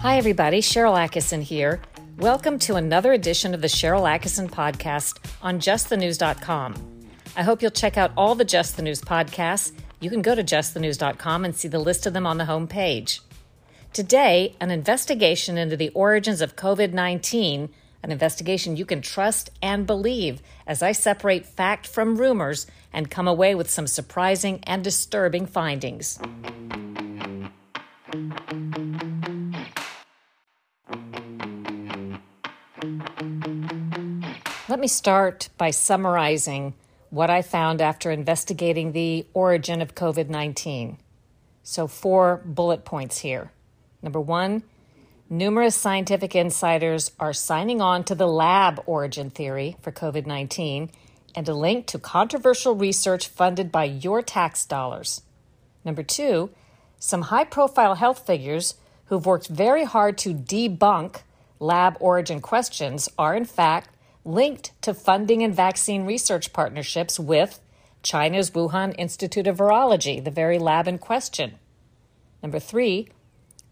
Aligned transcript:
Hi, 0.00 0.16
everybody. 0.16 0.60
Sharyl 0.60 0.96
Attkisson 0.96 1.42
here. 1.42 1.80
Welcome 2.16 2.58
to 2.60 2.74
another 2.74 3.12
edition 3.12 3.54
of 3.54 3.60
the 3.60 3.68
Sharyl 3.68 4.02
Attkisson 4.02 4.50
podcast 4.50 5.20
on 5.42 5.60
justthenews.com. 5.60 6.74
I 7.36 7.42
hope 7.44 7.62
you'll 7.62 7.70
check 7.70 7.96
out 7.96 8.10
all 8.16 8.34
the 8.34 8.44
Just 8.44 8.76
the 8.76 8.82
News 8.82 9.00
podcasts. 9.00 9.70
You 10.00 10.10
can 10.10 10.22
go 10.22 10.34
to 10.34 10.42
justthenews.com 10.42 11.44
and 11.44 11.54
see 11.54 11.68
the 11.68 11.78
list 11.78 12.04
of 12.04 12.14
them 12.14 12.26
on 12.26 12.38
the 12.38 12.46
home 12.46 12.66
page. 12.66 13.20
Today, 13.92 14.56
an 14.60 14.72
investigation 14.72 15.56
into 15.56 15.76
the 15.76 15.90
origins 15.90 16.40
of 16.40 16.56
COVID 16.56 16.92
19, 16.92 17.68
an 18.02 18.12
investigation 18.12 18.76
you 18.76 18.86
can 18.86 19.02
trust 19.02 19.50
and 19.62 19.86
believe 19.86 20.42
as 20.66 20.82
I 20.82 20.92
separate 20.92 21.46
fact 21.46 21.86
from 21.86 22.16
rumors 22.16 22.66
and 22.96 23.10
come 23.10 23.28
away 23.28 23.54
with 23.54 23.68
some 23.68 23.86
surprising 23.86 24.58
and 24.62 24.82
disturbing 24.82 25.44
findings. 25.44 26.18
Let 34.68 34.80
me 34.80 34.88
start 34.88 35.50
by 35.58 35.70
summarizing 35.70 36.72
what 37.10 37.28
I 37.28 37.42
found 37.42 37.82
after 37.82 38.10
investigating 38.10 38.92
the 38.92 39.26
origin 39.34 39.82
of 39.82 39.94
COVID 39.94 40.30
19. 40.30 40.96
So, 41.62 41.86
four 41.86 42.42
bullet 42.44 42.84
points 42.84 43.18
here. 43.18 43.52
Number 44.02 44.20
one, 44.20 44.62
numerous 45.28 45.74
scientific 45.74 46.34
insiders 46.34 47.12
are 47.20 47.32
signing 47.32 47.80
on 47.82 48.04
to 48.04 48.14
the 48.14 48.26
lab 48.26 48.82
origin 48.86 49.28
theory 49.28 49.76
for 49.82 49.92
COVID 49.92 50.26
19 50.26 50.90
and 51.36 51.48
a 51.48 51.54
link 51.54 51.86
to 51.86 51.98
controversial 51.98 52.74
research 52.74 53.28
funded 53.28 53.70
by 53.70 53.84
your 53.84 54.22
tax 54.22 54.64
dollars. 54.64 55.22
Number 55.84 56.02
two, 56.02 56.50
some 56.98 57.22
high 57.22 57.44
profile 57.44 57.96
health 57.96 58.26
figures 58.26 58.74
who've 59.04 59.26
worked 59.26 59.46
very 59.48 59.84
hard 59.84 60.16
to 60.18 60.34
debunk 60.34 61.20
lab 61.60 61.96
origin 62.00 62.40
questions 62.40 63.08
are, 63.18 63.34
in 63.34 63.44
fact, 63.44 63.90
linked 64.24 64.72
to 64.82 64.92
funding 64.92 65.42
and 65.42 65.54
vaccine 65.54 66.04
research 66.04 66.52
partnerships 66.52 67.20
with 67.20 67.60
China's 68.02 68.50
Wuhan 68.50 68.94
Institute 68.98 69.46
of 69.46 69.58
Virology, 69.58 70.22
the 70.22 70.30
very 70.30 70.58
lab 70.58 70.88
in 70.88 70.98
question. 70.98 71.58
Number 72.42 72.58
three, 72.58 73.08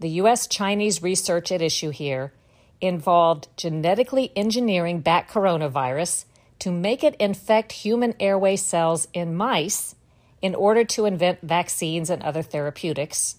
the 0.01 0.09
U.S. 0.11 0.47
Chinese 0.47 1.03
research 1.03 1.51
at 1.51 1.63
issue 1.63 1.91
here 1.91 2.33
involved 2.81 3.49
genetically 3.57 4.33
engineering 4.37 5.01
bat 5.01 5.29
coronavirus 5.29 6.25
to 6.59 6.71
make 6.71 7.05
it 7.05 7.17
infect 7.17 7.73
human 7.73 8.15
airway 8.21 8.57
cells 8.57 9.09
in 9.13 9.35
mice 9.35 9.95
in 10.41 10.55
order 10.55 10.85
to 10.85 11.07
invent 11.07 11.41
vaccines 11.43 12.11
and 12.11 12.23
other 12.23 12.43
therapeutics. 12.43 13.37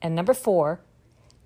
And 0.00 0.14
number 0.14 0.34
four, 0.34 0.80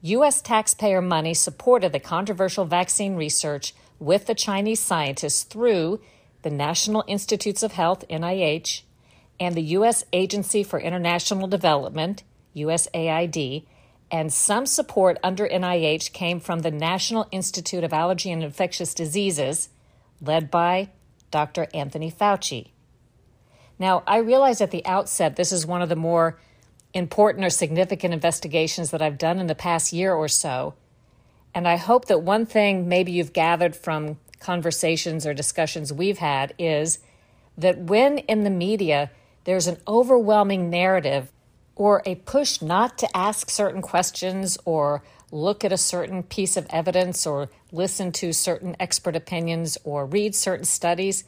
U.S. 0.02 0.42
taxpayer 0.42 1.00
money 1.00 1.34
supported 1.34 1.92
the 1.92 2.00
controversial 2.00 2.64
vaccine 2.64 3.14
research 3.14 3.74
with 3.98 4.26
the 4.26 4.34
Chinese 4.34 4.80
scientists 4.80 5.44
through 5.44 6.00
the 6.42 6.50
National 6.50 7.04
Institutes 7.06 7.62
of 7.62 7.72
Health, 7.72 8.04
NIH, 8.10 8.82
and 9.38 9.54
the 9.54 9.62
U.S. 9.62 10.04
Agency 10.12 10.64
for 10.64 10.80
International 10.80 11.46
Development, 11.46 12.22
USAID, 12.56 13.64
and 14.10 14.32
some 14.32 14.66
support 14.66 15.18
under 15.22 15.48
NIH 15.48 16.12
came 16.12 16.40
from 16.40 16.60
the 16.60 16.70
National 16.70 17.28
Institute 17.30 17.84
of 17.84 17.92
Allergy 17.92 18.30
and 18.30 18.42
Infectious 18.42 18.92
Diseases, 18.92 19.68
led 20.22 20.50
by 20.50 20.88
Dr. 21.30 21.66
Anthony 21.74 22.10
Fauci. 22.10 22.68
Now, 23.78 24.02
I 24.06 24.18
realize 24.18 24.60
at 24.60 24.70
the 24.70 24.86
outset 24.86 25.36
this 25.36 25.52
is 25.52 25.66
one 25.66 25.82
of 25.82 25.88
the 25.88 25.96
more 25.96 26.38
important 26.94 27.44
or 27.44 27.50
significant 27.50 28.14
investigations 28.14 28.90
that 28.90 29.02
I've 29.02 29.18
done 29.18 29.38
in 29.38 29.46
the 29.48 29.54
past 29.54 29.92
year 29.92 30.14
or 30.14 30.28
so, 30.28 30.74
and 31.55 31.66
I 31.66 31.77
hope 31.77 32.06
that 32.06 32.22
one 32.22 32.46
thing 32.46 32.88
maybe 32.88 33.12
you've 33.12 33.32
gathered 33.32 33.74
from 33.74 34.18
conversations 34.40 35.27
or 35.27 35.34
discussions 35.34 35.92
we've 35.92 36.18
had 36.18 36.55
is 36.58 36.98
that 37.56 37.78
when 37.78 38.18
in 38.18 38.44
the 38.44 38.50
media 38.50 39.11
there's 39.44 39.66
an 39.66 39.78
overwhelming 39.86 40.70
narrative 40.70 41.30
or 41.74 42.02
a 42.05 42.14
push 42.16 42.61
not 42.61 42.98
to 42.98 43.16
ask 43.16 43.50
certain 43.50 43.82
questions 43.82 44.58
or 44.64 45.02
look 45.32 45.64
at 45.64 45.72
a 45.72 45.78
certain 45.78 46.22
piece 46.22 46.56
of 46.56 46.66
evidence 46.70 47.26
or 47.26 47.48
listen 47.72 48.12
to 48.12 48.32
certain 48.32 48.76
expert 48.78 49.16
opinions 49.16 49.76
or 49.82 50.06
read 50.06 50.34
certain 50.34 50.64
studies, 50.64 51.24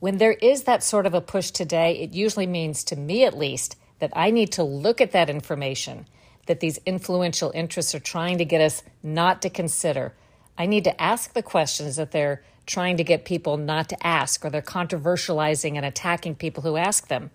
when 0.00 0.18
there 0.18 0.32
is 0.32 0.64
that 0.64 0.82
sort 0.82 1.06
of 1.06 1.14
a 1.14 1.20
push 1.22 1.50
today, 1.50 1.98
it 1.98 2.12
usually 2.12 2.46
means, 2.46 2.84
to 2.84 2.96
me 2.96 3.24
at 3.24 3.38
least, 3.38 3.76
that 4.00 4.12
I 4.14 4.30
need 4.30 4.52
to 4.52 4.62
look 4.62 5.00
at 5.00 5.12
that 5.12 5.30
information 5.30 6.06
that 6.46 6.60
these 6.60 6.78
influential 6.86 7.50
interests 7.54 7.94
are 7.94 8.00
trying 8.00 8.38
to 8.38 8.44
get 8.44 8.60
us 8.60 8.82
not 9.02 9.42
to 9.42 9.50
consider. 9.50 10.14
I 10.56 10.66
need 10.66 10.84
to 10.84 11.02
ask 11.02 11.32
the 11.32 11.42
questions 11.42 11.96
that 11.96 12.12
they're 12.12 12.42
trying 12.66 12.96
to 12.96 13.04
get 13.04 13.24
people 13.24 13.56
not 13.56 13.88
to 13.90 14.06
ask, 14.06 14.44
or 14.44 14.50
they're 14.50 14.62
controversializing 14.62 15.76
and 15.76 15.84
attacking 15.84 16.34
people 16.34 16.62
who 16.62 16.76
ask 16.76 17.08
them. 17.08 17.30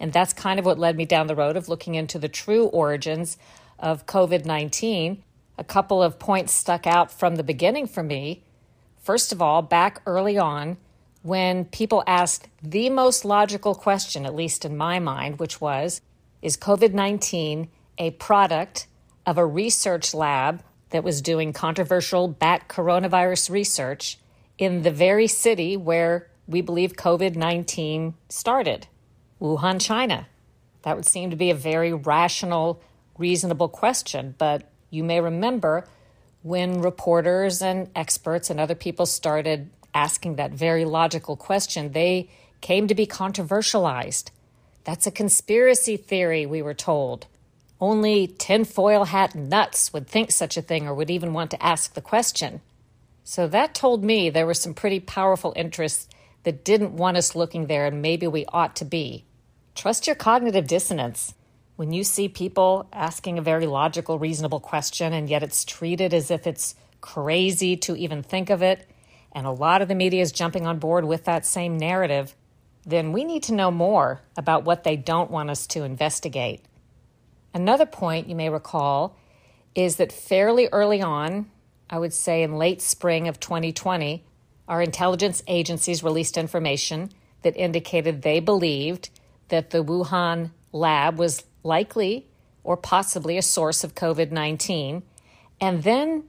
And 0.00 0.12
that's 0.12 0.32
kind 0.32 0.58
of 0.58 0.66
what 0.66 0.78
led 0.78 0.96
me 0.96 1.04
down 1.04 1.26
the 1.26 1.36
road 1.36 1.56
of 1.56 1.68
looking 1.68 1.94
into 1.94 2.18
the 2.18 2.28
true 2.28 2.64
origins 2.66 3.36
of 3.78 4.06
COVID 4.06 4.44
19. 4.44 5.22
A 5.58 5.64
couple 5.64 6.02
of 6.02 6.18
points 6.18 6.52
stuck 6.52 6.86
out 6.86 7.10
from 7.10 7.36
the 7.36 7.42
beginning 7.44 7.86
for 7.86 8.02
me. 8.02 8.42
First 9.00 9.32
of 9.32 9.42
all, 9.42 9.62
back 9.62 10.00
early 10.06 10.38
on, 10.38 10.76
when 11.22 11.64
people 11.66 12.02
asked 12.06 12.48
the 12.62 12.90
most 12.90 13.24
logical 13.24 13.74
question, 13.74 14.26
at 14.26 14.34
least 14.34 14.64
in 14.64 14.76
my 14.76 14.98
mind, 14.98 15.38
which 15.38 15.60
was 15.60 16.00
Is 16.40 16.56
COVID 16.56 16.92
19 16.92 17.68
a 17.98 18.10
product 18.12 18.86
of 19.26 19.38
a 19.38 19.46
research 19.46 20.14
lab 20.14 20.62
that 20.90 21.04
was 21.04 21.22
doing 21.22 21.52
controversial 21.52 22.28
bat 22.28 22.68
coronavirus 22.68 23.50
research 23.50 24.18
in 24.58 24.82
the 24.82 24.90
very 24.90 25.26
city 25.26 25.76
where 25.76 26.28
we 26.46 26.60
believe 26.60 26.94
COVID 26.94 27.36
19 27.36 28.14
started, 28.28 28.86
Wuhan, 29.40 29.80
China. 29.80 30.26
That 30.82 30.96
would 30.96 31.06
seem 31.06 31.30
to 31.30 31.36
be 31.36 31.50
a 31.50 31.54
very 31.54 31.92
rational, 31.92 32.82
reasonable 33.16 33.68
question. 33.68 34.34
But 34.38 34.68
you 34.92 35.02
may 35.02 35.20
remember 35.20 35.88
when 36.42 36.82
reporters 36.82 37.62
and 37.62 37.88
experts 37.96 38.50
and 38.50 38.60
other 38.60 38.74
people 38.74 39.06
started 39.06 39.70
asking 39.94 40.36
that 40.36 40.52
very 40.52 40.84
logical 40.84 41.34
question, 41.34 41.92
they 41.92 42.28
came 42.60 42.86
to 42.88 42.94
be 42.94 43.06
controversialized. 43.06 44.30
That's 44.84 45.06
a 45.06 45.10
conspiracy 45.10 45.96
theory, 45.96 46.44
we 46.44 46.60
were 46.60 46.74
told. 46.74 47.26
Only 47.80 48.26
tinfoil 48.26 49.04
hat 49.06 49.34
nuts 49.34 49.94
would 49.94 50.06
think 50.06 50.30
such 50.30 50.58
a 50.58 50.62
thing 50.62 50.86
or 50.86 50.94
would 50.94 51.10
even 51.10 51.32
want 51.32 51.50
to 51.52 51.62
ask 51.62 51.94
the 51.94 52.02
question. 52.02 52.60
So 53.24 53.48
that 53.48 53.74
told 53.74 54.04
me 54.04 54.28
there 54.28 54.46
were 54.46 54.52
some 54.52 54.74
pretty 54.74 55.00
powerful 55.00 55.54
interests 55.56 56.06
that 56.42 56.64
didn't 56.64 56.96
want 56.96 57.16
us 57.16 57.34
looking 57.34 57.66
there, 57.66 57.86
and 57.86 58.02
maybe 58.02 58.26
we 58.26 58.44
ought 58.48 58.76
to 58.76 58.84
be. 58.84 59.24
Trust 59.74 60.06
your 60.06 60.16
cognitive 60.16 60.66
dissonance. 60.66 61.34
When 61.76 61.92
you 61.92 62.04
see 62.04 62.28
people 62.28 62.86
asking 62.92 63.38
a 63.38 63.42
very 63.42 63.66
logical, 63.66 64.18
reasonable 64.18 64.60
question, 64.60 65.12
and 65.12 65.28
yet 65.28 65.42
it's 65.42 65.64
treated 65.64 66.12
as 66.12 66.30
if 66.30 66.46
it's 66.46 66.74
crazy 67.00 67.76
to 67.78 67.96
even 67.96 68.22
think 68.22 68.50
of 68.50 68.62
it, 68.62 68.88
and 69.32 69.46
a 69.46 69.50
lot 69.50 69.80
of 69.80 69.88
the 69.88 69.94
media 69.94 70.22
is 70.22 70.32
jumping 70.32 70.66
on 70.66 70.78
board 70.78 71.04
with 71.04 71.24
that 71.24 71.46
same 71.46 71.78
narrative, 71.78 72.34
then 72.84 73.12
we 73.12 73.24
need 73.24 73.42
to 73.44 73.54
know 73.54 73.70
more 73.70 74.20
about 74.36 74.64
what 74.64 74.84
they 74.84 74.96
don't 74.96 75.30
want 75.30 75.48
us 75.50 75.66
to 75.68 75.82
investigate. 75.82 76.62
Another 77.54 77.86
point 77.86 78.28
you 78.28 78.34
may 78.34 78.50
recall 78.50 79.16
is 79.74 79.96
that 79.96 80.12
fairly 80.12 80.68
early 80.72 81.00
on, 81.00 81.50
I 81.88 81.98
would 81.98 82.12
say 82.12 82.42
in 82.42 82.56
late 82.56 82.82
spring 82.82 83.28
of 83.28 83.40
2020, 83.40 84.24
our 84.68 84.82
intelligence 84.82 85.42
agencies 85.46 86.02
released 86.02 86.36
information 86.36 87.10
that 87.42 87.56
indicated 87.56 88.22
they 88.22 88.40
believed 88.40 89.10
that 89.48 89.70
the 89.70 89.82
Wuhan 89.84 90.50
lab 90.72 91.18
was 91.18 91.44
likely 91.62 92.26
or 92.64 92.76
possibly 92.76 93.36
a 93.36 93.42
source 93.42 93.84
of 93.84 93.94
COVID 93.94 94.30
19. 94.30 95.02
And 95.60 95.82
then 95.82 96.24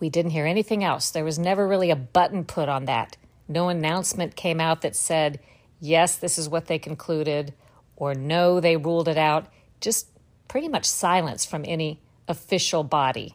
we 0.00 0.08
didn't 0.08 0.30
hear 0.30 0.46
anything 0.46 0.84
else. 0.84 1.10
There 1.10 1.24
was 1.24 1.38
never 1.38 1.66
really 1.66 1.90
a 1.90 1.96
button 1.96 2.44
put 2.44 2.68
on 2.68 2.84
that. 2.86 3.16
No 3.48 3.68
announcement 3.68 4.36
came 4.36 4.60
out 4.60 4.82
that 4.82 4.94
said, 4.94 5.40
yes, 5.80 6.16
this 6.16 6.38
is 6.38 6.48
what 6.48 6.66
they 6.66 6.78
concluded, 6.78 7.54
or 7.96 8.14
no, 8.14 8.60
they 8.60 8.76
ruled 8.76 9.08
it 9.08 9.18
out. 9.18 9.46
Just 9.80 10.08
pretty 10.46 10.68
much 10.68 10.84
silence 10.84 11.44
from 11.44 11.64
any 11.66 12.00
official 12.26 12.84
body. 12.84 13.34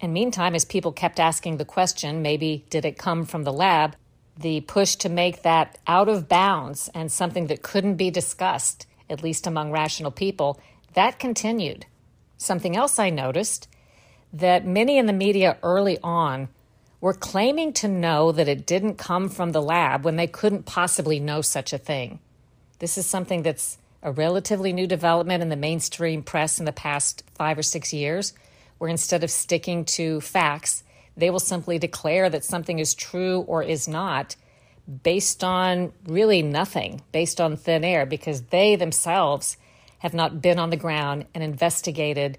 And 0.00 0.12
meantime, 0.12 0.54
as 0.54 0.64
people 0.64 0.92
kept 0.92 1.20
asking 1.20 1.56
the 1.56 1.64
question, 1.64 2.22
maybe 2.22 2.64
did 2.70 2.84
it 2.84 2.98
come 2.98 3.24
from 3.24 3.44
the 3.44 3.52
lab, 3.52 3.94
the 4.36 4.60
push 4.62 4.96
to 4.96 5.08
make 5.08 5.42
that 5.42 5.78
out 5.86 6.08
of 6.08 6.28
bounds 6.28 6.90
and 6.94 7.10
something 7.10 7.46
that 7.46 7.62
couldn't 7.62 7.96
be 7.96 8.10
discussed, 8.10 8.86
at 9.08 9.22
least 9.22 9.46
among 9.46 9.70
rational 9.70 10.10
people, 10.10 10.60
that 10.94 11.18
continued. 11.18 11.86
Something 12.36 12.76
else 12.76 12.98
I 12.98 13.10
noticed 13.10 13.68
that 14.32 14.66
many 14.66 14.98
in 14.98 15.06
the 15.06 15.12
media 15.12 15.58
early 15.62 15.98
on 16.02 16.48
were 17.00 17.12
claiming 17.12 17.72
to 17.72 17.88
know 17.88 18.32
that 18.32 18.48
it 18.48 18.64
didn't 18.64 18.96
come 18.96 19.28
from 19.28 19.52
the 19.52 19.62
lab 19.62 20.04
when 20.04 20.16
they 20.16 20.26
couldn't 20.26 20.64
possibly 20.66 21.18
know 21.18 21.40
such 21.40 21.72
a 21.72 21.78
thing. 21.78 22.20
This 22.78 22.96
is 22.96 23.06
something 23.06 23.42
that's 23.42 23.78
a 24.02 24.12
relatively 24.12 24.72
new 24.72 24.86
development 24.86 25.42
in 25.42 25.48
the 25.48 25.56
mainstream 25.56 26.22
press 26.22 26.58
in 26.58 26.64
the 26.64 26.72
past 26.72 27.22
five 27.34 27.58
or 27.58 27.62
six 27.62 27.92
years, 27.92 28.32
where 28.78 28.90
instead 28.90 29.22
of 29.22 29.30
sticking 29.30 29.84
to 29.84 30.20
facts, 30.20 30.82
they 31.16 31.30
will 31.30 31.38
simply 31.38 31.78
declare 31.78 32.30
that 32.30 32.44
something 32.44 32.78
is 32.78 32.94
true 32.94 33.40
or 33.42 33.62
is 33.62 33.86
not 33.86 34.34
based 35.02 35.44
on 35.44 35.92
really 36.06 36.42
nothing, 36.42 37.02
based 37.12 37.40
on 37.40 37.56
thin 37.56 37.84
air, 37.84 38.06
because 38.06 38.42
they 38.42 38.74
themselves 38.74 39.56
have 40.02 40.12
not 40.12 40.42
been 40.42 40.58
on 40.58 40.70
the 40.70 40.76
ground 40.76 41.24
and 41.32 41.44
investigated 41.44 42.36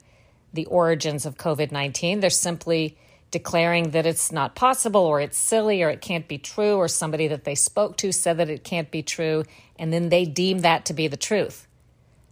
the 0.52 0.66
origins 0.66 1.26
of 1.26 1.38
COVID 1.38 1.72
19. 1.72 2.20
They're 2.20 2.30
simply 2.30 2.98
declaring 3.32 3.92
that 3.92 4.06
it's 4.06 4.34
not 4.34 4.54
possible 4.54 5.00
or 5.00 5.22
it's 5.22 5.38
silly 5.38 5.82
or 5.82 5.90
it 5.90 6.02
can't 6.02 6.28
be 6.28 6.38
true, 6.38 6.76
or 6.76 6.90
somebody 6.90 7.26
that 7.30 7.46
they 7.46 7.56
spoke 7.56 7.96
to 7.96 8.12
said 8.12 8.38
that 8.38 8.50
it 8.50 8.66
can't 8.66 8.92
be 8.92 9.02
true, 9.02 9.46
and 9.80 9.94
then 9.94 10.10
they 10.10 10.26
deem 10.26 10.60
that 10.60 10.84
to 10.84 10.94
be 10.94 11.08
the 11.08 11.16
truth. 11.16 11.66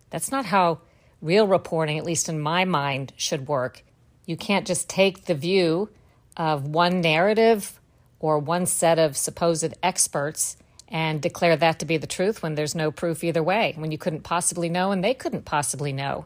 That's 0.09 0.33
not 0.33 0.47
how 0.47 0.81
real 1.21 1.47
reporting, 1.47 1.97
at 1.97 2.03
least 2.03 2.27
in 2.27 2.37
my 2.37 2.65
mind, 2.65 3.13
should 3.15 3.47
work. 3.47 3.85
You 4.25 4.35
can't 4.35 4.67
just 4.67 4.89
take 4.89 5.25
the 5.25 5.33
view 5.33 5.89
of 6.35 6.67
one 6.67 6.99
narrative 6.99 7.79
or 8.19 8.37
one 8.37 8.65
set 8.65 8.99
of 8.99 9.15
supposed 9.15 9.73
experts 9.81 10.57
and 10.91 11.21
declare 11.21 11.55
that 11.55 11.79
to 11.79 11.85
be 11.85 11.97
the 11.97 12.05
truth 12.05 12.43
when 12.43 12.53
there's 12.53 12.75
no 12.75 12.91
proof 12.91 13.23
either 13.23 13.41
way, 13.41 13.73
when 13.77 13.91
you 13.91 13.97
couldn't 13.97 14.23
possibly 14.23 14.69
know 14.69 14.91
and 14.91 15.03
they 15.03 15.13
couldn't 15.13 15.45
possibly 15.45 15.93
know. 15.93 16.25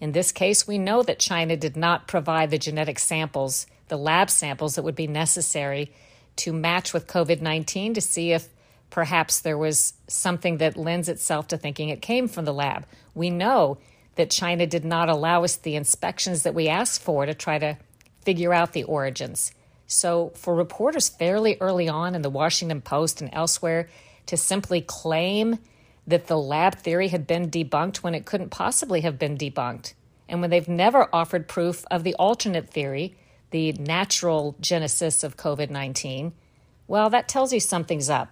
In 0.00 0.12
this 0.12 0.32
case, 0.32 0.66
we 0.66 0.78
know 0.78 1.02
that 1.02 1.18
China 1.18 1.56
did 1.56 1.76
not 1.76 2.08
provide 2.08 2.50
the 2.50 2.58
genetic 2.58 2.98
samples 2.98 3.66
the 3.88 3.98
lab 3.98 4.30
samples 4.30 4.74
that 4.74 4.82
would 4.82 4.94
be 4.94 5.06
necessary 5.06 5.90
to 6.36 6.52
match 6.52 6.92
with 6.92 7.06
COVID 7.06 7.40
19 7.40 7.94
to 7.94 8.00
see 8.00 8.32
if 8.32 8.48
perhaps 8.90 9.40
there 9.40 9.58
was 9.58 9.94
something 10.06 10.58
that 10.58 10.76
lends 10.76 11.08
itself 11.08 11.48
to 11.48 11.56
thinking 11.56 11.88
it 11.88 12.00
came 12.00 12.28
from 12.28 12.44
the 12.44 12.54
lab. 12.54 12.86
We 13.14 13.30
know 13.30 13.78
that 14.14 14.30
China 14.30 14.66
did 14.66 14.84
not 14.84 15.08
allow 15.08 15.44
us 15.44 15.56
the 15.56 15.76
inspections 15.76 16.42
that 16.42 16.54
we 16.54 16.68
asked 16.68 17.02
for 17.02 17.26
to 17.26 17.34
try 17.34 17.58
to 17.58 17.76
figure 18.22 18.54
out 18.54 18.72
the 18.72 18.84
origins. 18.84 19.52
So, 19.88 20.32
for 20.36 20.54
reporters 20.54 21.08
fairly 21.08 21.56
early 21.60 21.88
on 21.88 22.14
in 22.14 22.22
the 22.22 22.30
Washington 22.30 22.80
Post 22.80 23.20
and 23.20 23.30
elsewhere 23.32 23.88
to 24.26 24.36
simply 24.36 24.82
claim 24.82 25.58
that 26.06 26.26
the 26.26 26.38
lab 26.38 26.76
theory 26.76 27.08
had 27.08 27.26
been 27.26 27.50
debunked 27.50 27.96
when 27.96 28.14
it 28.14 28.26
couldn't 28.26 28.50
possibly 28.50 29.00
have 29.00 29.18
been 29.18 29.36
debunked, 29.36 29.94
and 30.28 30.40
when 30.40 30.50
they've 30.50 30.68
never 30.68 31.08
offered 31.12 31.48
proof 31.48 31.84
of 31.90 32.04
the 32.04 32.14
alternate 32.14 32.70
theory 32.70 33.16
the 33.50 33.72
natural 33.72 34.56
genesis 34.60 35.24
of 35.24 35.36
COVID 35.36 35.70
19, 35.70 36.32
well, 36.86 37.10
that 37.10 37.28
tells 37.28 37.52
you 37.52 37.60
something's 37.60 38.10
up. 38.10 38.28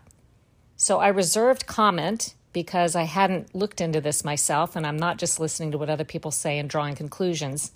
So 0.76 0.99
I 0.99 1.09
reserved 1.09 1.67
comment 1.67 2.35
because 2.52 2.94
I 2.94 3.05
hadn't 3.05 3.55
looked 3.55 3.81
into 3.81 4.00
this 4.00 4.25
myself 4.25 4.76
and 4.76 4.87
I'm 4.87 4.97
not 4.97 5.19
just 5.19 5.41
listening 5.41 5.73
to 5.73 5.79
what 5.79 5.91
other 5.91 6.05
people 6.05 6.31
say 6.31 6.59
and 6.59 6.69
drawing 6.69 6.94
conclusions. 6.94 7.73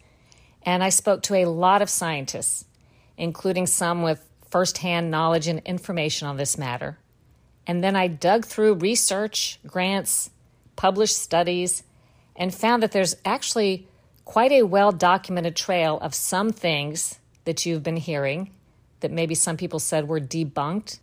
And 0.62 0.82
I 0.84 0.90
spoke 0.90 1.22
to 1.24 1.34
a 1.34 1.46
lot 1.46 1.82
of 1.82 1.88
scientists, 1.88 2.66
including 3.20 3.66
some 3.66 4.02
with 4.02 4.26
firsthand 4.50 5.10
knowledge 5.10 5.46
and 5.46 5.60
information 5.60 6.26
on 6.26 6.38
this 6.38 6.56
matter. 6.56 6.98
And 7.66 7.84
then 7.84 7.94
I 7.94 8.08
dug 8.08 8.46
through 8.46 8.74
research, 8.74 9.60
grants, 9.66 10.30
published 10.74 11.18
studies, 11.18 11.82
and 12.34 12.52
found 12.52 12.82
that 12.82 12.92
there's 12.92 13.14
actually 13.24 13.86
quite 14.24 14.52
a 14.52 14.62
well 14.62 14.90
documented 14.90 15.54
trail 15.54 15.98
of 16.00 16.14
some 16.14 16.50
things 16.50 17.20
that 17.44 17.66
you've 17.66 17.82
been 17.82 17.98
hearing 17.98 18.50
that 19.00 19.12
maybe 19.12 19.34
some 19.34 19.56
people 19.56 19.78
said 19.78 20.08
were 20.08 20.20
debunked, 20.20 20.98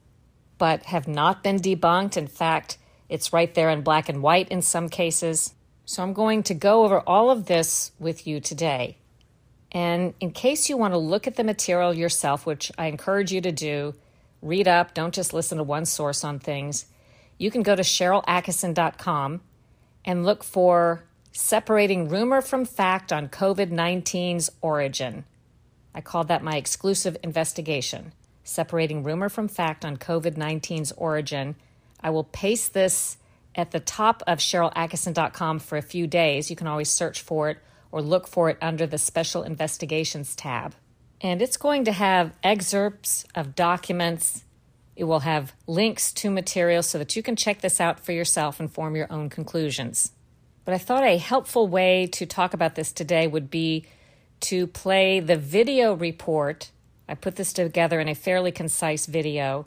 but 0.57 0.83
have 0.83 1.07
not 1.07 1.43
been 1.43 1.57
debunked. 1.57 2.17
In 2.17 2.27
fact, 2.27 2.79
it's 3.09 3.31
right 3.31 3.53
there 3.53 3.69
in 3.69 3.81
black 3.81 4.09
and 4.09 4.23
white 4.23 4.49
in 4.49 4.63
some 4.63 4.89
cases. 4.89 5.53
So 5.85 6.01
I'm 6.01 6.13
going 6.13 6.41
to 6.43 6.55
go 6.55 6.83
over 6.83 6.99
all 7.01 7.29
of 7.29 7.45
this 7.45 7.91
with 7.99 8.25
you 8.25 8.39
today. 8.39 8.97
And 9.71 10.13
in 10.19 10.31
case 10.31 10.69
you 10.69 10.77
want 10.77 10.93
to 10.93 10.97
look 10.97 11.27
at 11.27 11.35
the 11.35 11.43
material 11.43 11.93
yourself, 11.93 12.45
which 12.45 12.71
I 12.77 12.87
encourage 12.87 13.31
you 13.31 13.41
to 13.41 13.51
do, 13.51 13.95
read 14.41 14.67
up, 14.67 14.93
don't 14.93 15.13
just 15.13 15.33
listen 15.33 15.57
to 15.57 15.63
one 15.63 15.85
source 15.85 16.23
on 16.23 16.39
things, 16.39 16.85
you 17.37 17.51
can 17.51 17.63
go 17.63 17.75
to 17.75 17.83
SharylAttkisson.com 17.83 19.41
and 20.05 20.25
look 20.25 20.43
for 20.43 21.03
Separating 21.31 22.09
Rumor 22.09 22.41
from 22.41 22.65
Fact 22.65 23.13
on 23.13 23.27
COVID 23.27 23.71
19's 23.71 24.49
Origin. 24.61 25.25
I 25.97 26.01
called 26.01 26.27
that 26.27 26.43
my 26.43 26.57
exclusive 26.57 27.17
investigation, 27.23 28.13
separating 28.43 29.01
rumor 29.01 29.29
from 29.29 29.47
fact 29.47 29.83
on 29.83 29.97
COVID 29.97 30.35
19's 30.35 30.91
origin. 30.91 31.55
I 31.99 32.11
will 32.11 32.23
paste 32.23 32.75
this 32.75 33.17
at 33.55 33.71
the 33.71 33.79
top 33.79 34.21
of 34.27 34.37
SharylAttkisson.com 34.37 35.57
for 35.57 35.75
a 35.75 35.81
few 35.81 36.05
days. 36.05 36.51
You 36.51 36.55
can 36.55 36.67
always 36.67 36.91
search 36.91 37.21
for 37.21 37.49
it 37.49 37.57
or 37.97 38.01
look 38.01 38.27
for 38.27 38.49
it 38.49 38.57
under 38.61 38.85
the 38.85 38.99
Special 38.99 39.41
Investigations 39.41 40.35
tab. 40.35 40.75
And 41.19 41.41
it's 41.41 41.57
going 41.57 41.83
to 41.85 41.91
have 41.91 42.31
excerpts 42.43 43.25
of 43.33 43.55
documents. 43.55 44.43
It 44.95 45.05
will 45.05 45.21
have 45.21 45.53
links 45.65 46.11
to 46.13 46.29
material 46.29 46.83
so 46.83 46.99
that 46.99 47.15
you 47.15 47.23
can 47.23 47.35
check 47.35 47.61
this 47.61 47.81
out 47.81 47.99
for 47.99 48.11
yourself 48.11 48.59
and 48.59 48.71
form 48.71 48.95
your 48.95 49.11
own 49.11 49.29
conclusions. 49.29 50.11
But 50.63 50.75
I 50.75 50.77
thought 50.77 51.03
a 51.03 51.17
helpful 51.17 51.67
way 51.67 52.05
to 52.07 52.27
talk 52.27 52.53
about 52.53 52.75
this 52.75 52.91
today 52.91 53.25
would 53.25 53.49
be 53.49 53.85
to 54.41 54.67
play 54.67 55.19
the 55.19 55.37
video 55.37 55.95
report. 55.95 56.69
I 57.09 57.15
put 57.15 57.35
this 57.35 57.51
together 57.51 57.99
in 57.99 58.07
a 58.07 58.13
fairly 58.13 58.51
concise 58.51 59.07
video. 59.07 59.65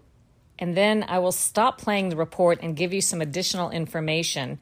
And 0.57 0.77
then 0.77 1.05
I 1.09 1.19
will 1.19 1.33
stop 1.33 1.81
playing 1.81 2.11
the 2.11 2.17
report 2.17 2.61
and 2.63 2.77
give 2.77 2.93
you 2.93 3.01
some 3.01 3.21
additional 3.21 3.71
information 3.71 4.61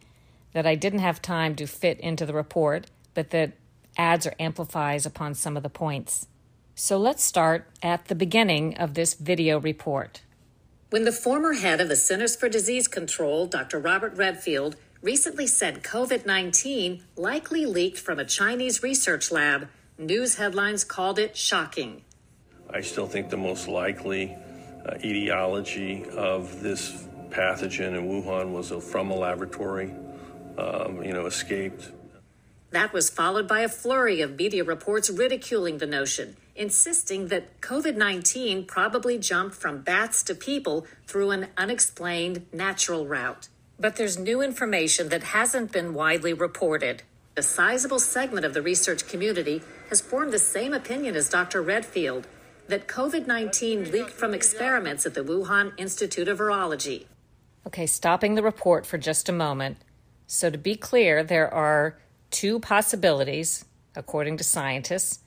that 0.52 0.66
I 0.66 0.74
didn't 0.74 1.00
have 1.00 1.20
time 1.20 1.54
to 1.56 1.66
fit 1.66 2.00
into 2.00 2.24
the 2.24 2.32
report, 2.32 2.86
but 3.18 3.30
that 3.30 3.50
adds 3.96 4.28
or 4.28 4.34
amplifies 4.38 5.04
upon 5.04 5.34
some 5.34 5.56
of 5.56 5.64
the 5.64 5.68
points. 5.68 6.28
So 6.76 6.96
let's 6.96 7.24
start 7.24 7.68
at 7.82 8.04
the 8.04 8.14
beginning 8.14 8.76
of 8.78 8.94
this 8.94 9.14
video 9.14 9.58
report. 9.58 10.20
When 10.90 11.02
the 11.02 11.10
former 11.10 11.54
head 11.54 11.80
of 11.80 11.88
the 11.88 11.96
Centers 11.96 12.36
for 12.36 12.48
Disease 12.48 12.86
Control, 12.86 13.48
Dr. 13.48 13.80
Robert 13.80 14.14
Redfield, 14.14 14.76
recently 15.02 15.48
said 15.48 15.82
COVID 15.82 16.26
19 16.26 17.02
likely 17.16 17.66
leaked 17.66 17.98
from 17.98 18.20
a 18.20 18.24
Chinese 18.24 18.84
research 18.84 19.32
lab, 19.32 19.68
News 19.98 20.36
headlines 20.36 20.84
called 20.84 21.18
it 21.18 21.36
shocking. 21.36 22.02
I 22.70 22.82
still 22.82 23.08
think 23.08 23.30
the 23.30 23.36
most 23.36 23.66
likely 23.66 24.36
uh, 24.86 24.94
etiology 25.04 26.04
of 26.10 26.62
this 26.62 27.04
pathogen 27.30 27.98
in 27.98 28.08
Wuhan 28.08 28.52
was 28.52 28.70
a, 28.70 28.80
from 28.80 29.10
a 29.10 29.16
laboratory, 29.16 29.92
um, 30.56 31.02
you 31.02 31.12
know, 31.12 31.26
escaped. 31.26 31.90
That 32.70 32.92
was 32.92 33.08
followed 33.08 33.48
by 33.48 33.60
a 33.60 33.68
flurry 33.68 34.20
of 34.20 34.36
media 34.36 34.62
reports 34.62 35.08
ridiculing 35.08 35.78
the 35.78 35.86
notion, 35.86 36.36
insisting 36.54 37.28
that 37.28 37.60
COVID 37.62 37.96
19 37.96 38.66
probably 38.66 39.18
jumped 39.18 39.54
from 39.54 39.80
bats 39.80 40.22
to 40.24 40.34
people 40.34 40.86
through 41.06 41.30
an 41.30 41.48
unexplained 41.56 42.46
natural 42.52 43.06
route. 43.06 43.48
But 43.80 43.96
there's 43.96 44.18
new 44.18 44.42
information 44.42 45.08
that 45.08 45.22
hasn't 45.22 45.72
been 45.72 45.94
widely 45.94 46.34
reported. 46.34 47.04
A 47.36 47.42
sizable 47.42 48.00
segment 48.00 48.44
of 48.44 48.52
the 48.52 48.62
research 48.62 49.06
community 49.06 49.62
has 49.88 50.00
formed 50.00 50.32
the 50.32 50.38
same 50.38 50.74
opinion 50.74 51.16
as 51.16 51.30
Dr. 51.30 51.62
Redfield 51.62 52.26
that 52.66 52.86
COVID 52.86 53.26
19 53.26 53.90
leaked 53.90 54.10
from 54.10 54.34
experiments 54.34 55.06
at 55.06 55.14
the 55.14 55.24
Wuhan 55.24 55.72
Institute 55.78 56.28
of 56.28 56.38
Virology. 56.38 57.06
Okay, 57.66 57.86
stopping 57.86 58.34
the 58.34 58.42
report 58.42 58.84
for 58.84 58.98
just 58.98 59.28
a 59.28 59.32
moment. 59.32 59.78
So, 60.26 60.50
to 60.50 60.58
be 60.58 60.74
clear, 60.74 61.24
there 61.24 61.52
are 61.52 61.98
two 62.30 62.60
possibilities, 62.60 63.64
according 63.96 64.36
to 64.38 64.44
scientists. 64.44 65.20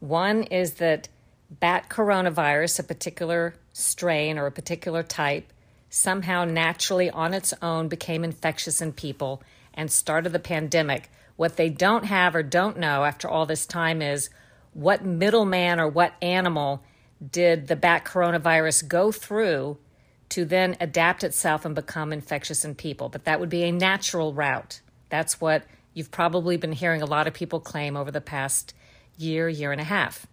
One 0.00 0.44
is 0.44 0.74
that 0.74 1.08
bat 1.50 1.88
coronavirus, 1.88 2.80
a 2.80 2.82
particular 2.82 3.54
strain 3.72 4.38
or 4.38 4.46
a 4.46 4.52
particular 4.52 5.02
type, 5.02 5.52
somehow 5.90 6.44
naturally 6.44 7.10
on 7.10 7.34
its 7.34 7.54
own 7.62 7.88
became 7.88 8.24
infectious 8.24 8.80
in 8.80 8.92
people 8.92 9.42
and 9.74 9.90
started 9.90 10.32
the 10.32 10.38
pandemic 10.38 11.10
what 11.36 11.56
they 11.56 11.68
don't 11.68 12.04
have 12.04 12.34
or 12.34 12.42
don't 12.42 12.78
know 12.78 13.04
after 13.04 13.28
all 13.28 13.46
this 13.46 13.66
time 13.66 14.02
is 14.02 14.30
what 14.72 15.04
middleman 15.04 15.78
or 15.78 15.88
what 15.88 16.14
animal 16.20 16.82
did 17.30 17.68
the 17.68 17.76
bat 17.76 18.04
coronavirus 18.04 18.88
go 18.88 19.12
through 19.12 19.78
to 20.28 20.44
then 20.44 20.76
adapt 20.80 21.22
itself 21.22 21.64
and 21.64 21.74
become 21.74 22.12
infectious 22.12 22.64
in 22.64 22.74
people. 22.74 23.08
But 23.08 23.24
that 23.24 23.38
would 23.38 23.48
be 23.48 23.62
a 23.62 23.72
natural 23.72 24.34
route. 24.34 24.80
That's 25.08 25.40
what 25.40 25.64
you've 25.96 26.10
probably 26.10 26.58
been 26.58 26.72
hearing 26.72 27.00
a 27.00 27.06
lot 27.06 27.26
of 27.26 27.32
people 27.32 27.58
claim 27.58 27.96
over 27.96 28.10
the 28.10 28.20
past 28.20 28.74
year, 29.16 29.48
year 29.48 29.72
and 29.72 29.80
a 29.80 29.84
half. 29.84 30.26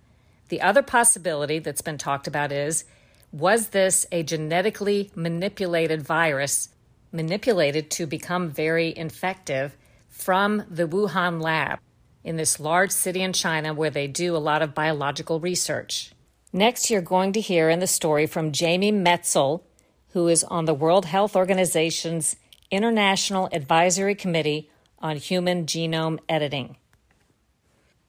The 0.50 0.60
other 0.60 0.84
possibility 0.84 1.58
that's 1.60 1.82
been 1.82 1.98
talked 1.98 2.28
about 2.28 2.52
is 2.52 2.84
was 3.32 3.70
this 3.70 4.06
a 4.12 4.24
genetically 4.24 5.10
manipulated 5.16 6.02
virus, 6.02 6.68
manipulated 7.14 7.90
to 7.92 8.06
become 8.06 8.50
very 8.50 8.94
infective 8.96 9.78
from 10.10 10.66
the 10.70 10.86
Wuhan 10.86 11.42
lab 11.42 11.80
in 12.26 12.36
this 12.36 12.60
large 12.60 12.92
city 12.92 13.22
in 13.22 13.32
China 13.32 13.74
where 13.74 13.90
they 13.90 14.06
do 14.06 14.36
a 14.36 14.38
lot 14.38 14.62
of 14.62 14.76
biological 14.76 15.40
research. 15.40 16.12
Next, 16.52 16.90
you're 16.90 17.02
going 17.02 17.32
to 17.34 17.42
hear 17.42 17.70
in 17.70 17.80
the 17.80 17.88
story 17.88 18.28
from 18.28 18.52
Jamie 18.52 18.92
Metzl, 18.92 19.62
who 20.10 20.28
is 20.28 20.44
on 20.44 20.66
the 20.66 20.74
World 20.74 21.06
Health 21.06 21.38
Organization's 21.38 22.36
International 22.70 23.48
Advisory 23.54 24.14
Committee 24.14 24.70
on 25.04 25.18
Human 25.18 25.66
Genome 25.66 26.20
Editing. 26.30 26.78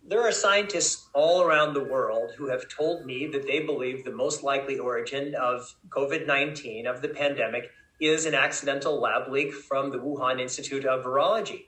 There 0.06 0.22
are 0.22 0.32
scientists 0.32 1.08
all 1.12 1.42
around 1.42 1.74
the 1.74 1.82
world 1.82 2.32
who 2.36 2.48
have 2.48 2.68
told 2.68 3.04
me 3.04 3.26
that 3.32 3.46
they 3.46 3.60
believe 3.60 4.04
the 4.04 4.12
most 4.12 4.44
likely 4.44 4.78
origin 4.78 5.34
of 5.34 5.74
COVID 5.88 6.26
19, 6.26 6.86
of 6.86 7.02
the 7.02 7.08
pandemic, 7.08 7.70
is 8.00 8.26
an 8.26 8.34
accidental 8.34 9.00
lab 9.00 9.30
leak 9.30 9.52
from 9.52 9.90
the 9.90 9.98
Wuhan 9.98 10.40
Institute 10.40 10.84
of 10.84 11.04
Virology. 11.04 11.64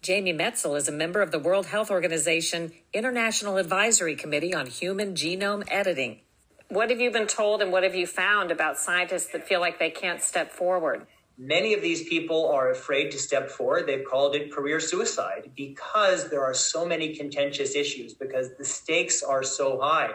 Jamie 0.00 0.32
Metzl 0.32 0.76
is 0.76 0.88
a 0.88 0.92
member 0.92 1.20
of 1.22 1.32
the 1.32 1.38
World 1.38 1.66
Health 1.66 1.90
Organization 1.90 2.72
International 2.92 3.56
Advisory 3.58 4.16
Committee 4.16 4.54
on 4.54 4.66
Human 4.66 5.14
Genome 5.14 5.64
Editing. 5.68 6.20
What 6.68 6.88
have 6.88 7.00
you 7.00 7.10
been 7.10 7.26
told 7.26 7.60
and 7.60 7.70
what 7.70 7.82
have 7.82 7.94
you 7.94 8.06
found 8.06 8.50
about 8.50 8.78
scientists 8.78 9.26
that 9.32 9.46
feel 9.46 9.60
like 9.60 9.78
they 9.78 9.90
can't 9.90 10.22
step 10.22 10.50
forward? 10.50 11.06
Many 11.38 11.72
of 11.74 11.80
these 11.80 12.08
people 12.08 12.48
are 12.50 12.70
afraid 12.70 13.10
to 13.12 13.18
step 13.18 13.50
forward. 13.50 13.86
They've 13.86 14.04
called 14.04 14.34
it 14.36 14.52
career 14.52 14.80
suicide 14.80 15.50
because 15.56 16.28
there 16.30 16.44
are 16.44 16.54
so 16.54 16.84
many 16.84 17.14
contentious 17.14 17.74
issues, 17.74 18.14
because 18.14 18.54
the 18.56 18.64
stakes 18.64 19.22
are 19.22 19.42
so 19.42 19.80
high, 19.80 20.10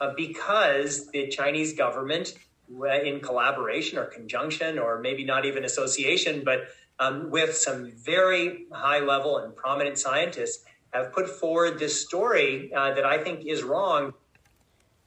uh, 0.00 0.12
because 0.16 1.10
the 1.10 1.28
Chinese 1.28 1.74
government, 1.74 2.34
uh, 2.80 2.86
in 2.86 3.20
collaboration 3.20 3.98
or 3.98 4.06
conjunction, 4.06 4.78
or 4.78 4.98
maybe 4.98 5.24
not 5.24 5.44
even 5.44 5.64
association, 5.64 6.42
but 6.44 6.68
um, 6.98 7.30
with 7.30 7.54
some 7.54 7.92
very 7.92 8.66
high 8.72 9.00
level 9.00 9.38
and 9.38 9.54
prominent 9.54 9.98
scientists, 9.98 10.64
have 10.92 11.12
put 11.12 11.28
forward 11.28 11.78
this 11.78 12.00
story 12.00 12.72
uh, 12.74 12.94
that 12.94 13.04
I 13.04 13.22
think 13.22 13.44
is 13.46 13.62
wrong. 13.62 14.14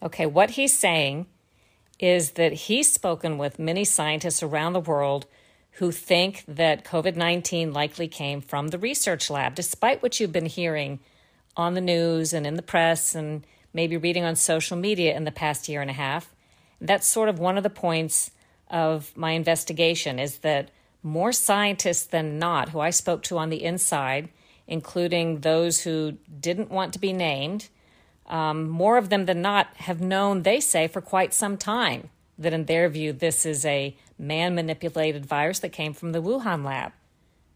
Okay, 0.01 0.25
what 0.25 0.51
he's 0.51 0.77
saying 0.77 1.27
is 1.99 2.31
that 2.31 2.53
he's 2.53 2.91
spoken 2.91 3.37
with 3.37 3.57
many 3.57 3.85
scientists 3.85 4.43
around 4.43 4.73
the 4.73 4.79
world 4.79 5.25
who 5.75 5.91
think 5.91 6.43
that 6.47 6.85
COVID 6.85 7.15
19 7.15 7.73
likely 7.73 8.07
came 8.07 8.41
from 8.41 8.69
the 8.69 8.77
research 8.77 9.29
lab, 9.29 9.55
despite 9.55 10.01
what 10.01 10.19
you've 10.19 10.31
been 10.31 10.45
hearing 10.45 10.99
on 11.57 11.73
the 11.73 11.81
news 11.81 12.33
and 12.33 12.47
in 12.47 12.55
the 12.55 12.61
press 12.61 13.13
and 13.13 13.45
maybe 13.73 13.97
reading 13.97 14.23
on 14.23 14.35
social 14.35 14.77
media 14.77 15.15
in 15.15 15.25
the 15.25 15.31
past 15.31 15.67
year 15.67 15.81
and 15.81 15.89
a 15.89 15.93
half. 15.93 16.33
That's 16.79 17.07
sort 17.07 17.29
of 17.29 17.39
one 17.39 17.57
of 17.57 17.63
the 17.63 17.69
points 17.69 18.31
of 18.69 19.15
my 19.17 19.31
investigation 19.31 20.17
is 20.17 20.39
that 20.39 20.71
more 21.03 21.31
scientists 21.31 22.05
than 22.05 22.39
not 22.39 22.69
who 22.69 22.79
I 22.79 22.89
spoke 22.89 23.21
to 23.23 23.37
on 23.37 23.49
the 23.49 23.63
inside, 23.63 24.29
including 24.67 25.41
those 25.41 25.81
who 25.81 26.13
didn't 26.39 26.71
want 26.71 26.93
to 26.93 26.99
be 26.99 27.13
named, 27.13 27.69
um, 28.27 28.67
more 28.69 28.97
of 28.97 29.09
them 29.09 29.25
than 29.25 29.41
not 29.41 29.67
have 29.75 30.01
known, 30.01 30.43
they 30.43 30.59
say, 30.59 30.87
for 30.87 31.01
quite 31.01 31.33
some 31.33 31.57
time 31.57 32.09
that 32.37 32.53
in 32.53 32.65
their 32.65 32.89
view, 32.89 33.13
this 33.13 33.45
is 33.45 33.65
a 33.65 33.95
man 34.17 34.55
manipulated 34.55 35.25
virus 35.25 35.59
that 35.59 35.71
came 35.71 35.93
from 35.93 36.11
the 36.11 36.21
Wuhan 36.21 36.63
lab. 36.63 36.93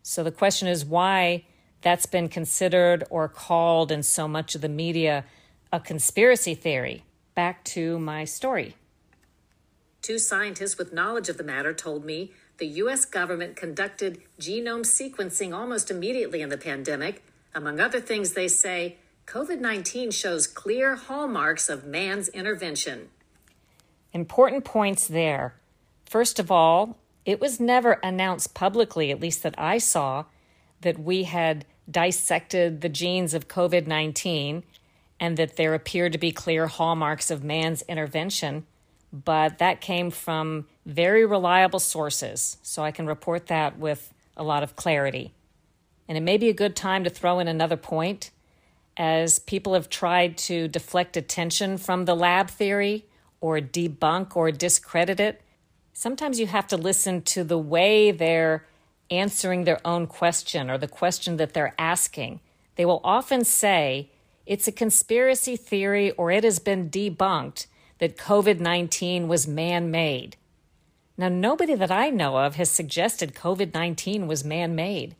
So 0.03 0.23
the 0.23 0.31
question 0.31 0.67
is 0.67 0.85
why 0.85 1.45
that's 1.81 2.05
been 2.05 2.29
considered 2.29 3.03
or 3.09 3.27
called 3.27 3.91
in 3.91 4.03
so 4.03 4.27
much 4.27 4.55
of 4.55 4.61
the 4.61 4.69
media 4.69 5.25
a 5.71 5.79
conspiracy 5.79 6.55
theory. 6.55 7.03
Back 7.35 7.63
to 7.65 7.99
my 7.99 8.25
story. 8.25 8.75
Two 10.01 10.17
scientists 10.17 10.77
with 10.77 10.93
knowledge 10.93 11.29
of 11.29 11.37
the 11.37 11.43
matter 11.43 11.73
told 11.73 12.05
me 12.05 12.31
the 12.57 12.67
U.S. 12.67 13.05
government 13.05 13.55
conducted 13.55 14.21
genome 14.39 14.85
sequencing 14.85 15.55
almost 15.55 15.91
immediately 15.91 16.41
in 16.41 16.49
the 16.49 16.57
pandemic. 16.57 17.23
Among 17.53 17.79
other 17.79 17.99
things, 17.99 18.33
they 18.33 18.47
say 18.47 18.97
COVID 19.27 19.59
19 19.59 20.11
shows 20.11 20.47
clear 20.47 20.95
hallmarks 20.95 21.69
of 21.69 21.85
man's 21.85 22.29
intervention. 22.29 23.09
Important 24.11 24.65
points 24.65 25.07
there. 25.07 25.53
First 26.09 26.39
of 26.39 26.49
all, 26.49 26.97
it 27.23 27.39
was 27.39 27.59
never 27.59 27.99
announced 28.01 28.55
publicly, 28.55 29.11
at 29.11 29.19
least 29.19 29.43
that 29.43 29.53
I 29.59 29.77
saw, 29.77 30.25
that 30.81 30.97
we 30.97 31.25
had 31.25 31.65
dissected 31.89 32.81
the 32.81 32.89
genes 32.89 33.35
of 33.35 33.47
COVID 33.47 33.85
19 33.85 34.63
and 35.19 35.37
that 35.37 35.55
there 35.55 35.75
appeared 35.75 36.13
to 36.13 36.17
be 36.17 36.31
clear 36.31 36.65
hallmarks 36.65 37.29
of 37.29 37.43
man's 37.43 37.83
intervention. 37.83 38.65
But 39.13 39.59
that 39.59 39.81
came 39.81 40.09
from 40.09 40.65
very 40.83 41.27
reliable 41.27 41.79
sources, 41.79 42.57
so 42.63 42.81
I 42.81 42.89
can 42.89 43.05
report 43.05 43.45
that 43.45 43.77
with 43.77 44.11
a 44.35 44.43
lot 44.43 44.63
of 44.63 44.75
clarity. 44.75 45.31
And 46.07 46.17
it 46.17 46.21
may 46.21 46.37
be 46.37 46.49
a 46.49 46.53
good 46.53 46.75
time 46.75 47.03
to 47.03 47.11
throw 47.11 47.37
in 47.37 47.47
another 47.47 47.77
point, 47.77 48.31
as 48.97 49.37
people 49.37 49.75
have 49.75 49.89
tried 49.89 50.39
to 50.39 50.67
deflect 50.67 51.15
attention 51.15 51.77
from 51.77 52.05
the 52.05 52.15
lab 52.15 52.49
theory 52.49 53.05
or 53.41 53.59
debunk 53.59 54.35
or 54.35 54.51
discredit 54.51 55.19
it, 55.19 55.43
sometimes 55.99 56.39
you 56.39 56.47
have 56.47 56.65
to 56.65 56.77
listen 56.77 57.21
to 57.21 57.43
the 57.43 57.57
way 57.57 58.09
they're 58.09 58.65
answering 59.11 59.65
their 59.65 59.85
own 59.85 60.07
question 60.07 60.69
or 60.69 60.77
the 60.77 60.87
question 60.87 61.35
that 61.35 61.53
they're 61.53 61.75
asking. 61.77 62.39
They 62.77 62.85
will 62.85 63.01
often 63.03 63.43
say, 63.43 64.09
it's 64.45 64.65
a 64.65 64.71
conspiracy 64.71 65.57
theory 65.57 66.11
or 66.11 66.31
it 66.31 66.45
has 66.45 66.57
been 66.57 66.89
debunked 66.89 67.65
that 67.97 68.17
COVID 68.17 68.61
19 68.61 69.27
was 69.27 69.45
man 69.45 69.91
made. 69.91 70.37
Now, 71.17 71.27
nobody 71.27 71.75
that 71.75 71.91
I 71.91 72.09
know 72.11 72.37
of 72.37 72.55
has 72.55 72.71
suggested 72.71 73.35
COVID 73.35 73.73
19 73.73 74.25
was 74.25 74.45
man 74.45 74.75
made. 74.75 75.17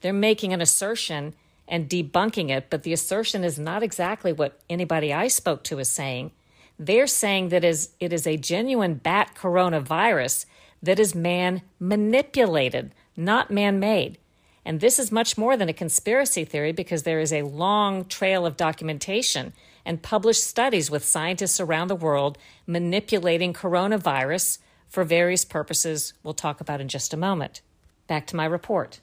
They're 0.00 0.14
making 0.14 0.54
an 0.54 0.62
assertion 0.62 1.34
and 1.68 1.90
debunking 1.90 2.48
it, 2.48 2.68
but 2.70 2.84
the 2.84 2.94
assertion 2.94 3.44
is 3.44 3.58
not 3.58 3.82
exactly 3.82 4.32
what 4.32 4.58
anybody 4.70 5.12
I 5.12 5.28
spoke 5.28 5.62
to 5.64 5.78
is 5.78 5.90
saying. 5.90 6.30
They're 6.78 7.06
saying 7.06 7.50
that 7.50 7.64
is, 7.64 7.90
it 8.00 8.12
is 8.12 8.26
a 8.26 8.36
genuine 8.36 8.94
bat 8.94 9.34
coronavirus 9.36 10.46
that 10.82 10.98
is 10.98 11.14
man 11.14 11.62
manipulated, 11.78 12.92
not 13.16 13.50
man 13.50 13.78
made. 13.78 14.18
And 14.64 14.80
this 14.80 14.98
is 14.98 15.10
much 15.10 15.36
more 15.36 15.56
than 15.56 15.68
a 15.68 15.72
conspiracy 15.72 16.44
theory 16.44 16.72
because 16.72 17.02
there 17.02 17.20
is 17.20 17.32
a 17.32 17.42
long 17.42 18.04
trail 18.04 18.46
of 18.46 18.56
documentation 18.56 19.52
and 19.84 20.02
published 20.02 20.44
studies 20.44 20.90
with 20.90 21.04
scientists 21.04 21.58
around 21.58 21.88
the 21.88 21.96
world 21.96 22.38
manipulating 22.66 23.52
coronavirus 23.52 24.58
for 24.88 25.04
various 25.04 25.44
purposes 25.44 26.12
we'll 26.22 26.34
talk 26.34 26.60
about 26.60 26.80
in 26.80 26.88
just 26.88 27.12
a 27.12 27.16
moment. 27.16 27.60
Back 28.06 28.26
to 28.28 28.36
my 28.36 28.44
report. 28.44 29.00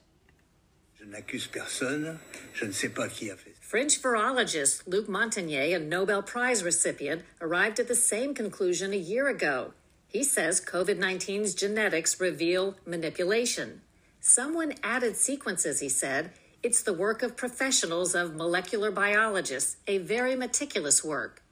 Je 0.97 1.05
n'accuse 1.05 1.47
personne. 1.47 2.19
Je 2.53 2.65
ne 2.65 2.71
sais 2.71 2.89
pas 2.89 3.07
qui 3.09 3.29
a 3.29 3.35
fait 3.35 3.48
French 3.69 4.01
virologist 4.01 4.81
Luc 4.87 5.05
Montagnier, 5.05 5.75
a 5.75 5.79
Nobel 5.79 6.23
Prize 6.23 6.63
recipient, 6.63 7.21
arrived 7.39 7.79
at 7.79 7.87
the 7.87 7.93
same 7.93 8.33
conclusion 8.33 8.93
a 8.93 8.97
year 8.97 9.27
ago. 9.27 9.75
He 10.07 10.23
says 10.23 10.59
COVID 10.59 10.97
19's 10.97 11.53
genetics 11.53 12.19
reveal 12.19 12.77
manipulation. 12.83 13.81
Someone 14.19 14.73
added 14.81 15.17
sequences, 15.17 15.81
he 15.81 15.87
said. 15.87 16.31
It's 16.63 16.81
the 16.81 16.95
work 16.95 17.21
of 17.21 17.37
professionals 17.37 18.15
of 18.15 18.35
molecular 18.35 18.89
biologists, 18.89 19.77
a 19.85 19.99
very 19.99 20.35
meticulous 20.35 21.03
work. 21.03 21.43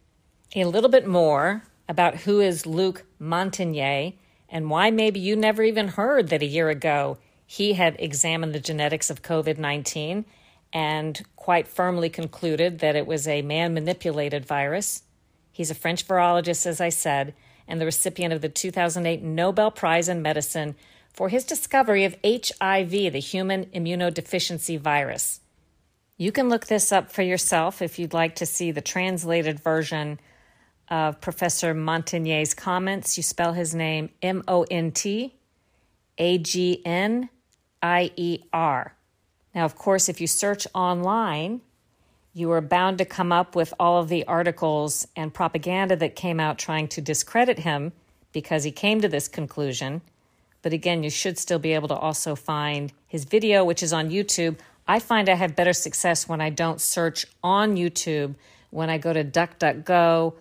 A 0.56 0.66
little 0.66 0.90
bit 0.90 1.06
more 1.06 1.66
about 1.88 2.22
who 2.22 2.40
is 2.40 2.66
Luc 2.66 3.04
Montagnier 3.22 4.16
and 4.50 4.72
why 4.72 4.90
maybe 4.90 5.20
you 5.20 5.36
never 5.36 5.62
even 5.62 5.90
heard 5.90 6.30
that 6.30 6.42
a 6.42 6.48
year 6.48 6.70
ago 6.70 7.20
he 7.46 7.74
had 7.74 7.96
examined 8.00 8.56
the 8.56 8.60
genetics 8.60 9.12
of 9.12 9.22
COVID 9.22 9.60
19 9.60 10.26
and 10.74 11.24
quite 11.48 11.66
firmly 11.66 12.10
concluded 12.10 12.80
that 12.80 12.98
it 12.98 13.08
was 13.08 13.26
a 13.26 13.42
man 13.42 13.74
manipulated 13.74 14.46
virus. 14.46 15.04
He's 15.50 15.72
a 15.72 15.74
French 15.74 16.06
virologist, 16.06 16.66
as 16.66 16.82
I 16.82 16.90
said, 16.90 17.34
and 17.70 17.80
the 17.80 17.86
recipient 17.86 18.34
of 18.34 18.42
the 18.42 18.50
2008 18.50 19.24
Nobel 19.24 19.72
Prize 19.72 20.10
in 20.10 20.22
Medicine 20.22 20.76
for 21.14 21.30
his 21.30 21.46
discovery 21.46 22.04
of 22.04 22.18
HIV, 22.22 22.92
the 23.14 23.22
human 23.22 23.68
immunodeficiency 23.68 24.78
virus. 24.78 25.40
You 26.18 26.34
can 26.34 26.50
look 26.50 26.68
this 26.68 26.92
up 26.92 27.14
for 27.14 27.22
yourself 27.22 27.82
if 27.82 27.98
you'd 27.98 28.12
like 28.14 28.36
to 28.36 28.46
see 28.46 28.72
the 28.72 28.82
translated 28.82 29.62
version 29.62 30.20
of 30.90 31.22
Professor 31.22 31.74
Montagnier's 31.74 32.54
comments. 32.54 33.16
You 33.16 33.24
spell 33.24 33.54
his 33.54 33.74
name 33.74 34.10
M 34.22 34.44
O 34.50 34.66
N 34.70 34.92
T 34.92 35.34
A 36.18 36.40
G 36.40 36.82
N 36.84 37.30
I 37.82 38.12
E 38.18 38.40
R. 38.52 38.97
Now, 39.58 39.66
of 39.66 39.76
course, 39.76 40.08
if 40.08 40.22
you 40.22 40.28
search 40.28 40.68
online, 40.76 41.62
you 42.32 42.52
are 42.52 42.62
bound 42.62 43.00
to 43.00 43.06
come 43.06 43.32
up 43.32 43.56
with 43.56 43.74
all 43.80 44.00
of 44.00 44.08
the 44.08 44.24
articles 44.26 45.08
and 45.16 45.34
propaganda 45.34 45.96
that 45.96 46.16
came 46.16 46.40
out 46.40 46.60
trying 46.60 46.88
to 46.90 47.02
discredit 47.02 47.58
him 47.58 47.92
because 48.34 48.64
he 48.64 48.72
came 48.72 49.02
to 49.02 49.08
this 49.08 49.28
conclusion. 49.28 50.02
But 50.62 50.74
again, 50.74 51.02
you 51.02 51.10
should 51.10 51.40
still 51.40 51.58
be 51.58 51.74
able 51.74 51.88
to 51.88 51.96
also 51.96 52.36
find 52.36 52.94
his 53.08 53.26
video, 53.26 53.66
which 53.66 53.82
is 53.82 53.94
on 53.94 54.12
YouTube. 54.12 54.60
I 54.88 55.00
find 55.00 55.28
I 55.28 55.34
have 55.34 55.56
better 55.56 55.74
success 55.74 56.30
when 56.30 56.40
I 56.40 56.52
don't 56.52 56.80
search 56.80 57.26
on 57.44 57.78
YouTube, 57.78 58.36
when 58.70 58.92
I 58.92 59.00
go 59.00 59.12
to 59.12 59.24
DuckDuckGo 59.24 60.36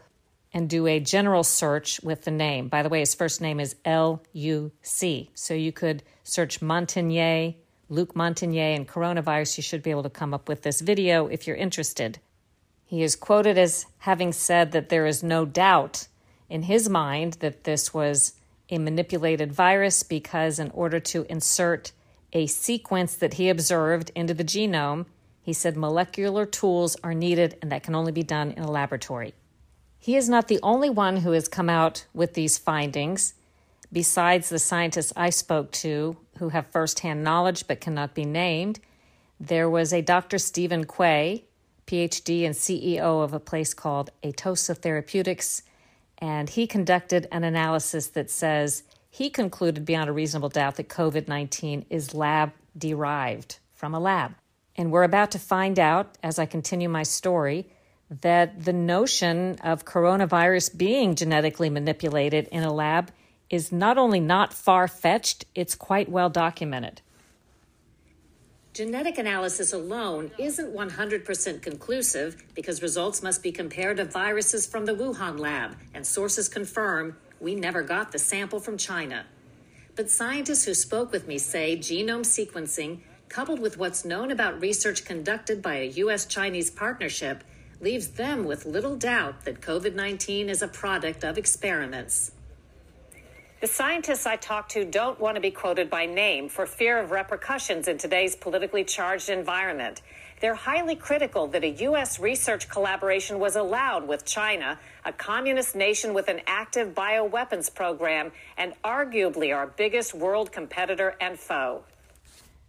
and 0.53 0.69
do 0.69 0.87
a 0.87 1.01
general 1.01 1.43
search 1.43 2.03
with 2.03 2.25
the 2.25 2.31
name. 2.31 2.69
By 2.69 2.83
the 2.83 2.91
way, 2.91 3.01
his 3.01 3.15
first 3.15 3.41
name 3.41 3.61
is 3.61 3.77
L 3.83 4.23
U 4.35 4.73
C. 4.83 5.31
So 5.33 5.55
you 5.55 5.73
could 5.73 6.03
search 6.23 6.61
Montagnier 6.61 7.55
Luc 7.89 8.15
Montagnier 8.15 8.75
and 8.75 8.89
coronavirus, 8.89 9.59
you 9.59 9.63
should 9.63 9.83
be 9.83 9.91
able 9.91 10.03
to 10.03 10.11
come 10.11 10.35
up 10.35 10.49
with 10.49 10.63
this 10.63 10.81
video 10.81 11.27
if 11.29 11.47
you're 11.47 11.57
interested. 11.57 12.19
He 12.85 13.03
is 13.03 13.17
quoted 13.17 13.59
as 13.59 13.87
having 13.99 14.33
said 14.33 14.73
that 14.73 14.89
there 14.89 15.07
is 15.07 15.23
no 15.23 15.45
doubt 15.45 16.09
in 16.49 16.65
his 16.65 16.89
mind 16.89 17.35
that 17.35 17.65
this 17.65 17.93
was 17.93 18.35
a 18.71 18.79
manipulated 18.79 19.53
virus 19.53 20.03
because, 20.03 20.59
in 20.59 20.71
order 20.71 20.99
to 20.99 21.27
insert 21.29 21.93
a 22.33 22.47
sequence 22.47 23.15
that 23.15 23.35
he 23.35 23.49
observed 23.49 24.11
into 24.15 24.35
the 24.35 24.45
genome. 24.45 25.07
He 25.43 25.53
said 25.53 25.77
molecular 25.77 26.45
tools 26.45 26.97
are 27.03 27.15
needed 27.15 27.57
and 27.63 27.71
that 27.71 27.83
can 27.83 27.95
only 27.95 28.13
be 28.13 28.23
done 28.23 28.51
in 28.51 28.63
a 28.63 28.71
laboratory. 28.71 29.33
He 29.99 30.17
is 30.17 30.29
not 30.29 30.49
the 30.49 30.61
only 30.63 30.91
one 30.91 31.19
who 31.19 31.33
has 31.33 31.49
come 31.49 31.71
out 31.71 32.05
with 32.13 32.35
these 32.35 32.59
findings. 32.59 33.35
Besides 33.93 34.49
the 34.49 34.59
scientists 34.59 35.13
I 35.17 35.31
spoke 35.31 35.71
to 35.73 36.17
who 36.39 36.51
have 36.51 36.67
firsthand 36.67 37.25
knowledge 37.25 37.67
but 37.67 37.81
cannot 37.81 38.15
be 38.15 38.25
named, 38.25 38.81
there 39.39 39.69
was 39.69 39.93
a 39.93 40.03
Dr. 40.03 40.39
Stephen 40.39 40.85
Quay, 40.85 41.45
PhD 41.87 42.45
and 42.45 42.55
CEO 42.55 43.23
of 43.23 43.33
a 43.33 43.41
place 43.41 43.75
called 43.75 44.11
Atossa 44.23 44.77
Therapeutics, 44.77 45.63
and 46.19 46.49
he 46.49 46.67
conducted 46.67 47.29
an 47.31 47.45
analysis 47.45 48.09
that 48.09 48.31
says 48.31 48.83
he 49.11 49.31
concluded 49.31 49.85
beyond 49.85 50.11
a 50.11 50.13
reasonable 50.13 50.49
doubt 50.49 50.77
that 50.77 50.89
COVID 50.89 51.29
19 51.29 51.87
is 51.91 52.15
lab 52.15 52.53
derived 52.77 53.59
from 53.73 53.95
a 53.95 54.01
lab. 54.01 54.35
And 54.77 54.91
we're 54.91 55.05
about 55.05 55.31
to 55.31 55.39
find 55.39 55.79
out, 55.79 56.19
as 56.23 56.39
I 56.39 56.47
continue 56.47 56.89
my 56.89 57.03
story, 57.03 57.67
that 58.11 58.65
the 58.65 58.73
notion 58.73 59.59
of 59.65 59.85
coronavirus 59.85 60.77
being 60.77 61.15
genetically 61.15 61.71
manipulated 61.71 62.49
in 62.49 62.63
a 62.63 62.73
lab 62.73 63.11
is 63.51 63.73
not 63.73 63.99
only 63.99 64.21
not 64.21 64.53
far 64.53 64.89
fetched, 64.89 65.45
it's 65.55 65.75
quite 65.75 66.09
well 66.09 66.31
documented. 66.31 67.01
Genetic 68.77 69.17
analysis 69.17 69.73
alone 69.73 70.31
isn't 70.39 70.75
100% 70.75 71.63
conclusive 71.63 72.37
because 72.55 72.83
results 72.83 73.23
must 73.23 73.43
be 73.43 73.51
compared 73.51 73.97
to 73.97 74.05
viruses 74.05 74.67
from 74.67 74.85
the 74.85 74.93
Wuhan 74.93 75.39
lab, 75.39 75.77
and 75.95 76.07
sources 76.07 76.47
confirm 76.47 77.17
we 77.41 77.55
never 77.55 77.83
got 77.83 78.13
the 78.13 78.19
sample 78.19 78.61
from 78.61 78.77
China. 78.77 79.25
But 79.95 80.11
scientists 80.11 80.67
who 80.67 80.75
spoke 80.75 81.11
with 81.11 81.27
me 81.27 81.39
say 81.39 81.79
genome 81.79 82.21
sequencing, 82.21 83.01
coupled 83.31 83.61
with 83.61 83.79
what's 83.79 84.05
known 84.05 84.31
about 84.31 84.61
research 84.61 85.07
conducted 85.07 85.63
by 85.63 85.77
a 85.77 85.93
U.S. 86.05 86.27
Chinese 86.27 86.71
partnership, 86.71 87.45
leaves 87.81 88.09
them 88.09 88.45
with 88.45 88.67
little 88.67 88.97
doubt 88.97 89.47
that 89.47 89.63
COVID 89.63 89.95
19 89.95 90.51
is 90.51 90.61
a 90.61 90.69
product 90.69 91.25
of 91.25 91.39
experiments. 91.39 92.33
The 93.59 93.67
scientists 93.67 94.27
I 94.27 94.37
talked 94.37 94.73
to 94.73 94.85
don't 94.85 95.19
want 95.19 95.37
to 95.37 95.41
be 95.41 95.51
quoted 95.51 95.89
by 95.89 96.05
name 96.05 96.51
for 96.51 96.67
fear 96.67 96.99
of 96.99 97.11
repercussions 97.11 97.89
in 97.89 97.97
today's 97.97 98.37
politically 98.37 98.85
charged 98.85 99.31
environment. 99.31 100.03
They're 100.43 100.55
highly 100.55 100.95
critical 100.95 101.47
that 101.47 101.65
a 101.65 101.71
U.S. 101.71 102.21
research 102.21 102.69
collaboration 102.69 103.39
was 103.39 103.57
allowed 103.57 104.07
with 104.07 104.27
China, 104.27 104.79
a 105.07 105.13
communist 105.15 105.75
nation 105.75 106.13
with 106.13 106.29
an 106.29 106.43
active 106.47 106.95
bioweapons 106.95 107.75
program 107.75 108.31
and 108.59 108.75
arguably 108.85 109.57
our 109.57 109.67
biggest 109.67 110.13
world 110.13 110.53
competitor 110.53 111.17
and 111.19 111.39
foe. 111.39 111.83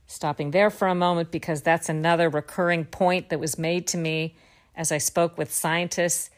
Stopping 0.06 0.52
there 0.52 0.70
for 0.70 0.88
a 0.88 0.96
moment 0.96 1.32
because 1.32 1.62
that's 1.62 1.90
another 1.90 2.30
recurring 2.30 2.86
point 2.86 3.28
that 3.28 3.42
was 3.42 3.58
made 3.60 3.88
to 3.88 3.98
me 3.98 4.36
as 4.74 4.94
I 4.94 5.00
spoke 5.00 5.38
with 5.38 5.54
scientists. 5.54 6.30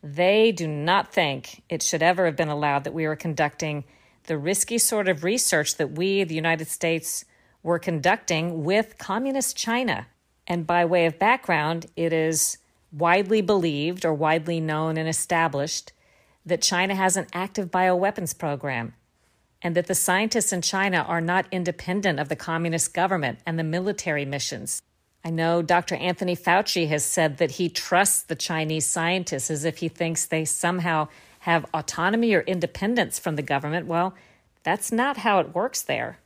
They 0.00 0.52
do 0.52 0.68
not 0.68 1.12
think 1.12 1.64
it 1.68 1.82
should 1.82 2.04
ever 2.04 2.26
have 2.26 2.36
been 2.36 2.48
allowed 2.50 2.84
that 2.84 2.94
we 2.94 3.08
were 3.08 3.16
conducting 3.16 3.82
the 4.26 4.38
risky 4.38 4.78
sort 4.78 5.08
of 5.08 5.24
research 5.24 5.76
that 5.76 5.92
we, 5.92 6.24
the 6.24 6.34
United 6.34 6.68
States, 6.68 7.24
were 7.62 7.78
conducting 7.78 8.64
with 8.64 8.98
communist 8.98 9.56
China. 9.56 10.06
And 10.46 10.66
by 10.66 10.84
way 10.84 11.06
of 11.06 11.18
background, 11.18 11.86
it 11.96 12.12
is 12.12 12.58
widely 12.92 13.40
believed 13.40 14.04
or 14.04 14.14
widely 14.14 14.60
known 14.60 14.96
and 14.96 15.08
established 15.08 15.92
that 16.44 16.62
China 16.62 16.94
has 16.94 17.16
an 17.16 17.26
active 17.32 17.70
bioweapons 17.70 18.36
program 18.38 18.94
and 19.62 19.74
that 19.74 19.86
the 19.86 19.94
scientists 19.94 20.52
in 20.52 20.62
China 20.62 20.98
are 20.98 21.20
not 21.20 21.46
independent 21.50 22.20
of 22.20 22.28
the 22.28 22.36
communist 22.36 22.94
government 22.94 23.40
and 23.44 23.58
the 23.58 23.64
military 23.64 24.24
missions. 24.24 24.82
I 25.24 25.30
know 25.30 25.60
Dr. 25.60 25.96
Anthony 25.96 26.36
Fauci 26.36 26.86
has 26.86 27.04
said 27.04 27.38
that 27.38 27.52
he 27.52 27.68
trusts 27.68 28.22
the 28.22 28.36
Chinese 28.36 28.86
scientists 28.86 29.50
as 29.50 29.64
if 29.64 29.78
he 29.78 29.88
thinks 29.88 30.24
they 30.24 30.44
somehow 30.44 31.08
have 31.46 31.64
autonomy 31.72 32.34
or 32.34 32.40
independence 32.40 33.20
from 33.20 33.36
the 33.36 33.42
government. 33.42 33.86
Well, 33.86 34.16
that's 34.64 34.90
not 34.90 35.18
how 35.18 35.38
it 35.38 35.54
works 35.54 35.80
there. 35.80 36.18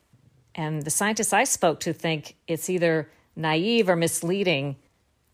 And 0.55 0.83
the 0.83 0.91
scientists 0.91 1.35
I 1.35 1.45
spoke 1.45 1.79
to 1.81 1.93
think 1.93 2.37
it's 2.49 2.71
either 2.71 3.11
naive 3.37 3.91
or 3.91 3.97
misleading 3.97 4.77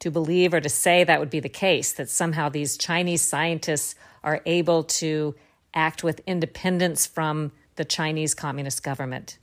to 0.01 0.11
believe 0.11 0.53
or 0.53 0.61
to 0.61 0.69
say 0.69 1.05
that 1.05 1.21
would 1.21 1.31
be 1.31 1.39
the 1.39 1.49
case, 1.49 1.93
that 1.93 2.11
somehow 2.11 2.49
these 2.49 2.77
Chinese 2.77 3.23
scientists 3.23 3.95
are 4.25 4.43
able 4.45 4.83
to 4.83 5.37
act 5.73 6.03
with 6.03 6.21
independence 6.27 7.07
from 7.07 7.53
the 7.77 7.85
Chinese 7.85 8.35
Communist 8.35 8.83
government. 8.83 9.39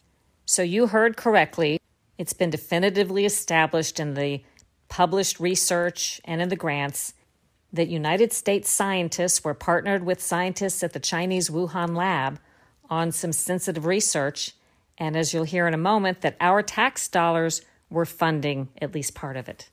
So 0.46 0.62
you 0.62 0.88
heard 0.88 1.16
correctly. 1.16 1.80
It's 2.18 2.34
been 2.34 2.50
definitively 2.50 3.24
established 3.24 3.98
in 3.98 4.16
the 4.16 4.44
published 4.90 5.40
research 5.40 6.20
and 6.26 6.42
in 6.42 6.50
the 6.50 6.58
grants 6.58 7.14
that 7.74 7.90
United 7.90 8.32
States 8.32 8.70
scientists 8.70 9.44
were 9.44 9.56
partnered 9.56 10.06
with 10.06 10.22
scientists 10.22 10.84
at 10.84 10.94
the 10.94 11.00
Chinese 11.00 11.50
Wuhan 11.50 11.96
lab 11.96 12.40
on 12.90 13.12
some 13.12 13.34
sensitive 13.34 13.88
research, 13.88 14.54
and 15.00 15.18
as 15.18 15.34
you'll 15.34 15.44
hear 15.44 15.68
in 15.68 15.74
a 15.74 15.78
moment, 15.78 16.22
that 16.22 16.38
our 16.40 16.62
tax 16.62 17.08
dollars 17.08 17.64
were 17.90 18.06
funding 18.06 18.70
at 18.80 18.94
least 18.94 19.16
part 19.16 19.36
of 19.36 19.50
it. 19.50 19.70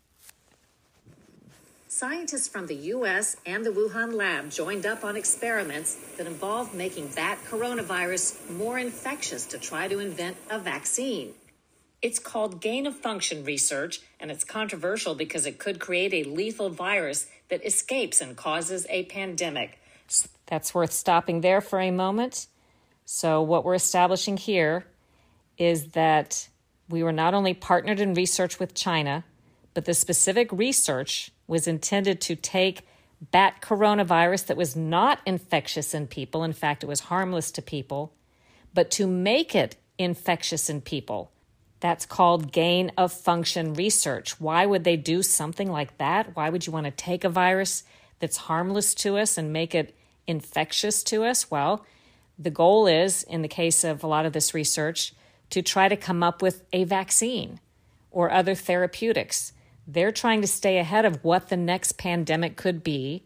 Scientists 1.88 2.48
from 2.48 2.66
the 2.66 2.76
US 2.94 3.36
and 3.44 3.66
the 3.66 3.70
Wuhan 3.70 4.14
lab 4.14 4.50
joined 4.50 4.86
up 4.86 5.04
on 5.04 5.16
experiments 5.16 5.96
that 6.16 6.26
involved 6.26 6.72
making 6.72 7.08
bat 7.08 7.36
coronavirus 7.46 8.50
more 8.50 8.78
infectious 8.78 9.44
to 9.46 9.58
try 9.58 9.86
to 9.88 9.98
invent 9.98 10.38
a 10.48 10.58
vaccine. 10.58 11.34
It's 12.00 12.18
called 12.18 12.62
gain 12.62 12.86
of 12.86 12.96
function 12.96 13.44
research, 13.44 14.00
and 14.18 14.30
it's 14.30 14.44
controversial 14.44 15.14
because 15.14 15.44
it 15.44 15.58
could 15.58 15.78
create 15.78 16.14
a 16.14 16.28
lethal 16.30 16.70
virus 16.70 17.26
that 17.50 17.64
escapes 17.66 18.20
and 18.20 18.36
causes 18.36 18.86
a 18.88 19.04
pandemic. 19.04 19.78
That's 20.46 20.74
worth 20.74 20.92
stopping 20.92 21.40
there 21.42 21.60
for 21.60 21.80
a 21.80 21.90
moment. 21.90 22.46
So, 23.04 23.42
what 23.42 23.64
we're 23.64 23.74
establishing 23.74 24.36
here 24.36 24.86
is 25.58 25.88
that 25.88 26.48
we 26.88 27.02
were 27.02 27.12
not 27.12 27.34
only 27.34 27.54
partnered 27.54 28.00
in 28.00 28.14
research 28.14 28.58
with 28.58 28.74
China, 28.74 29.24
but 29.74 29.84
the 29.84 29.94
specific 29.94 30.50
research 30.52 31.30
was 31.46 31.68
intended 31.68 32.20
to 32.22 32.34
take 32.34 32.86
bat 33.20 33.60
coronavirus 33.60 34.46
that 34.46 34.56
was 34.56 34.74
not 34.74 35.20
infectious 35.26 35.94
in 35.94 36.06
people, 36.06 36.42
in 36.42 36.52
fact, 36.52 36.82
it 36.82 36.86
was 36.86 37.00
harmless 37.00 37.50
to 37.52 37.62
people, 37.62 38.12
but 38.72 38.90
to 38.92 39.06
make 39.06 39.54
it 39.54 39.76
infectious 39.98 40.70
in 40.70 40.80
people 40.80 41.30
that's 41.80 42.06
called 42.06 42.52
gain 42.52 42.92
of 42.96 43.12
function 43.12 43.74
research. 43.74 44.38
Why 44.40 44.66
would 44.66 44.84
they 44.84 44.96
do 44.96 45.22
something 45.22 45.70
like 45.70 45.96
that? 45.98 46.36
Why 46.36 46.50
would 46.50 46.66
you 46.66 46.72
want 46.72 46.84
to 46.84 46.90
take 46.90 47.24
a 47.24 47.28
virus 47.28 47.84
that's 48.18 48.36
harmless 48.36 48.94
to 48.96 49.16
us 49.16 49.38
and 49.38 49.52
make 49.52 49.74
it 49.74 49.96
infectious 50.26 51.02
to 51.04 51.24
us? 51.24 51.50
Well, 51.50 51.84
the 52.38 52.50
goal 52.50 52.86
is, 52.86 53.22
in 53.22 53.42
the 53.42 53.48
case 53.48 53.82
of 53.82 54.04
a 54.04 54.06
lot 54.06 54.26
of 54.26 54.32
this 54.32 54.54
research, 54.54 55.14
to 55.50 55.62
try 55.62 55.88
to 55.88 55.96
come 55.96 56.22
up 56.22 56.42
with 56.42 56.62
a 56.72 56.84
vaccine 56.84 57.60
or 58.10 58.30
other 58.30 58.54
therapeutics. 58.54 59.52
They're 59.86 60.12
trying 60.12 60.40
to 60.42 60.46
stay 60.46 60.78
ahead 60.78 61.04
of 61.04 61.24
what 61.24 61.48
the 61.48 61.56
next 61.56 61.98
pandemic 61.98 62.56
could 62.56 62.84
be. 62.84 63.24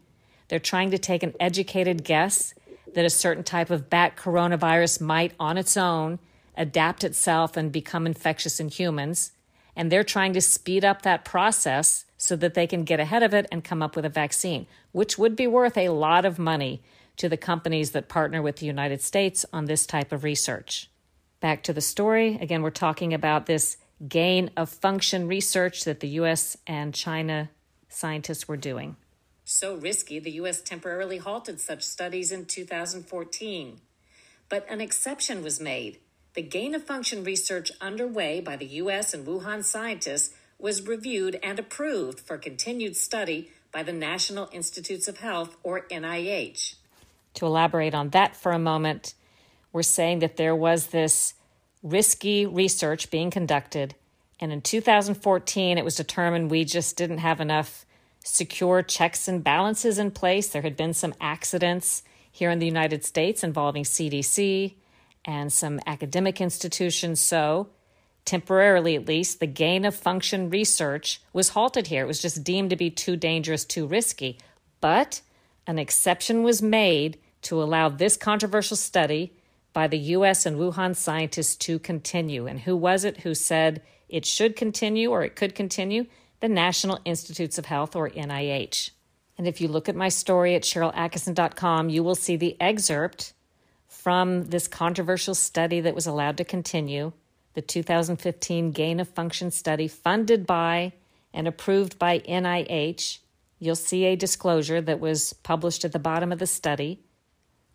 They're 0.48 0.58
trying 0.58 0.90
to 0.92 0.98
take 0.98 1.22
an 1.22 1.34
educated 1.40 2.04
guess 2.04 2.54
that 2.94 3.04
a 3.04 3.10
certain 3.10 3.44
type 3.44 3.70
of 3.70 3.90
bat 3.90 4.16
coronavirus 4.16 5.00
might, 5.00 5.32
on 5.38 5.58
its 5.58 5.76
own, 5.76 6.18
adapt 6.56 7.04
itself 7.04 7.56
and 7.56 7.72
become 7.72 8.06
infectious 8.06 8.60
in 8.60 8.68
humans. 8.68 9.32
And 9.76 9.90
they're 9.90 10.04
trying 10.04 10.32
to 10.34 10.40
speed 10.40 10.84
up 10.84 11.02
that 11.02 11.24
process 11.24 12.04
so 12.16 12.36
that 12.36 12.54
they 12.54 12.66
can 12.66 12.84
get 12.84 13.00
ahead 13.00 13.22
of 13.22 13.34
it 13.34 13.46
and 13.50 13.64
come 13.64 13.82
up 13.82 13.96
with 13.96 14.04
a 14.04 14.10
vaccine, 14.10 14.66
which 14.92 15.18
would 15.18 15.36
be 15.36 15.46
worth 15.46 15.76
a 15.76 15.88
lot 15.88 16.24
of 16.24 16.38
money 16.38 16.82
to 17.16 17.28
the 17.28 17.36
companies 17.36 17.90
that 17.90 18.08
partner 18.08 18.40
with 18.40 18.56
the 18.56 18.66
United 18.66 19.02
States 19.02 19.44
on 19.52 19.66
this 19.66 19.86
type 19.86 20.12
of 20.12 20.24
research. 20.24 20.90
Back 21.40 21.62
to 21.64 21.72
the 21.72 21.80
story. 21.80 22.38
Again, 22.40 22.62
we're 22.62 22.70
talking 22.70 23.12
about 23.12 23.46
this 23.46 23.76
gain 24.08 24.50
of 24.56 24.68
function 24.68 25.28
research 25.28 25.84
that 25.84 26.00
the 26.00 26.08
US 26.08 26.56
and 26.66 26.94
China 26.94 27.50
scientists 27.88 28.48
were 28.48 28.56
doing. 28.56 28.96
So 29.44 29.74
risky, 29.76 30.18
the 30.18 30.32
US 30.32 30.62
temporarily 30.62 31.18
halted 31.18 31.60
such 31.60 31.82
studies 31.82 32.32
in 32.32 32.46
2014. 32.46 33.80
But 34.48 34.66
an 34.68 34.80
exception 34.80 35.42
was 35.42 35.60
made 35.60 35.98
the 36.34 36.42
gain 36.42 36.74
of 36.74 36.82
function 36.82 37.22
research 37.24 37.70
underway 37.80 38.40
by 38.40 38.56
the 38.56 38.66
U.S. 38.66 39.14
and 39.14 39.26
Wuhan 39.26 39.64
scientists 39.64 40.34
was 40.58 40.86
reviewed 40.86 41.38
and 41.42 41.58
approved 41.58 42.20
for 42.20 42.36
continued 42.38 42.96
study 42.96 43.50
by 43.72 43.82
the 43.82 43.92
National 43.92 44.48
Institutes 44.52 45.08
of 45.08 45.18
Health, 45.18 45.56
or 45.62 45.86
NIH. 45.90 46.74
To 47.34 47.46
elaborate 47.46 47.94
on 47.94 48.10
that 48.10 48.36
for 48.36 48.52
a 48.52 48.58
moment, 48.58 49.14
we're 49.72 49.82
saying 49.82 50.20
that 50.20 50.36
there 50.36 50.54
was 50.54 50.88
this 50.88 51.34
risky 51.82 52.46
research 52.46 53.10
being 53.10 53.30
conducted, 53.30 53.94
and 54.40 54.52
in 54.52 54.60
2014, 54.60 55.78
it 55.78 55.84
was 55.84 55.96
determined 55.96 56.50
we 56.50 56.64
just 56.64 56.96
didn't 56.96 57.18
have 57.18 57.40
enough 57.40 57.84
secure 58.24 58.82
checks 58.82 59.28
and 59.28 59.44
balances 59.44 59.98
in 59.98 60.10
place. 60.10 60.48
There 60.48 60.62
had 60.62 60.76
been 60.76 60.94
some 60.94 61.14
accidents 61.20 62.02
here 62.30 62.50
in 62.50 62.58
the 62.58 62.66
United 62.66 63.04
States 63.04 63.44
involving 63.44 63.84
CDC, 63.84 64.74
and 65.24 65.52
some 65.52 65.80
academic 65.86 66.40
institutions. 66.40 67.20
So 67.20 67.68
temporarily 68.24 68.96
at 68.96 69.06
least, 69.06 69.40
the 69.40 69.46
gain 69.46 69.84
of 69.84 69.94
function 69.94 70.50
research 70.50 71.20
was 71.32 71.50
halted 71.50 71.88
here. 71.88 72.04
It 72.04 72.08
was 72.08 72.22
just 72.22 72.44
deemed 72.44 72.70
to 72.70 72.76
be 72.76 72.90
too 72.90 73.16
dangerous, 73.16 73.64
too 73.64 73.86
risky. 73.86 74.38
But 74.80 75.20
an 75.66 75.78
exception 75.78 76.42
was 76.42 76.62
made 76.62 77.18
to 77.42 77.62
allow 77.62 77.88
this 77.88 78.16
controversial 78.16 78.76
study 78.76 79.32
by 79.72 79.88
the 79.88 79.98
US 79.98 80.46
and 80.46 80.56
Wuhan 80.56 80.96
scientists 80.96 81.56
to 81.56 81.78
continue. 81.78 82.46
And 82.46 82.60
who 82.60 82.76
was 82.76 83.04
it 83.04 83.18
who 83.18 83.34
said 83.34 83.82
it 84.08 84.24
should 84.24 84.56
continue 84.56 85.10
or 85.10 85.22
it 85.22 85.36
could 85.36 85.54
continue? 85.54 86.06
The 86.40 86.48
National 86.48 87.00
Institutes 87.04 87.58
of 87.58 87.66
Health 87.66 87.96
or 87.96 88.08
NIH. 88.10 88.90
And 89.36 89.48
if 89.48 89.60
you 89.60 89.68
look 89.68 89.88
at 89.88 89.96
my 89.96 90.08
story 90.08 90.54
at 90.54 90.62
SharylAttkisson.com, 90.62 91.88
you 91.88 92.04
will 92.04 92.14
see 92.14 92.36
the 92.36 92.56
excerpt 92.60 93.33
from 94.04 94.44
this 94.50 94.68
controversial 94.68 95.34
study 95.34 95.80
that 95.80 95.94
was 95.94 96.06
allowed 96.06 96.36
to 96.36 96.44
continue, 96.44 97.10
the 97.54 97.62
2015 97.62 98.70
gain 98.70 99.00
of 99.00 99.08
function 99.08 99.50
study 99.50 99.88
funded 99.88 100.46
by 100.46 100.92
and 101.32 101.48
approved 101.48 101.98
by 101.98 102.18
NIH. 102.18 103.20
You'll 103.58 103.74
see 103.74 104.04
a 104.04 104.14
disclosure 104.14 104.82
that 104.82 105.00
was 105.00 105.32
published 105.32 105.86
at 105.86 105.92
the 105.92 105.98
bottom 105.98 106.32
of 106.32 106.38
the 106.38 106.46
study 106.46 107.00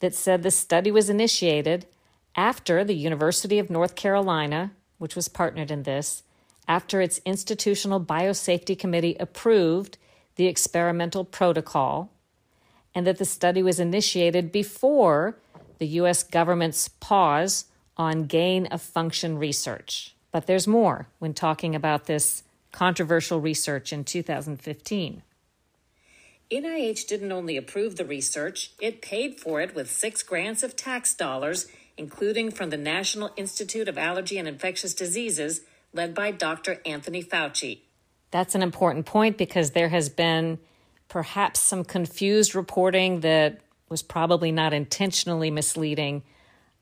that 0.01 0.13
said 0.13 0.43
the 0.43 0.51
study 0.51 0.91
was 0.91 1.09
initiated 1.09 1.87
after 2.35 2.83
the 2.83 2.93
University 2.93 3.57
of 3.57 3.71
North 3.71 3.95
Carolina, 3.95 4.69
which 4.99 5.15
was 5.15 5.29
partnered 5.29 5.71
in 5.71 5.81
this, 5.81 6.21
after 6.67 7.01
its 7.01 7.21
institutional 7.25 7.99
biosafety 7.99 8.77
committee 8.77 9.17
approved 9.19 9.97
the 10.35 10.45
experimental 10.45 11.25
protocol, 11.25 12.11
and 12.93 13.07
that 13.07 13.17
the 13.17 13.25
study 13.25 13.63
was 13.63 13.79
initiated 13.79 14.51
before 14.51 15.35
the 15.79 15.87
U.S. 15.87 16.23
government's 16.23 16.87
pause 16.87 17.65
on 17.97 18.25
gain 18.25 18.67
of 18.67 18.81
function 18.81 19.37
research. 19.37 20.15
But 20.31 20.45
there's 20.45 20.67
more 20.67 21.07
when 21.19 21.33
talking 21.33 21.75
about 21.75 22.05
this 22.05 22.43
controversial 22.71 23.41
research 23.41 23.91
in 23.91 24.03
2015. 24.03 25.23
NIH 26.51 27.07
didn't 27.07 27.31
only 27.31 27.57
approve 27.57 27.95
the 27.95 28.05
research, 28.05 28.71
it 28.79 29.01
paid 29.01 29.39
for 29.39 29.61
it 29.61 29.75
with 29.75 29.91
six 29.91 30.23
grants 30.23 30.63
of 30.63 30.75
tax 30.75 31.13
dollars, 31.13 31.67
including 31.97 32.49
from 32.49 32.69
the 32.69 32.77
National 32.77 33.31
Institute 33.37 33.87
of 33.87 33.97
Allergy 33.97 34.37
and 34.37 34.47
Infectious 34.47 34.93
Diseases, 34.93 35.61
led 35.93 36.15
by 36.15 36.31
Dr. 36.31 36.81
Anthony 36.85 37.23
Fauci. 37.23 37.79
That's 38.31 38.55
an 38.55 38.63
important 38.63 39.05
point 39.05 39.37
because 39.37 39.71
there 39.71 39.89
has 39.89 40.09
been 40.09 40.59
perhaps 41.07 41.59
some 41.59 41.83
confused 41.83 42.55
reporting 42.55 43.19
that 43.21 43.59
was 43.89 44.01
probably 44.01 44.51
not 44.51 44.73
intentionally 44.73 45.51
misleading, 45.51 46.23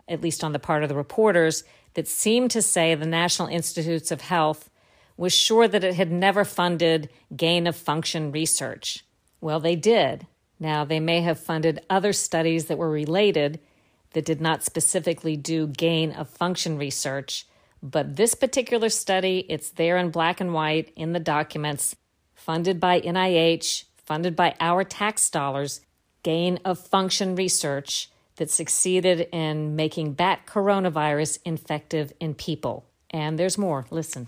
at 0.08 0.22
least 0.22 0.44
on 0.44 0.52
the 0.52 0.60
part 0.60 0.84
of 0.84 0.90
the 0.90 0.96
reporters, 0.96 1.64
that 1.94 2.08
seemed 2.08 2.52
to 2.52 2.62
say 2.62 2.94
the 2.94 3.06
National 3.06 3.48
Institutes 3.48 4.12
of 4.12 4.22
Health 4.22 4.70
was 5.18 5.34
sure 5.34 5.68
that 5.68 5.84
it 5.84 5.96
had 5.96 6.12
never 6.12 6.46
funded 6.46 7.10
gain 7.36 7.66
of 7.66 7.76
function 7.76 8.32
research. 8.32 9.04
Well, 9.42 9.60
they 9.60 9.76
did. 9.76 10.28
Now, 10.60 10.86
they 10.86 11.00
may 11.00 11.22
have 11.22 11.40
funded 11.40 11.82
other 11.90 12.14
studies 12.14 12.66
that 12.66 12.78
were 12.78 12.90
related 12.90 13.60
that 14.14 14.26
did 14.26 14.42
not 14.42 14.64
specifically 14.64 15.36
do 15.36 15.68
gain 15.68 16.12
of 16.12 16.30
function 16.30 16.78
research, 16.78 17.46
but 17.84 18.16
this 18.16 18.34
particular 18.34 18.90
study, 18.90 19.46
it's 19.50 19.70
there 19.70 19.98
in 19.98 20.10
black 20.10 20.40
and 20.40 20.54
white 20.54 20.92
in 20.96 21.14
the 21.14 21.20
documents, 21.20 21.96
funded 22.34 22.80
by 22.80 23.02
NIH, 23.02 23.84
funded 23.98 24.36
by 24.36 24.56
our 24.60 24.84
tax 24.84 25.30
dollars, 25.30 25.82
gain 26.24 26.60
of 26.66 26.80
function 26.80 27.36
research 27.36 28.10
that 28.38 28.50
succeeded 28.50 29.28
in 29.32 29.76
making 29.76 30.14
bat 30.14 30.46
coronavirus 30.46 31.40
infective 31.44 32.14
in 32.20 32.34
people. 32.34 32.86
And 33.10 33.38
there's 33.38 33.58
more. 33.58 33.86
Listen. 33.90 34.28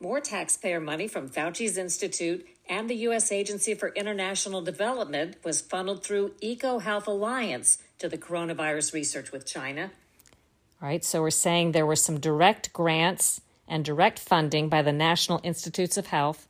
More 0.00 0.20
taxpayer 0.20 0.80
money 0.80 1.08
from 1.08 1.28
Fauci's 1.28 1.78
Institute 1.78 2.46
and 2.68 2.88
the 2.88 2.94
U.S. 2.96 3.30
Agency 3.30 3.74
for 3.74 3.88
International 3.90 4.62
Development 4.62 5.36
was 5.44 5.60
funneled 5.60 6.02
through 6.02 6.30
EcoHealth 6.42 7.06
Alliance 7.06 7.78
to 7.98 8.08
the 8.08 8.18
coronavirus 8.18 8.94
research 8.94 9.32
with 9.32 9.46
China. 9.46 9.90
All 10.80 10.88
right, 10.88 11.04
so 11.04 11.20
we're 11.20 11.30
saying 11.30 11.72
there 11.72 11.86
were 11.86 11.96
some 11.96 12.20
direct 12.20 12.72
grants 12.72 13.40
and 13.68 13.84
direct 13.84 14.18
funding 14.18 14.68
by 14.68 14.82
the 14.82 14.92
National 14.92 15.40
Institutes 15.42 15.96
of 15.96 16.06
Health 16.06 16.46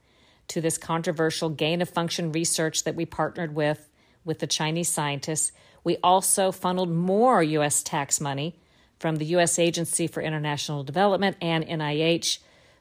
to 0.49 0.61
this 0.61 0.79
controversial 0.79 1.49
gain 1.49 1.81
of 1.81 1.89
function 1.89 2.33
research 2.33 2.85
that 2.85 2.95
we 2.95 3.07
partnered 3.07 3.55
with 3.55 3.89
with 4.25 4.39
the 4.39 4.47
Chinese 4.47 4.89
scientists. 4.89 5.53
We 5.83 5.99
also 6.03 6.51
funneled 6.51 6.91
more 6.91 7.43
U.S. 7.43 7.83
tax 7.83 8.21
money 8.21 8.57
from 8.99 9.17
the 9.17 9.27
U.S. 9.27 9.59
Agency 9.59 10.07
for 10.07 10.23
International 10.23 10.83
Development 10.83 11.37
and 11.41 11.65
NIH 11.67 12.39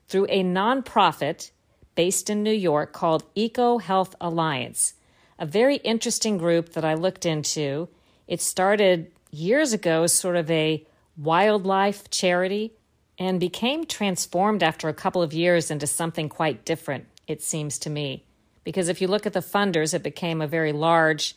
through 0.07 0.25
a 0.29 0.43
nonprofit 0.43 1.51
based 1.95 2.29
in 2.29 2.43
New 2.43 2.53
York 2.53 2.93
called 2.93 3.23
EcoHealth 3.35 4.13
Alliance, 4.21 4.93
a 5.37 5.45
very 5.45 5.77
interesting 5.77 6.37
group 6.37 6.73
that 6.73 6.85
I 6.85 6.93
looked 6.93 7.25
into. 7.25 7.89
It 8.27 8.41
started 8.41 9.11
years 9.31 9.73
ago 9.73 10.03
as 10.03 10.13
sort 10.13 10.35
of 10.35 10.49
a 10.49 10.85
wildlife 11.17 12.09
charity 12.09 12.73
and 13.19 13.39
became 13.39 13.85
transformed 13.85 14.63
after 14.63 14.89
a 14.89 14.93
couple 14.93 15.21
of 15.21 15.33
years 15.33 15.69
into 15.69 15.85
something 15.85 16.29
quite 16.29 16.65
different, 16.65 17.05
it 17.27 17.41
seems 17.41 17.77
to 17.79 17.89
me. 17.89 18.25
Because 18.63 18.89
if 18.89 19.01
you 19.01 19.07
look 19.07 19.25
at 19.25 19.33
the 19.33 19.39
funders, 19.39 19.93
it 19.93 20.03
became 20.03 20.41
a 20.41 20.47
very 20.47 20.71
large 20.71 21.35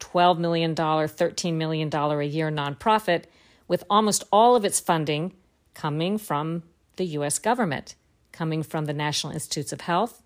$12 0.00 0.38
million, 0.38 0.74
$13 0.74 1.54
million 1.54 1.92
a 1.92 2.22
year 2.22 2.50
nonprofit, 2.50 3.24
with 3.66 3.84
almost 3.90 4.24
all 4.32 4.56
of 4.56 4.64
its 4.64 4.80
funding 4.80 5.34
coming 5.74 6.18
from 6.18 6.62
the 6.96 7.04
U.S. 7.06 7.38
government 7.38 7.94
coming 8.38 8.62
from 8.62 8.84
the 8.84 8.92
National 8.92 9.32
Institutes 9.32 9.72
of 9.72 9.80
Health, 9.80 10.22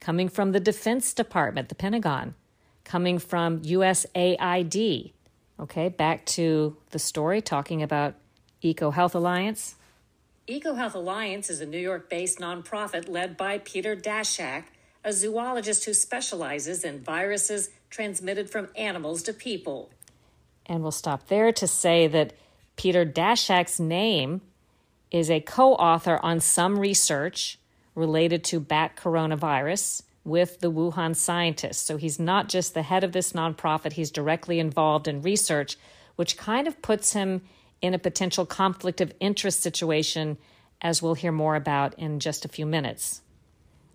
coming 0.00 0.30
from 0.30 0.52
the 0.52 0.60
Defense 0.60 1.12
Department, 1.12 1.68
the 1.68 1.74
Pentagon, 1.74 2.34
coming 2.84 3.18
from 3.18 3.60
USAID. 3.60 5.12
Okay, 5.60 5.88
back 5.90 6.24
to 6.24 6.78
the 6.90 6.98
story 6.98 7.42
talking 7.42 7.82
about 7.82 8.14
EcoHealth 8.64 9.14
Alliance. 9.14 9.74
EcoHealth 10.48 10.94
Alliance 10.94 11.50
is 11.50 11.60
a 11.60 11.66
New 11.66 11.78
York 11.78 12.08
based 12.08 12.38
nonprofit 12.38 13.10
led 13.10 13.36
by 13.36 13.58
Peter 13.58 13.94
Daszak, 13.94 14.64
a 15.04 15.12
zoologist 15.12 15.84
who 15.84 15.94
specializes 15.94 16.84
in 16.84 17.00
viruses 17.00 17.70
transmitted 17.88 18.50
from 18.50 18.68
animals 18.76 19.22
to 19.22 19.32
people. 19.32 19.90
And 20.66 20.82
we'll 20.82 20.92
stop 20.92 21.28
there 21.28 21.52
to 21.52 21.66
say 21.66 22.06
that 22.06 22.32
Peter 22.76 23.04
Daszak's 23.04 23.80
name 23.80 24.40
is 25.10 25.30
a 25.30 25.40
co 25.40 25.74
author 25.74 26.20
on 26.22 26.40
some 26.40 26.78
research 26.78 27.58
related 27.94 28.44
to 28.44 28.60
bat 28.60 28.96
coronavirus 28.96 30.02
with 30.24 30.60
the 30.60 30.70
Wuhan 30.70 31.16
scientists. 31.16 31.78
So 31.78 31.96
he's 31.96 32.18
not 32.18 32.48
just 32.48 32.74
the 32.74 32.82
head 32.82 33.02
of 33.02 33.12
this 33.12 33.32
nonprofit, 33.32 33.94
he's 33.94 34.10
directly 34.10 34.60
involved 34.60 35.08
in 35.08 35.22
research, 35.22 35.76
which 36.16 36.36
kind 36.36 36.68
of 36.68 36.80
puts 36.82 37.14
him 37.14 37.42
in 37.82 37.94
a 37.94 37.98
potential 37.98 38.46
conflict 38.46 39.00
of 39.00 39.12
interest 39.18 39.62
situation, 39.62 40.36
as 40.82 41.02
we'll 41.02 41.14
hear 41.14 41.32
more 41.32 41.56
about 41.56 41.98
in 41.98 42.20
just 42.20 42.44
a 42.44 42.48
few 42.48 42.66
minutes. 42.66 43.22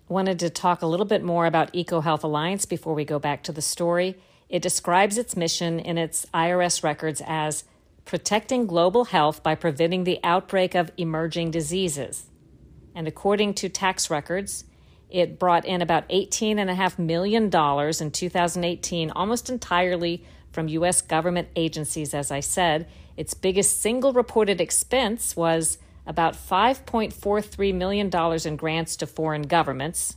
Wanted 0.08 0.38
to 0.40 0.52
talk 0.52 0.84
a 0.84 0.88
little 0.88 1.06
bit 1.06 1.24
more 1.24 1.48
about 1.48 1.74
EcoHealth 1.74 2.24
Alliance 2.24 2.66
before 2.66 2.94
we 2.94 3.06
go 3.06 3.18
back 3.18 3.42
to 3.44 3.52
the 3.52 3.62
story. 3.62 4.18
It 4.50 4.62
describes 4.62 5.18
its 5.18 5.36
mission 5.36 5.80
in 5.80 5.98
its 5.98 6.28
IRS 6.32 6.84
records 6.84 7.24
as 7.26 7.64
protecting 8.06 8.68
global 8.68 9.06
health 9.06 9.42
by 9.42 9.56
preventing 9.56 10.04
the 10.04 10.20
outbreak 10.24 10.76
of 10.76 10.92
emerging 10.98 11.50
diseases. 11.50 12.26
And 12.94 13.08
according 13.08 13.56
to 13.56 13.68
tax 13.68 14.12
records, 14.12 14.66
it 15.10 15.40
brought 15.40 15.66
in 15.66 15.82
about 15.82 16.08
$18.5 16.10 17.00
million 17.00 17.46
in 17.46 18.12
2018, 18.12 19.12
almost 19.12 19.50
entirely 19.50 20.24
from 20.52 20.68
U.S. 20.68 21.02
government 21.02 21.48
agencies, 21.56 22.14
as 22.14 22.30
I 22.30 22.42
said. 22.42 22.88
Its 23.18 23.34
biggest 23.34 23.82
single 23.82 24.14
reported 24.14 24.62
expense 24.62 25.36
was 25.36 25.80
about 26.08 26.36
$5.43 26.36 27.74
million 27.74 28.10
in 28.46 28.56
grants 28.56 28.96
to 28.98 29.08
foreign 29.08 29.44
governments. 29.44 30.16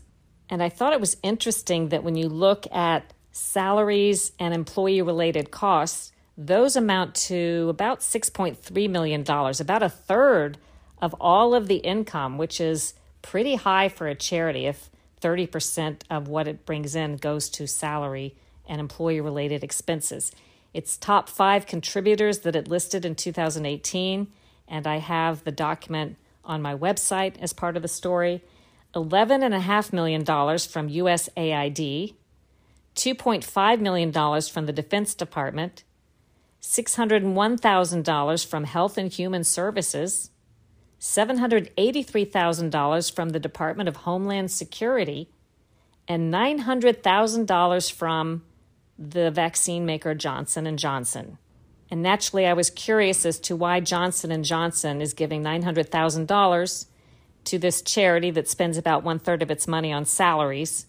And 0.51 0.62
I 0.62 0.68
thought 0.68 0.92
it 0.92 1.01
was 1.01 1.16
interesting 1.22 1.88
that 1.88 2.05
when 2.05 2.16
you 2.16 2.29
look 2.29 2.66
at 2.72 3.12
salaries 3.33 4.33
and 4.38 4.53
employee 4.53 5.03
related 5.03 5.51
costs, 5.51 6.12
those 6.37 6.77
amount 6.77 7.14
to 7.14 7.66
about 7.68 8.01
$6.3 8.01 8.90
million, 8.90 9.22
about 9.22 9.83
a 9.83 9.88
third 9.88 10.59
of 11.01 11.14
all 11.20 11.55
of 11.55 11.68
the 11.68 11.77
income, 11.77 12.38
which 12.38 12.61
is 12.61 12.94
pretty 13.22 13.57
high 13.57 13.88
for 13.88 14.07
a 14.07 14.14
charity 14.14 14.66
if 14.66 14.90
30% 15.20 16.03
of 16.11 16.29
what 16.29 16.46
it 16.46 16.64
brings 16.64 16.94
in 16.94 17.16
goes 17.16 17.48
to 17.51 17.66
salary 17.66 18.37
and 18.68 18.81
employee 18.81 19.20
related 19.20 19.64
expenses. 19.64 20.31
Its 20.72 20.96
top 20.96 21.29
five 21.29 21.66
contributors 21.66 22.40
that 22.40 22.55
it 22.55 22.68
listed 22.68 23.05
in 23.05 23.14
2018, 23.14 24.29
and 24.68 24.87
I 24.87 24.98
have 24.98 25.44
the 25.44 25.52
document 25.52 26.16
on 26.44 26.62
my 26.62 26.74
website 26.74 27.38
as 27.40 27.52
part 27.52 27.76
of 27.76 27.83
the 27.83 27.88
story 27.88 28.42
$11.5 28.94 29.92
million 29.92 30.24
from 30.24 30.88
USAID, 30.88 32.14
$2.5 32.96 33.81
million 33.81 34.42
from 34.42 34.66
the 34.66 34.72
Defense 34.72 35.14
Department, 35.14 35.85
$601,000 36.62 38.46
from 38.46 38.64
Health 38.64 38.98
and 38.98 39.12
Human 39.12 39.44
Services, 39.44 40.31
$783,000 41.00 43.14
from 43.14 43.28
the 43.28 43.38
Department 43.38 43.88
of 43.88 43.96
Homeland 43.96 44.50
Security, 44.50 45.31
and 46.09 46.33
$900,000 46.33 47.92
from 47.92 48.42
the 48.98 49.31
vaccine 49.31 49.87
maker 49.87 50.14
Johnson 50.14 50.76
& 50.76 50.78
Johnson. 50.78 51.38
And 51.90 52.03
naturally 52.03 52.46
I 52.46 52.53
was 52.53 52.70
curious 52.70 53.24
as 53.24 53.38
to 53.40 53.57
why 53.57 53.81
Johnson 53.81 54.42
& 54.42 54.44
Johnson 54.44 55.01
is 55.01 55.14
giving 55.14 55.42
$900,000 55.42 56.87
to 57.44 57.59
this 57.59 57.83
charity 57.83 58.31
that 58.33 58.48
spends 58.48 58.77
about 58.77 59.05
one 59.05 59.18
third 59.18 59.42
of 59.42 59.51
its 59.51 59.66
money 59.66 59.92
on 59.92 60.05
salaries. 60.05 60.87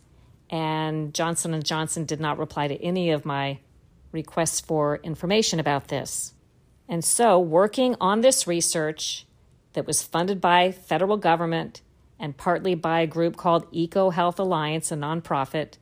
And 0.49 1.13
Johnson 1.13 1.61
& 1.61 1.63
Johnson 1.63 2.05
did 2.05 2.19
not 2.19 2.37
reply 2.37 2.67
to 2.67 2.83
any 2.83 3.11
of 3.11 3.25
my 3.25 3.59
requests 4.11 4.59
for 4.59 4.97
information 4.97 5.59
about 5.59 5.87
this. 5.87 6.33
And 6.87 7.05
so, 7.05 7.39
working 7.39 7.95
on 8.01 8.21
this 8.21 8.47
research 8.47 9.27
that 9.73 9.85
was 9.85 10.01
funded 10.01 10.41
by 10.41 10.71
federal 10.71 11.17
government 11.17 11.81
and 12.19 12.35
partly 12.35 12.75
by 12.75 13.01
a 13.01 13.07
group 13.07 13.37
called 13.37 13.71
EcoHealth 13.71 14.39
Alliance, 14.39 14.91
a 14.91 14.95
nonprofit 14.95 15.75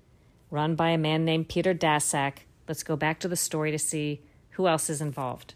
run 0.52 0.76
by 0.76 0.90
a 0.90 0.98
man 0.98 1.26
named 1.26 1.50
Peter 1.50 1.74
Daszak. 1.74 2.40
Let's 2.68 2.84
go 2.84 2.96
back 2.96 3.20
to 3.22 3.28
the 3.28 3.36
story 3.36 3.72
to 3.72 3.80
see 3.80 4.22
who 4.58 4.67
else 4.67 4.89
is 4.89 5.02
involved. 5.02 5.54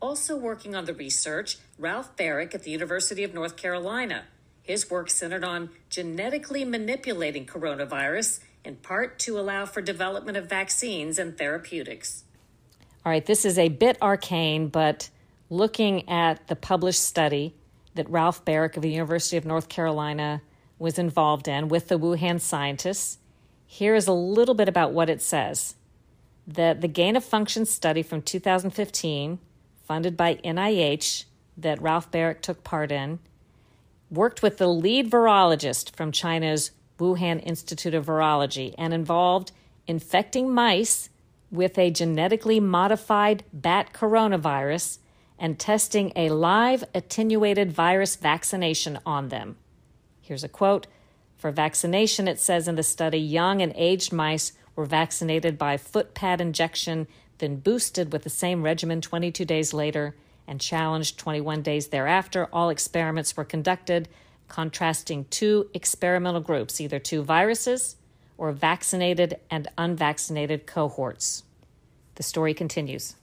Also 0.00 0.36
working 0.36 0.74
on 0.74 0.84
the 0.86 0.94
research, 0.94 1.58
Ralph 1.78 2.16
Baric 2.16 2.54
at 2.54 2.62
the 2.62 2.70
University 2.70 3.22
of 3.24 3.34
North 3.34 3.56
Carolina. 3.56 4.24
His 4.62 4.88
work 4.88 5.10
centered 5.10 5.44
on 5.44 5.70
genetically 5.90 6.64
manipulating 6.64 7.44
coronavirus, 7.44 8.40
in 8.64 8.76
part 8.76 9.18
to 9.20 9.38
allow 9.38 9.66
for 9.66 9.82
development 9.82 10.38
of 10.38 10.48
vaccines 10.48 11.18
and 11.18 11.36
therapeutics. 11.36 12.24
All 13.04 13.10
right, 13.10 13.26
this 13.26 13.44
is 13.44 13.58
a 13.58 13.68
bit 13.68 13.98
arcane, 14.00 14.68
but 14.68 15.10
looking 15.48 16.08
at 16.08 16.46
the 16.46 16.56
published 16.56 17.02
study 17.02 17.54
that 17.96 18.08
Ralph 18.08 18.44
Baric 18.44 18.76
of 18.76 18.82
the 18.82 18.90
University 18.90 19.36
of 19.36 19.44
North 19.44 19.68
Carolina 19.68 20.40
was 20.78 20.98
involved 20.98 21.48
in 21.48 21.68
with 21.68 21.88
the 21.88 21.98
Wuhan 21.98 22.40
scientists, 22.40 23.18
here 23.66 23.96
is 23.96 24.06
a 24.06 24.12
little 24.12 24.54
bit 24.54 24.68
about 24.68 24.92
what 24.92 25.10
it 25.10 25.20
says. 25.20 25.74
That 26.54 26.80
the 26.80 26.88
gain 26.88 27.14
of 27.14 27.24
function 27.24 27.64
study 27.64 28.02
from 28.02 28.22
2015, 28.22 29.38
funded 29.86 30.16
by 30.16 30.34
NIH, 30.36 31.26
that 31.56 31.80
Ralph 31.80 32.10
Baric 32.10 32.40
took 32.40 32.64
part 32.64 32.90
in, 32.90 33.20
worked 34.10 34.42
with 34.42 34.58
the 34.58 34.66
lead 34.66 35.08
virologist 35.08 35.94
from 35.94 36.10
China's 36.10 36.72
Wuhan 36.98 37.40
Institute 37.46 37.94
of 37.94 38.06
Virology 38.06 38.74
and 38.76 38.92
involved 38.92 39.52
infecting 39.86 40.52
mice 40.52 41.08
with 41.52 41.78
a 41.78 41.90
genetically 41.90 42.58
modified 42.58 43.44
bat 43.52 43.92
coronavirus 43.92 44.98
and 45.38 45.56
testing 45.56 46.12
a 46.16 46.30
live 46.30 46.82
attenuated 46.94 47.70
virus 47.70 48.16
vaccination 48.16 48.98
on 49.06 49.28
them. 49.28 49.56
Here's 50.20 50.44
a 50.44 50.48
quote 50.48 50.88
For 51.36 51.52
vaccination, 51.52 52.26
it 52.26 52.40
says 52.40 52.66
in 52.66 52.74
the 52.74 52.82
study, 52.82 53.18
young 53.18 53.62
and 53.62 53.72
aged 53.76 54.12
mice 54.12 54.52
were 54.80 54.86
vaccinated 54.86 55.58
by 55.58 55.76
foot 55.76 56.14
pad 56.14 56.40
injection, 56.40 57.06
then 57.36 57.56
boosted 57.56 58.10
with 58.10 58.22
the 58.22 58.30
same 58.30 58.62
regimen 58.62 59.02
22 59.02 59.44
days 59.44 59.74
later 59.74 60.16
and 60.48 60.58
challenged 60.58 61.18
21 61.18 61.60
days 61.60 61.88
thereafter. 61.88 62.48
All 62.50 62.70
experiments 62.70 63.36
were 63.36 63.44
conducted 63.44 64.08
contrasting 64.48 65.26
two 65.28 65.68
experimental 65.74 66.40
groups, 66.40 66.80
either 66.80 66.98
two 66.98 67.22
viruses 67.22 67.96
or 68.38 68.52
vaccinated 68.52 69.38
and 69.50 69.68
unvaccinated 69.76 70.66
cohorts. 70.66 71.42
The 72.14 72.22
story 72.22 72.54
continues. 72.54 73.16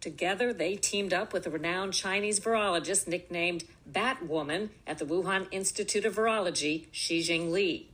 Together, 0.00 0.52
they 0.52 0.74
teamed 0.74 1.14
up 1.14 1.32
with 1.32 1.46
a 1.46 1.50
renowned 1.50 1.94
Chinese 1.94 2.40
virologist 2.40 3.06
nicknamed 3.06 3.62
Batwoman 3.88 4.70
at 4.88 4.98
the 4.98 5.06
Wuhan 5.06 5.46
Institute 5.52 6.04
of 6.04 6.16
Virology, 6.16 6.86
Shi 6.90 7.20
Zhengli. 7.20 7.84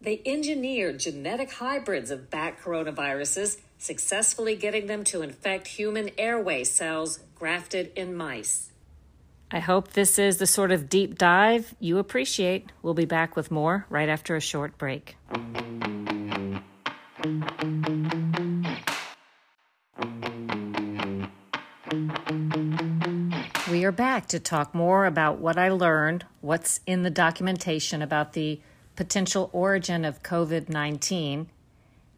They 0.00 0.22
engineered 0.24 1.00
genetic 1.00 1.52
hybrids 1.52 2.12
of 2.12 2.30
bat 2.30 2.60
coronaviruses, 2.62 3.58
successfully 3.78 4.54
getting 4.54 4.86
them 4.86 5.02
to 5.04 5.22
infect 5.22 5.66
human 5.66 6.10
airway 6.16 6.62
cells 6.64 7.18
grafted 7.34 7.90
in 7.96 8.14
mice. 8.14 8.70
I 9.50 9.58
hope 9.58 9.92
this 9.92 10.18
is 10.18 10.36
the 10.36 10.46
sort 10.46 10.70
of 10.70 10.88
deep 10.88 11.18
dive 11.18 11.74
you 11.80 11.98
appreciate. 11.98 12.70
We'll 12.82 12.94
be 12.94 13.06
back 13.06 13.34
with 13.34 13.50
more 13.50 13.86
right 13.88 14.08
after 14.08 14.36
a 14.36 14.40
short 14.40 14.78
break. 14.78 15.16
We 23.70 23.84
are 23.84 23.92
back 23.92 24.28
to 24.28 24.38
talk 24.38 24.74
more 24.74 25.06
about 25.06 25.38
what 25.38 25.58
I 25.58 25.70
learned, 25.70 26.24
what's 26.40 26.80
in 26.86 27.02
the 27.02 27.10
documentation 27.10 28.00
about 28.00 28.34
the 28.34 28.60
potential 28.98 29.48
origin 29.52 30.04
of 30.04 30.24
COVID 30.24 30.68
19, 30.68 31.46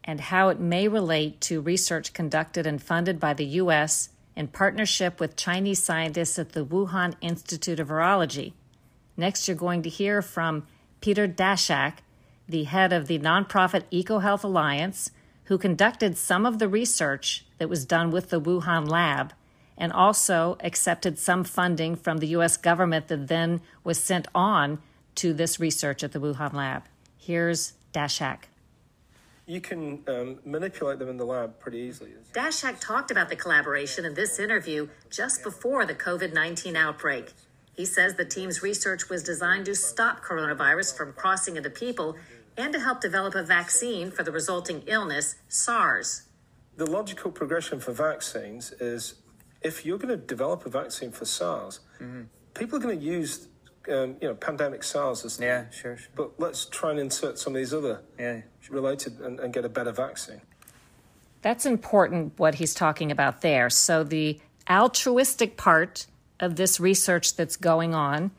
and 0.03 0.19
how 0.19 0.49
it 0.49 0.59
may 0.59 0.87
relate 0.87 1.39
to 1.39 1.61
research 1.61 2.11
conducted 2.11 2.65
and 2.65 2.81
funded 2.81 3.19
by 3.19 3.35
the 3.35 3.45
U.S. 3.61 4.09
in 4.35 4.47
partnership 4.47 5.19
with 5.19 5.35
Chinese 5.35 5.83
scientists 5.83 6.39
at 6.39 6.53
the 6.53 6.65
Wuhan 6.65 7.13
Institute 7.21 7.79
of 7.79 7.89
Virology. 7.89 8.53
Next, 9.15 9.47
you're 9.47 9.55
going 9.55 9.83
to 9.83 9.89
hear 9.89 10.23
from 10.23 10.65
Peter 11.01 11.27
Daszak, 11.27 11.97
the 12.49 12.63
head 12.63 12.91
of 12.91 13.05
the 13.05 13.19
nonprofit 13.19 13.83
EcoHealth 13.91 14.43
Alliance, 14.43 15.11
who 15.43 15.59
conducted 15.59 16.17
some 16.17 16.47
of 16.47 16.57
the 16.57 16.67
research 16.67 17.45
that 17.59 17.69
was 17.69 17.85
done 17.85 18.09
with 18.09 18.31
the 18.31 18.41
Wuhan 18.41 18.89
lab 18.89 19.33
and 19.77 19.93
also 19.93 20.57
accepted 20.61 21.19
some 21.19 21.43
funding 21.43 21.95
from 21.95 22.17
the 22.17 22.29
U.S. 22.29 22.57
government 22.57 23.07
that 23.09 23.27
then 23.27 23.61
was 23.83 24.03
sent 24.03 24.27
on 24.33 24.79
to 25.21 25.33
this 25.33 25.59
research 25.59 26.03
at 26.03 26.13
the 26.13 26.19
Wuhan 26.19 26.51
lab. 26.53 26.85
Here's 27.15 27.73
Daszak. 27.93 28.45
You 29.45 29.61
can 29.61 29.99
um, 30.07 30.39
manipulate 30.43 30.97
them 30.97 31.09
in 31.09 31.17
the 31.17 31.25
lab 31.25 31.59
pretty 31.59 31.77
easily. 31.77 32.13
Daszak 32.33 32.79
talked 32.79 33.11
about 33.11 33.29
the 33.29 33.35
collaboration 33.35 34.03
in 34.03 34.15
this 34.15 34.39
interview 34.39 34.87
just 35.11 35.43
before 35.43 35.85
the 35.85 35.93
COVID 35.93 36.33
19 36.33 36.75
outbreak. 36.75 37.33
He 37.75 37.85
says 37.85 38.15
the 38.15 38.25
team's 38.25 38.63
research 38.63 39.09
was 39.09 39.21
designed 39.21 39.65
to 39.65 39.75
stop 39.75 40.23
coronavirus 40.23 40.97
from 40.97 41.13
crossing 41.13 41.55
into 41.55 41.69
people 41.69 42.15
and 42.57 42.73
to 42.73 42.79
help 42.79 42.99
develop 42.99 43.35
a 43.35 43.43
vaccine 43.43 44.09
for 44.09 44.23
the 44.23 44.31
resulting 44.31 44.81
illness, 44.87 45.35
SARS. 45.47 46.23
The 46.77 46.89
logical 46.89 47.29
progression 47.29 47.79
for 47.79 47.91
vaccines 47.91 48.71
is 48.71 49.15
if 49.61 49.85
you're 49.85 49.99
going 49.99 50.17
to 50.19 50.25
develop 50.25 50.65
a 50.65 50.69
vaccine 50.69 51.11
for 51.11 51.25
SARS, 51.25 51.81
mm-hmm. 51.99 52.23
people 52.55 52.79
are 52.79 52.81
going 52.81 52.97
to 52.97 53.05
use 53.05 53.47
um, 53.89 54.15
you 54.21 54.27
know 54.27 54.35
pandemic 54.35 54.83
SARS 54.83 55.25
as 55.25 55.39
yeah, 55.39 55.69
sure, 55.69 55.97
sure, 55.97 56.09
But 56.15 56.39
let's 56.39 56.65
try 56.65 56.91
and 56.91 56.99
insert 56.99 57.39
some 57.39 57.55
of 57.55 57.57
these 57.57 57.73
other 57.73 58.01
yeah, 58.19 58.41
sure. 58.59 58.75
related 58.75 59.19
and, 59.19 59.39
and 59.39 59.53
get 59.53 59.65
a 59.65 59.69
better 59.69 59.91
vaccine. 59.91 60.41
That's 61.41 61.65
important 61.65 62.33
what 62.37 62.55
he's 62.55 62.73
talking 62.73 63.11
about 63.11 63.41
there. 63.41 63.69
So 63.69 64.03
the 64.03 64.39
altruistic 64.69 65.57
part 65.57 66.05
of 66.39 66.55
this 66.55 66.79
research 66.79 67.35
that's 67.35 67.57
going 67.57 67.95
on 67.95 68.31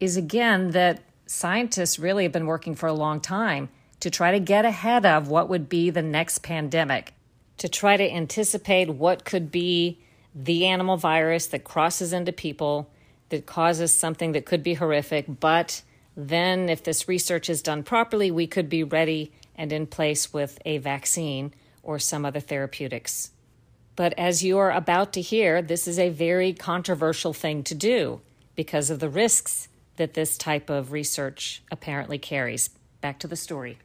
is 0.00 0.16
again 0.16 0.72
that 0.72 1.02
scientists 1.26 1.98
really 1.98 2.24
have 2.24 2.32
been 2.32 2.46
working 2.46 2.74
for 2.74 2.88
a 2.88 2.92
long 2.92 3.20
time 3.20 3.68
to 4.00 4.10
try 4.10 4.32
to 4.32 4.40
get 4.40 4.64
ahead 4.64 5.06
of 5.06 5.28
what 5.28 5.48
would 5.48 5.68
be 5.68 5.88
the 5.90 6.02
next 6.02 6.38
pandemic, 6.38 7.14
to 7.58 7.68
try 7.68 7.96
to 7.96 8.12
anticipate 8.12 8.90
what 8.90 9.24
could 9.24 9.50
be 9.52 10.00
the 10.34 10.66
animal 10.66 10.96
virus 10.96 11.46
that 11.46 11.62
crosses 11.62 12.12
into 12.12 12.32
people 12.32 12.90
that 13.32 13.46
causes 13.46 13.92
something 13.92 14.32
that 14.32 14.46
could 14.46 14.62
be 14.62 14.74
horrific. 14.74 15.26
But 15.40 15.82
then, 16.16 16.68
if 16.68 16.84
this 16.84 17.08
research 17.08 17.50
is 17.50 17.60
done 17.60 17.82
properly, 17.82 18.30
we 18.30 18.46
could 18.46 18.68
be 18.68 18.84
ready 18.84 19.32
and 19.56 19.72
in 19.72 19.86
place 19.86 20.32
with 20.32 20.58
a 20.64 20.78
vaccine 20.78 21.52
or 21.82 21.98
some 21.98 22.24
other 22.24 22.40
therapeutics. 22.40 23.32
But 23.96 24.14
as 24.18 24.44
you 24.44 24.58
are 24.58 24.70
about 24.70 25.12
to 25.14 25.20
hear, 25.20 25.60
this 25.60 25.88
is 25.88 25.98
a 25.98 26.08
very 26.08 26.52
controversial 26.52 27.32
thing 27.32 27.62
to 27.64 27.74
do 27.74 28.20
because 28.54 28.90
of 28.90 29.00
the 29.00 29.08
risks 29.08 29.68
that 29.96 30.14
this 30.14 30.38
type 30.38 30.70
of 30.70 30.92
research 30.92 31.62
apparently 31.70 32.18
carries. 32.18 32.70
Back 33.00 33.18
to 33.20 33.26
the 33.26 33.36
story. 33.36 33.78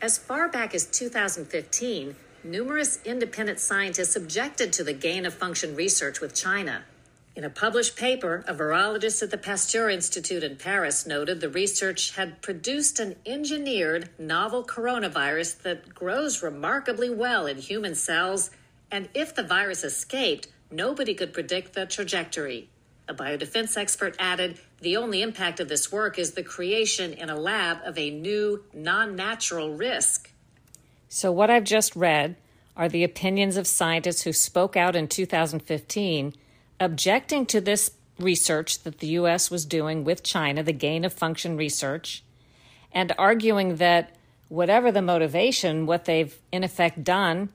As 0.00 0.18
far 0.18 0.48
back 0.48 0.74
as 0.74 0.86
2015, 0.86 2.16
numerous 2.44 2.98
independent 3.04 3.60
scientists 3.60 4.16
objected 4.16 4.72
to 4.72 4.84
the 4.84 4.92
gain 4.92 5.24
of 5.24 5.32
function 5.32 5.76
research 5.76 6.20
with 6.20 6.34
China. 6.34 6.84
In 7.34 7.44
a 7.44 7.50
published 7.50 7.96
paper, 7.96 8.44
a 8.46 8.52
virologist 8.52 9.22
at 9.22 9.30
the 9.30 9.38
Pasteur 9.38 9.88
Institute 9.88 10.44
in 10.44 10.56
Paris 10.56 11.06
noted 11.06 11.40
the 11.40 11.48
research 11.48 12.14
had 12.14 12.42
produced 12.42 13.00
an 13.00 13.16
engineered 13.24 14.10
novel 14.18 14.62
coronavirus 14.62 15.62
that 15.62 15.94
grows 15.94 16.42
remarkably 16.42 17.08
well 17.08 17.46
in 17.46 17.56
human 17.56 17.94
cells, 17.94 18.50
and 18.90 19.08
if 19.14 19.34
the 19.34 19.42
virus 19.42 19.82
escaped, 19.82 20.48
nobody 20.70 21.14
could 21.14 21.32
predict 21.32 21.72
the 21.72 21.86
trajectory. 21.86 22.68
A 23.08 23.14
biodefense 23.14 23.78
expert 23.78 24.14
added 24.18 24.58
the 24.82 24.98
only 24.98 25.22
impact 25.22 25.58
of 25.58 25.70
this 25.70 25.90
work 25.90 26.18
is 26.18 26.32
the 26.32 26.42
creation 26.42 27.14
in 27.14 27.30
a 27.30 27.36
lab 27.36 27.78
of 27.86 27.96
a 27.96 28.10
new, 28.10 28.62
non 28.74 29.16
natural 29.16 29.74
risk. 29.74 30.30
So, 31.08 31.32
what 31.32 31.50
I've 31.50 31.64
just 31.64 31.96
read 31.96 32.36
are 32.76 32.90
the 32.90 33.04
opinions 33.04 33.56
of 33.56 33.66
scientists 33.66 34.22
who 34.22 34.34
spoke 34.34 34.76
out 34.76 34.94
in 34.94 35.08
2015 35.08 36.34
objecting 36.82 37.46
to 37.46 37.60
this 37.60 37.92
research 38.18 38.82
that 38.82 38.98
the 38.98 39.08
U.S. 39.08 39.50
was 39.50 39.64
doing 39.64 40.04
with 40.04 40.22
China, 40.22 40.62
the 40.62 40.72
gain 40.72 41.04
of 41.04 41.12
function 41.12 41.56
research, 41.56 42.22
and 42.92 43.12
arguing 43.18 43.76
that 43.76 44.14
whatever 44.48 44.92
the 44.92 45.02
motivation, 45.02 45.86
what 45.86 46.04
they've 46.04 46.38
in 46.50 46.62
effect 46.62 47.02
done 47.02 47.48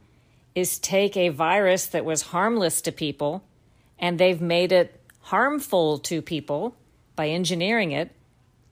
is 0.56 0.80
take 0.80 1.16
a 1.16 1.30
virus 1.30 1.86
that 1.86 2.04
was 2.04 2.24
harmless 2.24 2.82
to 2.82 2.92
people 2.92 3.44
and 4.00 4.18
they've 4.18 4.42
made 4.42 4.72
it 4.72 5.00
harmful 5.22 6.00
to 6.00 6.22
people 6.22 6.76
by 7.16 7.28
engineering 7.28 7.92
it. 7.92 8.12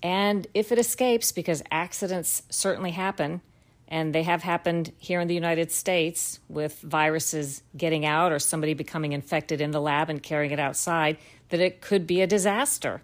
And 0.02 0.48
if 0.54 0.72
it 0.72 0.80
escapes, 0.80 1.32
because 1.32 1.64
accidents 1.72 2.44
certainly 2.50 2.92
happen, 2.92 3.42
and 3.88 4.14
they 4.14 4.24
have 4.24 4.44
happened 4.44 4.92
here 4.98 5.20
in 5.20 5.28
the 5.28 5.36
United 5.36 5.72
States 5.72 6.40
with 6.50 6.80
viruses 6.82 7.62
getting 7.78 8.06
out 8.06 8.32
or 8.32 8.40
somebody 8.40 8.74
becoming 8.74 9.14
infected 9.14 9.62
in 9.62 9.72
the 9.72 9.82
lab 9.82 10.10
and 10.10 10.24
carrying 10.24 10.52
it 10.52 10.60
outside, 10.60 11.18
that 11.50 11.60
it 11.60 11.82
could 11.82 12.08
be 12.08 12.22
a 12.22 12.28
disaster. 12.28 13.02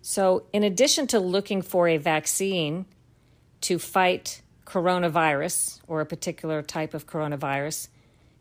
So, 0.00 0.44
in 0.52 0.62
addition 0.62 1.06
to 1.08 1.18
looking 1.18 1.62
for 1.62 1.88
a 1.88 1.96
vaccine 1.96 2.86
to 3.62 3.78
fight 3.78 4.42
coronavirus 4.64 5.80
or 5.88 6.00
a 6.00 6.06
particular 6.06 6.62
type 6.62 6.94
of 6.94 7.06
coronavirus, 7.06 7.88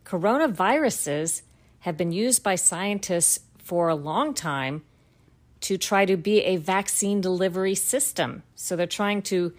coronaviruses 0.06 1.41
have 1.80 1.98
been 1.98 2.12
used 2.12 2.43
by 2.43 2.56
scientists 2.56 3.39
for 3.58 3.89
a 3.89 3.96
long 3.96 4.34
time 4.34 4.84
to 5.62 5.78
try 5.78 6.06
to 6.06 6.15
be 6.15 6.41
a 6.43 6.58
vaccine 6.58 7.20
delivery 7.20 7.76
system. 7.76 8.43
So, 8.56 8.76
they're 8.76 8.86
trying 8.86 9.24
to 9.24 9.54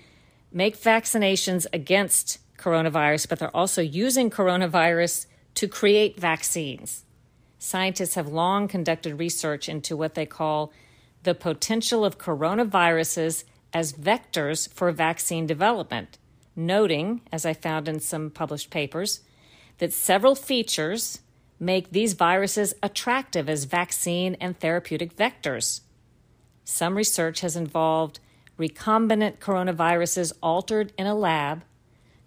make 0.59 0.77
vaccinations 0.77 1.69
against 1.73 2.39
coronavirus, 2.59 3.29
but 3.29 3.39
they're 3.39 3.57
also 3.57 3.81
using 3.81 4.29
coronavirus 4.29 5.27
to 5.55 5.69
create 5.69 6.19
vaccines. 6.19 7.05
Scientists 7.61 8.17
have 8.17 8.27
long 8.27 8.67
conducted 8.67 9.21
research 9.21 9.69
into 9.69 9.97
what 9.97 10.17
they 10.17 10.27
call 10.27 10.73
the 11.23 11.33
potential 11.33 12.05
of 12.05 12.19
coronaviruses 12.19 13.45
as 13.73 13.93
vectors 13.93 14.69
for 14.75 14.91
vaccine 14.91 15.47
development, 15.47 16.19
noting, 16.57 17.21
as 17.31 17.47
I 17.47 17.53
found 17.53 17.87
in 17.87 18.01
some 18.01 18.29
published 18.29 18.69
papers, 18.69 19.21
that 19.79 19.93
several 19.93 20.35
features 20.35 21.21
make 21.61 21.93
these 21.93 22.15
viruses 22.15 22.75
attractive 22.83 23.49
as 23.49 23.63
vaccine 23.63 24.37
and 24.41 24.59
therapeutic 24.59 25.15
vectors. 25.15 25.83
Some 26.65 26.97
research 26.97 27.43
has 27.43 27.55
involved 27.55 28.19
recombinant 28.59 29.39
coronaviruses 29.39 30.33
altered 30.43 30.93
in 30.99 31.07
a 31.07 31.15
lab, 31.15 31.65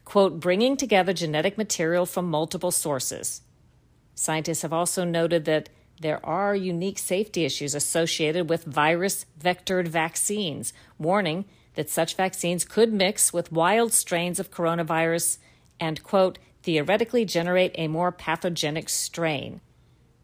quote, 0.05 0.39
bringing 0.39 0.77
together 0.77 1.13
genetic 1.13 1.57
material 1.57 2.05
from 2.05 2.29
multiple 2.29 2.71
sources. 2.71 3.41
Scientists 4.15 4.61
have 4.61 4.73
also 4.73 5.03
noted 5.03 5.45
that 5.45 5.69
there 5.99 6.25
are 6.25 6.55
unique 6.55 6.97
safety 6.97 7.45
issues 7.45 7.75
associated 7.75 8.49
with 8.49 8.63
virus 8.63 9.25
vectored 9.39 9.87
vaccines, 9.87 10.73
warning 10.97 11.45
that 11.75 11.89
such 11.89 12.15
vaccines 12.15 12.65
could 12.65 12.91
mix 12.91 13.31
with 13.31 13.51
wild 13.51 13.93
strains 13.93 14.39
of 14.39 14.51
coronavirus 14.51 15.37
and, 15.79 16.03
quote, 16.03 16.39
theoretically 16.63 17.25
generate 17.25 17.73
a 17.75 17.87
more 17.87 18.11
pathogenic 18.11 18.89
strain. 18.89 19.61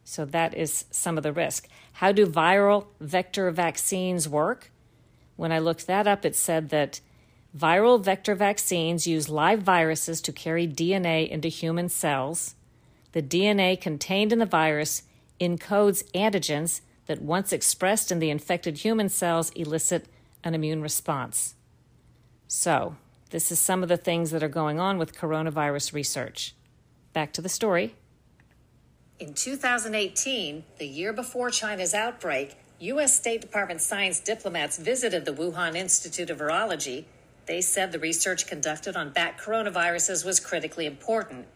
So 0.03 0.25
that 0.25 0.53
is 0.55 0.85
some 0.89 1.17
of 1.17 1.23
the 1.23 1.33
risk. 1.33 1.67
How 1.93 2.11
do 2.11 2.25
viral 2.25 2.87
vector 2.99 3.49
vaccines 3.51 4.27
work? 4.27 4.71
When 5.37 5.51
I 5.53 5.59
looked 5.59 5.87
that 5.87 6.07
up, 6.07 6.25
it 6.25 6.35
said 6.35 6.69
that 6.69 6.99
viral 7.57 8.03
vector 8.03 8.35
vaccines 8.35 9.07
use 9.07 9.29
live 9.29 9.61
viruses 9.61 10.19
to 10.21 10.33
carry 10.33 10.67
DNA 10.67 11.29
into 11.29 11.47
human 11.47 11.87
cells. 11.87 12.55
The 13.13 13.21
DNA 13.21 13.79
contained 13.79 14.33
in 14.33 14.39
the 14.39 14.45
virus 14.45 15.03
encodes 15.39 16.03
antigens 16.11 16.81
that, 17.05 17.21
once 17.21 17.53
expressed 17.53 18.11
in 18.11 18.19
the 18.19 18.29
infected 18.29 18.79
human 18.79 19.07
cells, 19.09 19.51
elicit 19.51 20.07
an 20.43 20.53
immune 20.53 20.81
response. 20.81 21.55
So, 22.47 22.97
this 23.29 23.51
is 23.51 23.59
some 23.59 23.83
of 23.83 23.89
the 23.89 23.97
things 23.97 24.31
that 24.31 24.43
are 24.43 24.49
going 24.49 24.79
on 24.79 24.97
with 24.97 25.15
coronavirus 25.15 25.93
research. 25.93 26.55
Back 27.13 27.31
to 27.33 27.41
the 27.41 27.49
story. 27.49 27.95
In 29.19 29.33
2018, 29.33 30.63
the 30.77 30.87
year 30.87 31.11
before 31.11 31.49
China's 31.49 31.93
outbreak, 31.93 32.55
U.S. 32.79 33.15
State 33.15 33.41
Department 33.41 33.81
science 33.81 34.19
diplomats 34.19 34.77
visited 34.77 35.25
the 35.25 35.33
Wuhan 35.33 35.75
Institute 35.75 36.29
of 36.29 36.37
Virology. 36.37 37.05
They 37.47 37.59
said 37.59 37.91
the 37.91 37.97
research 37.97 38.45
conducted 38.45 38.95
on 38.95 39.09
bat 39.09 39.39
coronaviruses 39.39 40.23
was 40.23 40.39
critically 40.39 40.85
important. 40.85 41.47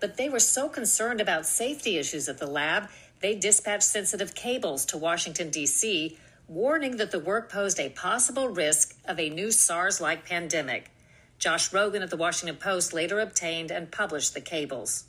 But 0.00 0.16
they 0.16 0.30
were 0.30 0.40
so 0.40 0.70
concerned 0.70 1.20
about 1.20 1.44
safety 1.44 1.98
issues 1.98 2.30
at 2.30 2.38
the 2.38 2.46
lab, 2.46 2.88
they 3.20 3.34
dispatched 3.36 3.82
sensitive 3.82 4.34
cables 4.34 4.86
to 4.86 4.96
Washington, 4.96 5.50
D.C., 5.50 6.16
warning 6.48 6.96
that 6.96 7.10
the 7.10 7.20
work 7.20 7.52
posed 7.52 7.78
a 7.78 7.90
possible 7.90 8.48
risk 8.48 8.96
of 9.04 9.20
a 9.20 9.28
new 9.28 9.50
SARS 9.50 10.00
like 10.00 10.24
pandemic. 10.24 10.90
Josh 11.38 11.70
Rogin 11.70 12.02
of 12.02 12.08
the 12.08 12.16
Washington 12.16 12.56
Post 12.56 12.94
later 12.94 13.20
obtained 13.20 13.70
and 13.70 13.92
published 13.92 14.32
the 14.32 14.40
cables. 14.40 15.04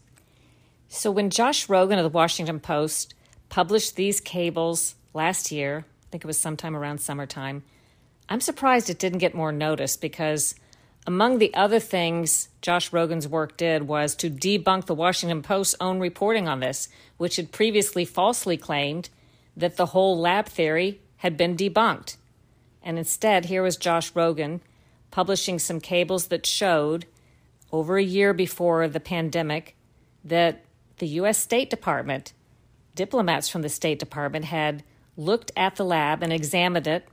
So, 0.89 1.09
when 1.09 1.29
Josh 1.29 1.67
Rogin 1.67 1.97
of 1.97 2.03
the 2.03 2.09
Washington 2.09 2.59
Post 2.59 3.13
published 3.47 3.95
these 3.95 4.19
cables 4.19 4.95
last 5.13 5.51
year. 5.51 5.85
I 5.87 6.05
think 6.11 6.23
it 6.23 6.27
was 6.27 6.39
sometime 6.39 6.75
around 6.75 6.99
summertime. 6.99 7.63
I'm 8.29 8.41
surprised 8.41 8.89
it 8.89 8.99
didn't 8.99 9.19
get 9.19 9.35
more 9.35 9.51
notice 9.51 9.97
because 9.97 10.55
among 11.07 11.39
the 11.39 11.53
other 11.53 11.79
things 11.79 12.49
Josh 12.61 12.91
Rogin's 12.91 13.27
work 13.27 13.57
did 13.57 13.87
was 13.87 14.15
to 14.15 14.29
debunk 14.29 14.85
the 14.85 14.95
Washington 14.95 15.41
Post's 15.41 15.75
own 15.81 15.99
reporting 15.99 16.47
on 16.47 16.59
this, 16.59 16.89
which 17.17 17.35
had 17.37 17.51
previously 17.51 18.05
falsely 18.05 18.57
claimed 18.57 19.09
that 19.57 19.77
the 19.77 19.87
whole 19.87 20.17
lab 20.19 20.45
theory 20.45 21.01
had 21.17 21.37
been 21.37 21.57
debunked. 21.57 22.17
And 22.83 22.97
instead, 22.97 23.45
here 23.45 23.63
was 23.63 23.77
Josh 23.77 24.13
Rogin 24.13 24.61
publishing 25.11 25.59
some 25.59 25.79
cables 25.79 26.27
that 26.27 26.45
showed, 26.45 27.05
over 27.71 27.97
a 27.97 28.03
year 28.03 28.33
before 28.33 28.87
the 28.87 28.99
pandemic, 28.99 29.75
that 30.23 30.63
the 30.97 31.07
U.S. 31.07 31.37
State 31.37 31.69
Department, 31.69 32.33
diplomats 32.95 33.49
from 33.49 33.61
the 33.61 33.69
State 33.69 33.99
Department, 33.99 34.45
had 34.45 34.83
looked 35.17 35.51
at 35.55 35.75
the 35.75 35.85
lab 35.85 36.23
and 36.23 36.31
examined 36.31 36.87
it, 36.87 37.07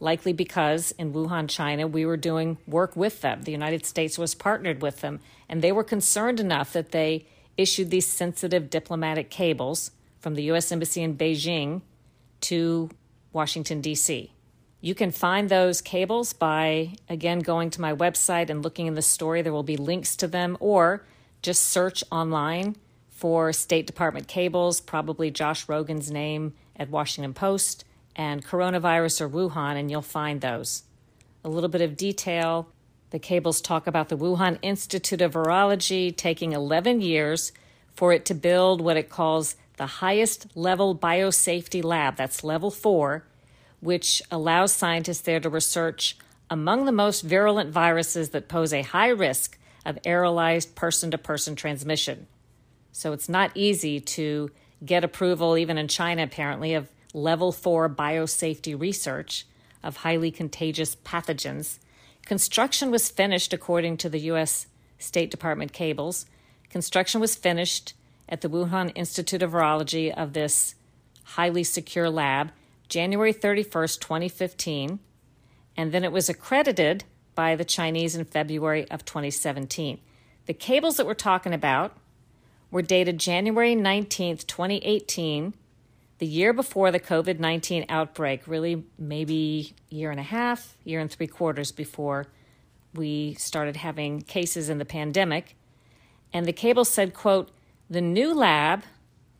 likely 0.00 0.32
because 0.32 0.92
in 0.92 1.12
Wuhan, 1.12 1.48
China, 1.48 1.86
we 1.86 2.04
were 2.04 2.16
doing 2.16 2.58
work 2.66 2.96
with 2.96 3.20
them. 3.20 3.42
The 3.42 3.52
United 3.52 3.86
States 3.86 4.18
was 4.18 4.34
partnered 4.34 4.82
with 4.82 5.00
them, 5.00 5.20
and 5.48 5.62
they 5.62 5.72
were 5.72 5.84
concerned 5.84 6.40
enough 6.40 6.72
that 6.72 6.90
they 6.90 7.26
issued 7.56 7.90
these 7.90 8.06
sensitive 8.06 8.70
diplomatic 8.70 9.30
cables 9.30 9.92
from 10.18 10.34
the 10.34 10.42
U.S. 10.44 10.72
Embassy 10.72 11.02
in 11.02 11.16
Beijing 11.16 11.82
to 12.42 12.90
Washington, 13.32 13.80
D.C. 13.80 14.32
You 14.80 14.94
can 14.94 15.12
find 15.12 15.48
those 15.48 15.80
cables 15.80 16.32
by, 16.32 16.94
again, 17.08 17.38
going 17.38 17.70
to 17.70 17.80
my 17.80 17.94
website 17.94 18.50
and 18.50 18.62
looking 18.62 18.86
in 18.86 18.94
the 18.94 19.02
story. 19.02 19.40
There 19.40 19.52
will 19.52 19.62
be 19.62 19.76
links 19.76 20.16
to 20.16 20.26
them, 20.26 20.56
or 20.60 21.06
just 21.40 21.62
search 21.62 22.04
online 22.10 22.76
for 23.10 23.52
State 23.52 23.86
Department 23.86 24.28
cables, 24.28 24.80
probably 24.80 25.30
Josh 25.30 25.68
Rogin's 25.68 26.10
name 26.10 26.52
at 26.76 26.90
Washington 26.90 27.34
Post 27.34 27.84
and 28.16 28.44
coronavirus 28.44 29.20
or 29.22 29.28
Wuhan, 29.28 29.76
and 29.76 29.90
you'll 29.90 30.02
find 30.02 30.40
those. 30.40 30.84
A 31.44 31.48
little 31.48 31.68
bit 31.68 31.80
of 31.80 31.96
detail. 31.96 32.68
The 33.10 33.18
cables 33.18 33.60
talk 33.60 33.86
about 33.86 34.08
the 34.08 34.16
Wuhan 34.16 34.58
Institute 34.62 35.20
of 35.20 35.34
Virology 35.34 36.14
taking 36.16 36.52
11 36.52 37.00
years 37.00 37.52
for 37.94 38.12
it 38.12 38.24
to 38.26 38.34
build 38.34 38.80
what 38.80 38.96
it 38.96 39.08
calls 39.08 39.56
the 39.76 39.86
highest 39.86 40.46
level 40.56 40.96
biosafety 40.96 41.82
lab, 41.82 42.16
that's 42.16 42.44
level 42.44 42.70
four, 42.70 43.24
which 43.80 44.22
allows 44.30 44.72
scientists 44.72 45.20
there 45.20 45.40
to 45.40 45.48
research 45.48 46.16
among 46.48 46.84
the 46.84 46.92
most 46.92 47.22
virulent 47.22 47.70
viruses 47.70 48.30
that 48.30 48.48
pose 48.48 48.72
a 48.72 48.82
high 48.82 49.08
risk 49.08 49.58
of 49.84 50.00
aerolized 50.02 50.74
person 50.74 51.10
to 51.10 51.18
person 51.18 51.56
transmission. 51.56 52.26
So 52.92 53.12
it's 53.12 53.28
not 53.28 53.50
easy 53.54 54.00
to 54.00 54.50
get 54.84 55.04
approval, 55.04 55.56
even 55.56 55.78
in 55.78 55.88
China, 55.88 56.22
apparently, 56.22 56.74
of 56.74 56.88
level 57.12 57.52
four 57.52 57.88
biosafety 57.88 58.78
research 58.78 59.46
of 59.82 59.98
highly 59.98 60.30
contagious 60.30 60.96
pathogens. 60.96 61.78
Construction 62.24 62.90
was 62.90 63.10
finished, 63.10 63.52
according 63.52 63.96
to 63.98 64.08
the 64.08 64.20
U.S. 64.20 64.66
State 64.98 65.30
Department 65.30 65.72
cables. 65.72 66.26
Construction 66.70 67.20
was 67.20 67.36
finished 67.36 67.94
at 68.28 68.40
the 68.40 68.48
Wuhan 68.48 68.92
Institute 68.94 69.42
of 69.42 69.52
Virology 69.52 70.12
of 70.12 70.32
this 70.32 70.74
highly 71.24 71.64
secure 71.64 72.10
lab 72.10 72.50
January 72.88 73.32
31st, 73.32 74.00
2015, 74.00 74.98
and 75.76 75.92
then 75.92 76.04
it 76.04 76.12
was 76.12 76.28
accredited 76.28 77.04
by 77.34 77.56
the 77.56 77.64
Chinese 77.64 78.14
in 78.14 78.24
February 78.24 78.88
of 78.90 79.04
2017. 79.04 80.00
The 80.46 80.54
cables 80.54 80.96
that 80.96 81.06
we're 81.06 81.14
talking 81.14 81.52
about 81.52 81.96
were 82.74 82.82
dated 82.82 83.18
January 83.18 83.76
19th, 83.76 84.48
2018, 84.48 85.54
the 86.18 86.26
year 86.26 86.52
before 86.52 86.90
the 86.90 86.98
COVID 86.98 87.38
19 87.38 87.86
outbreak, 87.88 88.48
really 88.48 88.84
maybe 88.98 89.72
year 89.90 90.10
and 90.10 90.18
a 90.18 90.24
half, 90.24 90.76
year 90.82 90.98
and 90.98 91.08
three 91.08 91.28
quarters 91.28 91.70
before 91.70 92.26
we 92.92 93.34
started 93.34 93.76
having 93.76 94.20
cases 94.22 94.68
in 94.68 94.78
the 94.78 94.84
pandemic. 94.84 95.54
And 96.32 96.46
the 96.46 96.52
cable 96.52 96.84
said, 96.84 97.14
quote, 97.14 97.52
the 97.88 98.00
new 98.00 98.34
lab, 98.34 98.82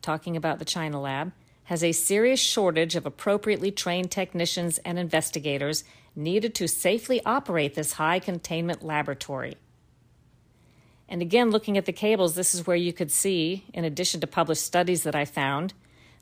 talking 0.01 0.37
about 0.37 0.59
the 0.59 0.63
China 0.63 1.01
lab, 1.01 1.33
has 1.65 1.83
a 1.83 1.91
serious 1.91 2.39
shortage 2.39 2.95
of 2.95 3.05
appropriately 3.05 3.69
trained 3.69 4.11
technicians 4.11 4.77
and 4.85 4.97
investigators 4.97 5.83
needed 6.15 6.55
to 6.55 6.69
safely 6.69 7.19
operate 7.25 7.75
this 7.75 7.93
high 7.93 8.19
containment 8.19 8.81
laboratory. 8.81 9.57
And 11.07 11.21
again, 11.21 11.51
looking 11.51 11.77
at 11.77 11.85
the 11.85 11.93
cables, 11.93 12.35
this 12.35 12.55
is 12.55 12.65
where 12.65 12.75
you 12.75 12.91
could 12.91 13.11
see, 13.11 13.65
in 13.73 13.85
addition 13.85 14.21
to 14.21 14.27
published 14.27 14.63
studies 14.63 15.03
that 15.03 15.15
I 15.15 15.25
found, 15.25 15.73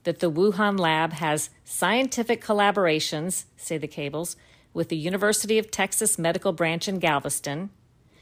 that 0.03 0.19
the 0.19 0.31
Wuhan 0.31 0.77
lab 0.77 1.13
has 1.13 1.49
scientific 1.63 2.43
collaborations, 2.43 3.45
say 3.55 3.77
the 3.77 3.87
cables, 3.87 4.35
with 4.73 4.89
the 4.89 4.97
University 4.97 5.57
of 5.57 5.71
Texas 5.71 6.19
Medical 6.19 6.51
Branch 6.51 6.87
in 6.87 6.99
Galveston, 6.99 7.69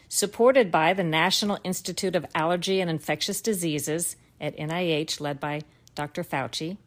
supported 0.07 0.71
by 0.71 0.93
the 0.93 1.03
National 1.03 1.57
Institute 1.63 2.15
of 2.15 2.25
Allergy 2.35 2.81
and 2.81 2.89
Infectious 2.89 3.41
Diseases 3.41 4.15
at 4.39 4.57
NIH, 4.57 5.19
led 5.19 5.39
by 5.39 5.61
Dr. 5.95 6.23
Fauci. 6.23 6.77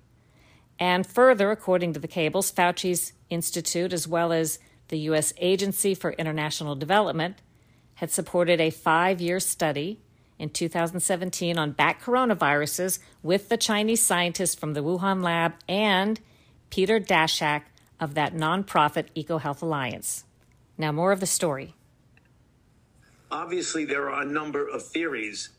And 0.79 1.07
further, 1.07 1.51
according 1.51 1.93
to 1.95 2.01
the 2.01 2.09
cables, 2.09 2.53
Fauci's 2.53 3.13
institute, 3.31 3.93
as 3.93 4.07
well 4.07 4.33
as 4.33 4.59
the 4.89 4.99
U.S. 4.99 5.33
Agency 5.39 5.95
for 5.95 6.13
International 6.13 6.75
Development, 6.75 7.41
had 7.97 8.11
supported 8.11 8.61
a 8.61 8.71
five 8.71 9.21
year 9.21 9.41
study 9.41 10.01
in 10.39 10.51
2017 10.51 11.59
on 11.59 11.73
bat 11.73 12.01
coronaviruses 12.03 12.99
with 13.23 13.49
the 13.49 13.57
Chinese 13.57 14.03
scientists 14.03 14.55
from 14.55 14.75
the 14.75 14.83
Wuhan 14.83 15.23
lab 15.23 15.55
and 15.69 16.21
Peter 16.71 16.99
Daszak 16.99 17.63
of 18.01 18.15
that 18.15 18.35
nonprofit 18.35 19.07
EcoHealth 19.17 19.63
Alliance. 19.63 20.25
Now, 20.77 20.91
more 20.91 21.13
of 21.13 21.21
the 21.21 21.27
story. 21.27 21.75
Obviously, 23.31 23.85
there 23.85 24.11
are 24.11 24.23
a 24.23 24.27
number 24.27 24.67
of 24.67 24.85
theories. 24.85 25.51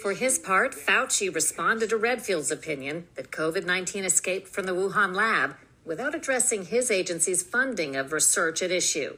For 0.00 0.12
his 0.12 0.38
part, 0.38 0.74
Fauci 0.74 1.34
responded 1.34 1.90
to 1.90 1.96
Redfield's 1.96 2.50
opinion 2.50 3.08
that 3.16 3.30
COVID 3.30 3.66
19 3.66 4.04
escaped 4.04 4.48
from 4.48 4.66
the 4.66 4.72
Wuhan 4.72 5.14
lab 5.14 5.56
without 5.84 6.14
addressing 6.14 6.66
his 6.66 6.90
agency's 6.90 7.42
funding 7.42 7.96
of 7.96 8.12
research 8.12 8.62
at 8.62 8.70
issue. 8.70 9.16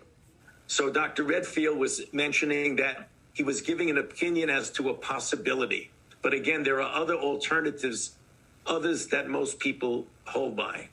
So, 0.66 0.90
Dr. 0.90 1.24
Redfield 1.24 1.78
was 1.78 2.02
mentioning 2.12 2.76
that 2.76 3.08
he 3.32 3.42
was 3.42 3.60
giving 3.60 3.90
an 3.90 3.98
opinion 3.98 4.48
as 4.48 4.70
to 4.72 4.88
a 4.88 4.94
possibility. 4.94 5.90
But 6.22 6.32
again, 6.32 6.62
there 6.62 6.80
are 6.80 6.94
other 6.94 7.16
alternatives, 7.16 8.16
others 8.66 9.08
that 9.08 9.28
most 9.28 9.58
people 9.58 10.06
hold 10.24 10.56
by. 10.56 10.88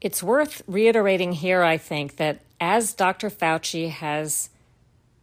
It's 0.00 0.22
worth 0.22 0.62
reiterating 0.66 1.32
here, 1.32 1.62
I 1.62 1.78
think, 1.78 2.16
that 2.16 2.40
as 2.60 2.92
Dr. 2.92 3.30
Fauci 3.30 3.88
has 3.88 4.50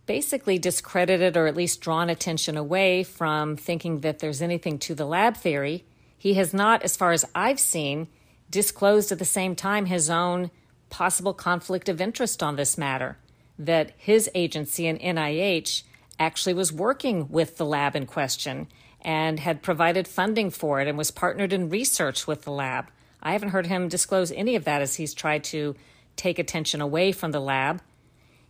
basically 0.08 0.58
discredited 0.58 1.38
or 1.38 1.46
at 1.48 1.56
least 1.56 1.82
drawn 1.82 2.10
attention 2.10 2.58
away 2.58 3.04
from 3.04 3.56
thinking 3.56 4.00
that 4.00 4.20
there's 4.20 4.42
anything 4.42 4.80
to 4.80 4.96
the 4.96 5.06
lab 5.06 5.38
theory, 5.38 5.86
he 6.18 6.34
has 6.34 6.54
not, 6.54 6.84
as 6.84 6.98
far 6.98 7.12
as 7.12 7.26
I've 7.36 7.60
seen, 7.60 8.08
disclosed 8.50 9.12
at 9.12 9.20
the 9.20 9.26
same 9.26 9.56
time 9.56 9.86
his 9.86 10.10
own 10.10 10.52
possible 10.90 11.34
conflict 11.34 11.88
of 11.88 12.02
interest 12.02 12.44
on 12.44 12.56
this 12.56 12.78
matter. 12.78 13.18
That 13.66 13.92
his 13.98 14.30
agency 14.34 14.88
and 14.88 15.00
NIH 15.00 15.84
actually 16.20 16.54
was 16.54 16.74
working 16.74 17.30
with 17.30 17.58
the 17.58 17.66
lab 17.66 17.96
in 17.96 18.06
question 18.06 18.68
and 19.02 19.40
had 19.40 19.62
provided 19.62 20.08
funding 20.08 20.50
for 20.50 20.80
it 20.80 20.88
and 20.88 20.98
was 20.98 21.12
partnered 21.12 21.54
in 21.54 21.70
research 21.70 22.28
with 22.28 22.44
the 22.44 22.52
lab. 22.52 22.90
I 23.22 23.34
haven't 23.34 23.50
heard 23.50 23.68
him 23.68 23.88
disclose 23.88 24.32
any 24.32 24.56
of 24.56 24.64
that 24.64 24.82
as 24.82 24.96
he's 24.96 25.14
tried 25.14 25.44
to 25.46 25.76
take 26.16 26.40
attention 26.40 26.82
away 26.82 27.12
from 27.12 27.32
the 27.32 27.40
lab. 27.40 27.82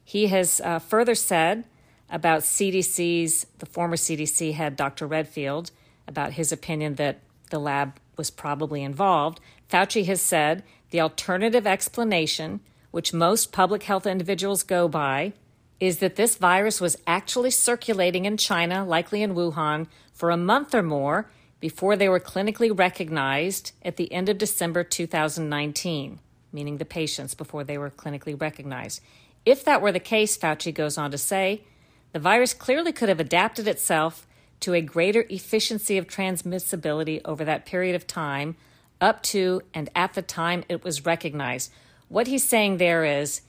He 0.04 0.28
has 0.28 0.62
uh, 0.62 0.80
further 0.80 1.16
said 1.16 1.66
about 2.10 2.42
CDC's, 2.42 3.46
the 3.60 3.66
former 3.66 3.96
CDC 3.96 4.54
head, 4.54 4.76
Dr. 4.76 5.08
Redfield, 5.08 5.72
about 6.08 6.34
his 6.34 6.52
opinion 6.52 6.96
that 6.96 7.20
the 7.50 7.60
lab 7.60 7.98
was 8.18 8.30
probably 8.30 8.84
involved. 8.84 9.40
Fauci 9.70 10.06
has 10.06 10.22
said 10.22 10.64
the 10.90 11.00
alternative 11.00 11.66
explanation, 11.66 12.60
which 12.92 13.14
most 13.14 13.52
public 13.52 13.84
health 13.84 14.06
individuals 14.06 14.64
go 14.64 14.88
by, 14.88 15.34
is 15.80 15.98
that 15.98 16.16
this 16.16 16.36
virus 16.36 16.80
was 16.80 16.98
actually 17.08 17.50
circulating 17.50 18.26
in 18.26 18.38
China, 18.38 18.86
likely 18.86 19.24
in 19.24 19.34
Wuhan, 19.34 19.88
for 20.14 20.30
a 20.30 20.38
month 20.38 20.76
or 20.76 20.84
more 20.84 21.32
before 21.60 21.96
they 21.96 22.08
were 22.08 22.20
clinically 22.20 22.78
recognized 22.78 23.72
at 23.84 23.98
the 23.98 24.12
end 24.12 24.30
of 24.30 24.38
December 24.38 24.84
2019, 24.84 26.20
meaning 26.52 26.78
the 26.78 26.86
patients 26.86 27.34
before 27.34 27.64
they 27.64 27.78
were 27.78 27.90
clinically 27.90 28.40
recognized. 28.40 29.02
If 29.46 29.64
that 29.66 29.82
were 29.82 29.92
the 29.92 30.00
case, 30.00 30.38
Fauci 30.38 30.74
goes 30.74 30.98
on 30.98 31.10
to 31.12 31.18
say, 31.18 31.64
the 32.12 32.20
virus 32.20 32.54
clearly 32.54 32.92
could 32.92 33.10
have 33.10 33.20
adapted 33.20 33.68
itself 33.68 34.28
to 34.60 34.74
a 34.74 34.82
greater 34.82 35.26
efficiency 35.30 35.98
of 35.98 36.08
transmissibility 36.08 37.22
over 37.26 37.44
that 37.46 37.66
period 37.66 37.96
of 37.96 38.06
time, 38.06 38.56
up 39.00 39.24
to 39.24 39.62
and 39.74 39.90
at 39.96 40.14
the 40.14 40.22
time 40.22 40.64
it 40.70 40.84
was 40.84 41.06
recognized. 41.06 41.72
What 42.12 42.28
he's 42.28 42.44
saying 42.44 42.76
there 42.76 43.06
is 43.06 43.40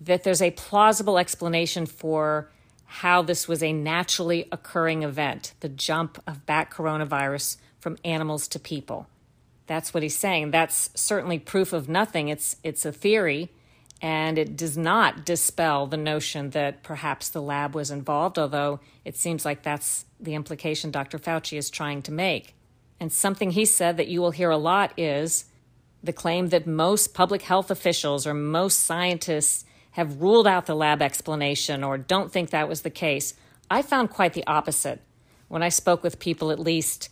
that 0.00 0.24
there's 0.24 0.40
a 0.40 0.50
plausible 0.52 1.18
explanation 1.18 1.84
for 1.84 2.50
how 2.86 3.20
this 3.20 3.46
was 3.46 3.62
a 3.62 3.70
naturally 3.70 4.48
occurring 4.50 5.02
event, 5.02 5.52
the 5.60 5.68
jump 5.68 6.18
of 6.26 6.46
bat 6.46 6.70
coronavirus 6.70 7.58
from 7.78 7.98
animals 8.06 8.48
to 8.48 8.58
people. 8.58 9.08
That's 9.66 9.92
what 9.92 10.02
he's 10.02 10.16
saying. 10.16 10.52
That's 10.52 10.88
certainly 10.94 11.38
proof 11.38 11.74
of 11.74 11.86
nothing. 11.86 12.28
It's 12.28 12.56
it's 12.64 12.86
a 12.86 12.92
theory 12.92 13.50
and 14.00 14.38
it 14.38 14.56
does 14.56 14.78
not 14.78 15.26
dispel 15.26 15.86
the 15.86 15.98
notion 15.98 16.48
that 16.50 16.82
perhaps 16.82 17.28
the 17.28 17.42
lab 17.42 17.74
was 17.74 17.90
involved, 17.90 18.38
although 18.38 18.80
it 19.04 19.18
seems 19.18 19.44
like 19.44 19.62
that's 19.62 20.06
the 20.18 20.34
implication 20.34 20.90
Dr. 20.90 21.18
Fauci 21.18 21.58
is 21.58 21.68
trying 21.68 22.00
to 22.02 22.12
make. 22.12 22.54
And 22.98 23.12
something 23.12 23.50
he 23.50 23.66
said 23.66 23.98
that 23.98 24.08
you 24.08 24.22
will 24.22 24.30
hear 24.30 24.48
a 24.48 24.56
lot 24.56 24.98
is 24.98 25.44
the 26.08 26.12
claim 26.14 26.48
that 26.48 26.66
most 26.66 27.12
public 27.12 27.42
health 27.42 27.70
officials 27.70 28.26
or 28.26 28.32
most 28.32 28.78
scientists 28.78 29.66
have 29.90 30.22
ruled 30.22 30.46
out 30.46 30.64
the 30.64 30.74
lab 30.74 31.02
explanation 31.02 31.84
or 31.84 31.98
don't 31.98 32.32
think 32.32 32.48
that 32.48 32.66
was 32.66 32.80
the 32.80 32.88
case. 32.88 33.34
I 33.70 33.82
found 33.82 34.08
quite 34.08 34.32
the 34.32 34.46
opposite 34.46 35.02
when 35.48 35.62
I 35.62 35.68
spoke 35.68 36.02
with 36.02 36.18
people, 36.18 36.50
at 36.50 36.58
least 36.58 37.10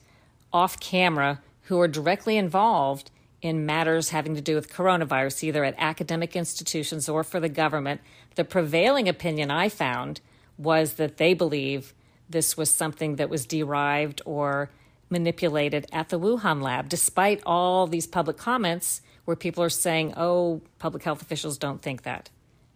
off 0.51 0.81
camera, 0.81 1.43
who 1.65 1.79
are 1.79 1.89
directly 1.89 2.39
involved 2.39 3.11
in 3.43 3.67
matters 3.67 4.09
having 4.09 4.35
to 4.35 4.41
do 4.41 4.55
with 4.55 4.73
coronavirus, 4.73 5.45
either 5.45 5.63
at 5.63 5.75
academic 5.77 6.35
institutions 6.35 7.07
or 7.07 7.23
for 7.23 7.39
the 7.39 7.51
government. 7.51 8.01
The 8.37 8.45
prevailing 8.45 9.11
opinion 9.11 9.51
I 9.51 9.69
found 9.69 10.23
was 10.57 10.95
that 10.95 11.19
they 11.19 11.35
believe 11.35 11.93
this 12.31 12.57
was 12.57 12.71
something 12.71 13.17
that 13.17 13.29
was 13.29 13.45
derived 13.45 14.23
or 14.25 14.71
manipulated 15.09 15.87
at 15.93 16.09
the 16.09 16.19
Wuhan 16.19 16.63
lab, 16.63 16.89
despite 16.89 17.43
all 17.47 17.87
these 17.87 18.07
public 18.07 18.37
comments 18.37 19.01
where 19.25 19.37
people 19.37 19.63
are 19.63 19.71
saying, 19.71 20.15
oh, 20.17 20.61
public 20.79 21.03
health 21.03 21.23
officials 21.23 21.59
don't 21.59 21.83
think 21.83 22.03
that. 22.03 22.31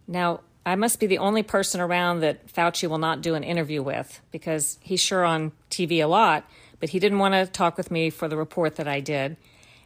Now, 0.07 0.41
I 0.65 0.75
must 0.75 0.99
be 0.99 1.07
the 1.07 1.17
only 1.17 1.43
person 1.43 1.81
around 1.81 2.19
that 2.19 2.47
Fauci 2.47 2.87
will 2.87 2.99
not 2.99 3.21
do 3.21 3.33
an 3.33 3.43
interview 3.43 3.81
with 3.81 4.21
because 4.31 4.77
he's 4.81 4.99
sure 4.99 5.25
on 5.25 5.53
TV 5.69 6.03
a 6.03 6.07
lot, 6.07 6.45
but 6.79 6.89
he 6.89 6.99
didn't 6.99 7.19
want 7.19 7.33
to 7.33 7.45
talk 7.47 7.77
with 7.77 7.89
me 7.89 8.09
for 8.09 8.27
the 8.27 8.37
report 8.37 8.75
that 8.75 8.87
I 8.87 8.99
did. 8.99 9.37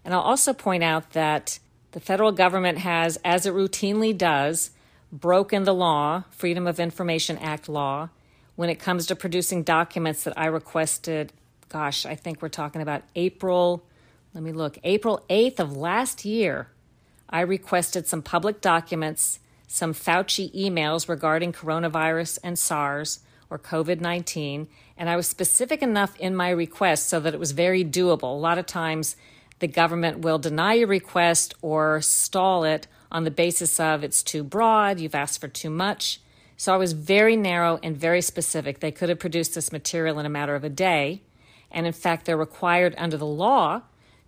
And 0.03 0.13
I'll 0.13 0.21
also 0.21 0.53
point 0.53 0.83
out 0.83 1.11
that 1.11 1.59
the 1.91 1.99
federal 1.99 2.33
government 2.33 2.79
has, 2.79 3.17
as 3.23 3.45
it 3.45 3.53
routinely 3.53 4.15
does, 4.15 4.71
broken 5.11 5.63
the 5.63 5.73
law, 5.73 6.25
Freedom 6.29 6.67
of 6.67 6.79
Information 6.79 7.37
Act 7.37 7.69
law, 7.69 8.09
when 8.55 8.69
it 8.69 8.79
comes 8.79 9.05
to 9.07 9.15
producing 9.15 9.63
documents 9.63 10.23
that 10.23 10.37
I 10.37 10.47
requested. 10.47 11.31
Gosh, 11.69 12.05
I 12.05 12.15
think 12.15 12.41
we're 12.41 12.49
talking 12.49 12.81
about 12.81 13.03
April, 13.15 13.85
let 14.33 14.43
me 14.43 14.51
look, 14.51 14.77
April 14.83 15.25
8th 15.29 15.59
of 15.59 15.75
last 15.75 16.25
year. 16.25 16.69
I 17.29 17.41
requested 17.41 18.07
some 18.07 18.21
public 18.21 18.61
documents 18.61 19.39
some 19.67 19.93
Fauci 19.93 20.53
emails 20.55 21.09
regarding 21.09 21.53
coronavirus 21.53 22.39
and 22.43 22.57
SARS 22.57 23.19
or 23.49 23.59
COVID 23.59 23.99
19, 23.99 24.67
and 24.97 25.09
I 25.09 25.15
was 25.15 25.27
specific 25.27 25.81
enough 25.81 26.17
in 26.19 26.35
my 26.35 26.49
request 26.49 27.07
so 27.07 27.19
that 27.19 27.33
it 27.33 27.39
was 27.39 27.51
very 27.51 27.83
doable. 27.83 28.23
A 28.23 28.39
lot 28.39 28.57
of 28.57 28.65
times 28.65 29.15
the 29.59 29.67
government 29.67 30.19
will 30.19 30.39
deny 30.39 30.73
your 30.73 30.87
request 30.87 31.53
or 31.61 32.01
stall 32.01 32.63
it 32.63 32.87
on 33.11 33.23
the 33.23 33.31
basis 33.31 33.79
of 33.79 34.03
it's 34.03 34.23
too 34.23 34.43
broad, 34.43 34.99
you've 34.99 35.15
asked 35.15 35.41
for 35.41 35.47
too 35.47 35.69
much. 35.69 36.19
So 36.57 36.73
I 36.73 36.77
was 36.77 36.93
very 36.93 37.35
narrow 37.35 37.79
and 37.83 37.97
very 37.97 38.21
specific. 38.21 38.79
They 38.79 38.91
could 38.91 39.09
have 39.09 39.19
produced 39.19 39.55
this 39.55 39.71
material 39.71 40.19
in 40.19 40.25
a 40.25 40.29
matter 40.29 40.55
of 40.55 40.63
a 40.63 40.69
day. 40.69 41.21
And 41.75 41.85
in 41.85 41.93
fact, 41.93 42.25
they're 42.25 42.37
required 42.37 42.95
under 42.97 43.17
the 43.17 43.25
law 43.25 43.81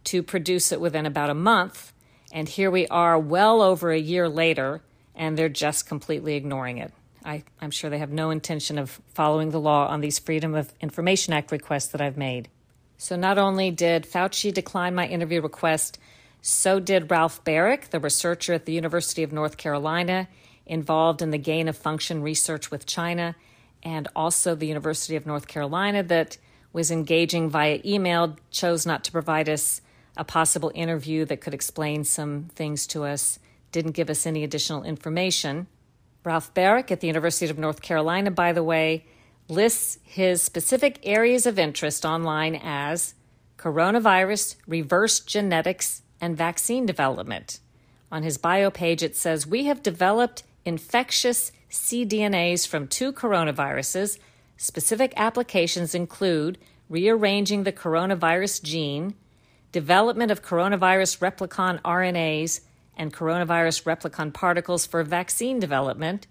to 0.04 0.22
produce 0.22 0.72
it 0.72 0.82
within 0.82 1.06
about 1.06 1.30
a 1.30 1.34
month. 1.34 1.94
And 2.32 2.48
here 2.48 2.70
we 2.70 2.88
are, 2.88 3.18
well 3.18 3.62
over 3.62 3.90
a 3.90 3.98
year 3.98 4.28
later, 4.28 4.82
and 5.16 5.38
they're 5.38 5.48
just 5.48 5.88
completely 5.88 6.36
ignoring 6.36 6.78
it. 6.78 6.94
I, 7.24 7.44
am 7.62 7.72
sure 7.72 7.90
they 7.90 7.98
have 8.00 8.12
no 8.12 8.30
intention 8.30 8.78
of 8.78 9.02
following 9.14 9.52
the 9.52 9.60
law 9.60 9.88
on 9.88 10.02
these 10.02 10.20
Freedom 10.20 10.56
of 10.56 10.74
Information 10.82 11.34
Act 11.34 11.52
requests 11.52 11.88
that 11.88 12.02
I've 12.02 12.18
made. 12.18 12.50
So 12.98 13.16
not 13.16 13.38
only 13.38 13.72
did 13.72 14.04
Fauci 14.04 14.54
decline 14.54 14.94
my 14.94 15.08
interview 15.08 15.42
request, 15.42 16.00
so 16.42 16.80
did 16.80 17.10
Ralph 17.10 17.44
Baric, 17.46 17.90
the 17.90 18.00
researcher 18.00 18.54
at 18.54 18.66
the 18.66 18.74
University 18.74 19.24
of 19.24 19.32
North 19.32 19.58
Carolina 19.58 20.28
involved 20.66 21.22
in 21.22 21.32
the 21.32 21.38
gain 21.38 21.70
of 21.70 21.78
function 21.78 22.22
research 22.22 22.72
with 22.72 22.86
China, 22.86 23.36
and 23.84 24.08
also 24.16 24.54
the 24.54 24.68
University 24.68 25.16
of 25.16 25.26
North 25.26 25.48
Carolina 25.48 26.04
that 26.04 26.38
was 26.74 26.92
engaging 26.92 27.50
via 27.50 27.80
email, 27.86 28.38
chose 28.52 28.86
not 28.86 29.04
to 29.06 29.12
provide 29.12 29.50
us 29.50 29.82
a 30.16 30.24
possible 30.24 30.72
interview 30.76 31.26
that 31.26 31.42
could 31.42 31.54
explain 31.54 32.04
some 32.04 32.50
things 32.56 32.88
to 32.88 33.04
us, 33.04 33.40
didn't 33.72 33.92
give 33.92 34.10
us 34.10 34.26
any 34.26 34.44
additional 34.44 34.84
information. 34.84 35.68
Ralph 36.24 36.54
Baric 36.54 36.92
at 36.92 37.00
the 37.00 37.08
University 37.08 37.50
of 37.50 37.58
North 37.58 37.82
Carolina, 37.82 38.32
by 38.32 38.52
the 38.52 38.64
way, 38.64 39.06
lists 39.48 40.00
his 40.04 40.42
specific 40.42 41.00
areas 41.04 41.46
of 41.46 41.58
interest 41.58 42.06
online 42.06 42.60
as 42.62 43.14
coronavirus, 43.58 44.56
reverse 44.68 45.20
genetics, 45.20 46.02
and 46.20 46.36
vaccine 46.36 46.86
development. 46.86 47.60
On 48.12 48.24
his 48.24 48.38
bio 48.38 48.70
page, 48.70 49.04
it 49.04 49.16
says, 49.16 49.48
We 49.48 49.66
have 49.66 49.84
developed 49.84 50.44
infectious 50.66 51.52
cDNAs 51.70 52.68
from 52.68 52.88
two 52.88 53.12
coronaviruses. 53.12 54.18
Specific 54.58 55.14
applications 55.16 55.94
include 55.94 56.58
rearranging 56.90 57.64
the 57.64 57.72
coronavirus 57.72 58.64
gene, 58.64 59.14
development 59.72 60.32
of 60.32 60.44
coronavirus 60.44 61.20
replicon 61.20 61.80
RNAs, 61.82 62.62
and 62.98 63.14
coronavirus 63.14 63.84
replicon 63.84 64.34
particles 64.34 64.88
for 64.88 65.04
vaccine 65.04 65.60
development. 65.60 66.26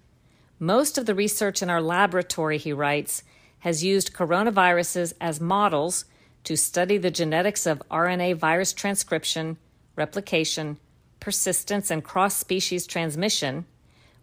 Most 0.59 0.97
of 0.97 1.05
the 1.05 1.15
research 1.15 1.61
in 1.61 1.69
our 1.69 1.81
laboratory, 1.81 2.57
he 2.57 2.73
writes, 2.73 3.23
has 3.59 3.83
used 3.83 4.13
coronaviruses 4.13 5.13
as 5.21 5.39
models 5.39 6.03
to 6.43 6.57
study 6.57 6.97
the 6.97 7.11
genetics 7.11 7.65
of 7.65 7.81
RNA 7.89 8.35
virus 8.35 8.73
transcription, 8.73 9.57
replication, 9.95 10.77
persistence, 11.19 11.89
and 11.89 12.03
cross 12.03 12.35
species 12.35 12.85
transmission. 12.85 13.65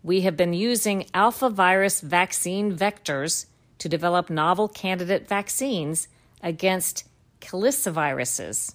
We 0.02 0.20
have 0.22 0.36
been 0.36 0.52
using 0.52 1.06
alpha 1.14 1.48
virus 1.48 2.00
vaccine 2.00 2.76
vectors 2.76 3.46
to 3.78 3.88
develop 3.88 4.30
novel 4.30 4.68
candidate 4.68 5.28
vaccines 5.28 6.08
against 6.42 7.08
caliciviruses, 7.40 8.74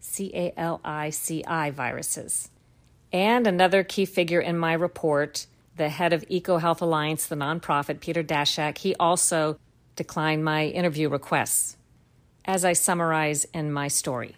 C 0.00 0.30
A 0.34 0.52
L 0.56 0.80
I 0.84 1.10
C 1.10 1.44
I 1.44 1.70
viruses. 1.70 2.50
And 3.12 3.46
another 3.46 3.84
key 3.84 4.04
figure 4.04 4.40
in 4.40 4.56
my 4.56 4.72
report, 4.72 5.46
the 5.76 5.88
head 5.88 6.12
of 6.12 6.22
EcoHealth 6.28 6.80
Alliance, 6.80 7.26
the 7.26 7.36
nonprofit, 7.36 8.00
Peter 8.00 8.22
Daszak, 8.22 8.78
he 8.78 8.94
also 8.96 9.58
declined 9.96 10.44
my 10.44 10.66
interview 10.66 11.08
requests, 11.08 11.76
as 12.44 12.64
I 12.64 12.72
summarize 12.72 13.44
in 13.52 13.72
my 13.72 13.88
story. 13.88 14.36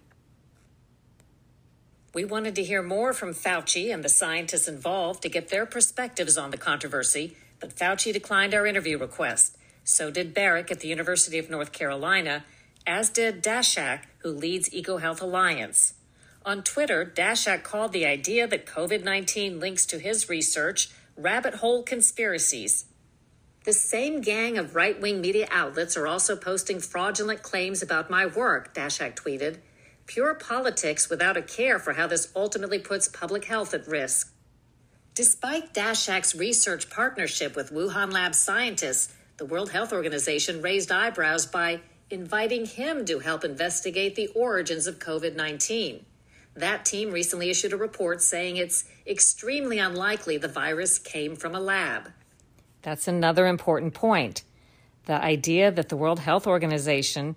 We 2.13 2.25
wanted 2.25 2.55
to 2.57 2.65
hear 2.65 2.83
more 2.83 3.13
from 3.13 3.35
Fauci 3.35 3.93
and 3.93 4.05
the 4.05 4.09
scientists 4.09 4.69
involved 4.69 5.23
to 5.23 5.29
get 5.29 5.49
their 5.49 5.67
perspectives 5.67 6.39
on 6.39 6.51
the 6.51 6.57
controversy, 6.57 7.37
but 7.59 7.75
Fauci 7.75 8.13
declined 8.13 8.55
our 8.55 8.67
interview 8.67 8.99
request. 8.99 9.57
So 9.85 10.11
did 10.11 10.35
Baric 10.35 10.71
at 10.71 10.81
the 10.81 10.89
University 10.89 11.39
of 11.39 11.51
North 11.51 11.71
Carolina, 11.71 12.45
as 12.87 13.11
did 13.11 13.43
Daszak, 13.43 14.01
who 14.19 14.31
leads 14.31 14.71
EcoHealth 14.71 15.21
Alliance. 15.21 15.95
On 16.45 16.63
Twitter, 16.63 17.11
Daszak 17.15 17.63
called 17.63 17.93
the 17.93 18.07
idea 18.07 18.47
that 18.47 18.67
COVID 18.67 19.05
19 19.05 19.61
links 19.61 19.87
to 19.87 19.99
his 19.99 20.29
research 20.29 20.91
rabbit 21.17 21.57
hole 21.57 21.83
conspiracies. 21.83 22.87
The 23.65 23.73
same 23.73 24.21
gang 24.21 24.59
of 24.59 24.75
right 24.75 25.01
wing 25.01 25.21
media 25.21 25.49
outlets 25.51 25.97
are 25.97 26.07
also 26.07 26.37
posting 26.37 26.81
fraudulent 26.81 27.43
claims 27.43 27.83
about 27.83 28.11
my 28.11 28.27
work, 28.27 28.75
Daszak 28.75 29.15
tweeted. 29.15 29.59
Pure 30.07 30.35
politics 30.35 31.09
without 31.09 31.39
a 31.39 31.43
care 31.43 31.79
for 31.79 31.95
how 31.95 32.07
this 32.07 32.31
ultimately 32.37 32.79
puts 32.79 33.09
public 33.09 33.47
health 33.47 33.73
at 33.73 33.87
risk. 33.87 34.35
Despite 35.15 35.73
Daszak's 35.73 36.35
research 36.35 36.91
partnership 36.91 37.57
with 37.57 37.73
Wuhan 37.73 38.13
Lab 38.13 38.35
scientists, 38.35 39.15
the 39.37 39.45
World 39.45 39.71
Health 39.71 39.93
Organization 39.93 40.63
raised 40.63 40.93
eyebrows 40.93 41.47
by 41.47 41.81
inviting 42.11 42.67
him 42.67 43.05
to 43.07 43.19
help 43.19 43.45
investigate 43.45 44.15
the 44.15 44.29
origins 44.29 44.87
of 44.87 44.99
COVID 44.99 45.35
19. 45.35 46.05
That 46.55 46.85
team 46.85 47.11
recently 47.11 47.51
issued 47.51 47.73
a 47.73 47.77
report 47.77 48.23
saying 48.23 48.57
it's 48.57 48.85
extremely 49.07 49.79
unlikely 49.79 50.37
the 50.37 50.47
virus 50.47 50.99
came 50.99 51.35
from 51.35 51.55
a 51.55 51.61
lab. 51.61 52.13
That's 52.83 53.09
another 53.09 53.47
important 53.47 53.95
point. 53.95 54.45
The 55.07 55.21
idea 55.21 55.73
that 55.73 55.89
the 55.89 55.97
World 55.97 56.21
Health 56.21 56.47
Organization 56.47 57.35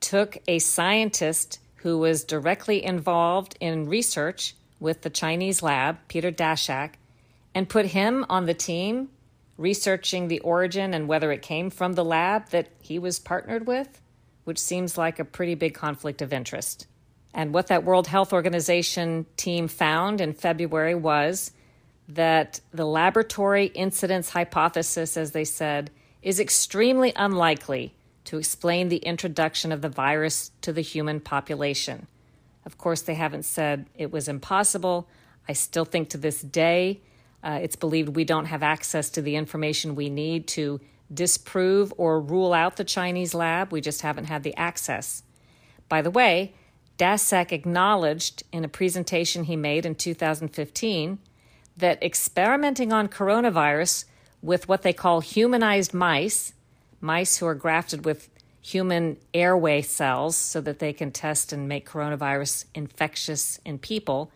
took 0.00 0.38
a 0.48 0.60
scientist 0.60 1.58
who 1.76 1.98
was 1.98 2.24
directly 2.24 2.82
involved 2.82 3.56
in 3.60 3.88
research 3.88 4.54
with 4.80 5.02
the 5.02 5.10
Chinese 5.10 5.62
lab, 5.62 5.98
Peter 6.08 6.32
Daszak, 6.32 6.92
and 7.54 7.68
put 7.68 7.86
him 7.86 8.24
on 8.30 8.46
the 8.46 8.54
team 8.54 9.10
researching 9.58 10.28
the 10.28 10.40
origin 10.40 10.94
and 10.94 11.08
whether 11.08 11.30
it 11.32 11.42
came 11.42 11.68
from 11.68 11.92
the 11.92 12.04
lab 12.04 12.48
that 12.50 12.68
he 12.80 12.98
was 12.98 13.18
partnered 13.18 13.66
with, 13.66 14.00
which 14.44 14.58
seems 14.58 14.96
like 14.96 15.18
a 15.18 15.24
pretty 15.24 15.54
big 15.54 15.74
conflict 15.74 16.22
of 16.22 16.32
interest. 16.32 16.86
And 17.34 17.52
what 17.52 17.66
that 17.66 17.84
World 17.84 18.06
Health 18.06 18.32
Organization 18.32 19.26
team 19.36 19.68
found 19.68 20.20
in 20.20 20.32
February 20.32 20.94
was 20.94 21.52
that 22.08 22.60
the 22.72 22.86
laboratory 22.86 23.66
incidence 23.66 24.30
hypothesis, 24.30 25.16
as 25.16 25.32
they 25.32 25.44
said, 25.44 25.90
is 26.22 26.40
extremely 26.40 27.12
unlikely 27.16 27.94
to 28.24 28.38
explain 28.38 28.88
the 28.88 28.96
introduction 28.98 29.72
of 29.72 29.82
the 29.82 29.88
virus 29.88 30.50
to 30.62 30.72
the 30.72 30.80
human 30.80 31.20
population. 31.20 32.06
Of 32.64 32.78
course, 32.78 33.02
they 33.02 33.14
haven't 33.14 33.44
said 33.44 33.86
it 33.94 34.10
was 34.10 34.28
impossible. 34.28 35.08
I 35.48 35.52
still 35.52 35.84
think 35.84 36.10
to 36.10 36.18
this 36.18 36.40
day 36.40 37.00
uh, 37.42 37.60
it's 37.62 37.76
believed 37.76 38.16
we 38.16 38.24
don't 38.24 38.46
have 38.46 38.62
access 38.62 39.10
to 39.10 39.22
the 39.22 39.36
information 39.36 39.94
we 39.94 40.10
need 40.10 40.46
to 40.48 40.80
disprove 41.12 41.92
or 41.96 42.20
rule 42.20 42.52
out 42.52 42.76
the 42.76 42.84
Chinese 42.84 43.34
lab. 43.34 43.72
We 43.72 43.80
just 43.80 44.02
haven't 44.02 44.24
had 44.24 44.42
the 44.42 44.56
access. 44.56 45.22
By 45.88 46.02
the 46.02 46.10
way, 46.10 46.54
Daszak 46.98 47.52
acknowledged 47.52 48.42
in 48.52 48.64
a 48.64 48.68
presentation 48.68 49.44
he 49.44 49.56
made 49.56 49.86
in 49.86 49.94
2015 49.94 51.18
that 51.76 52.02
experimenting 52.02 52.92
on 52.92 53.08
coronavirus 53.08 54.04
with 54.42 54.68
what 54.68 54.82
they 54.82 54.92
call 54.92 55.20
humanized 55.20 55.94
mice, 55.94 56.52
mice 57.00 57.38
who 57.38 57.46
are 57.46 57.54
grafted 57.54 58.04
with 58.04 58.28
human 58.60 59.16
airway 59.32 59.80
cells 59.80 60.36
so 60.36 60.60
that 60.60 60.80
they 60.80 60.92
can 60.92 61.12
test 61.12 61.52
and 61.52 61.68
make 61.68 61.88
coronavirus 61.88 62.64
infectious 62.74 63.60
in 63.64 63.78
people, 63.78 64.30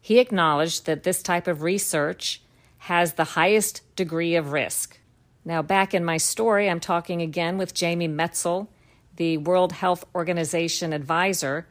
he 0.00 0.18
acknowledged 0.18 0.86
that 0.86 1.02
this 1.02 1.22
type 1.22 1.48
of 1.48 1.62
research 1.62 2.40
has 2.84 3.14
the 3.14 3.24
highest 3.24 3.80
degree 3.96 4.34
of 4.34 4.52
risk. 4.52 4.98
Now, 5.42 5.62
back 5.62 5.94
in 5.94 6.04
my 6.04 6.18
story, 6.18 6.68
I'm 6.68 6.80
talking 6.80 7.22
again 7.22 7.56
with 7.56 7.72
Jamie 7.72 8.08
Metzl, 8.08 8.68
the 9.16 9.38
World 9.38 9.72
Health 9.72 10.04
Organization 10.14 10.92
advisor, 10.92 11.66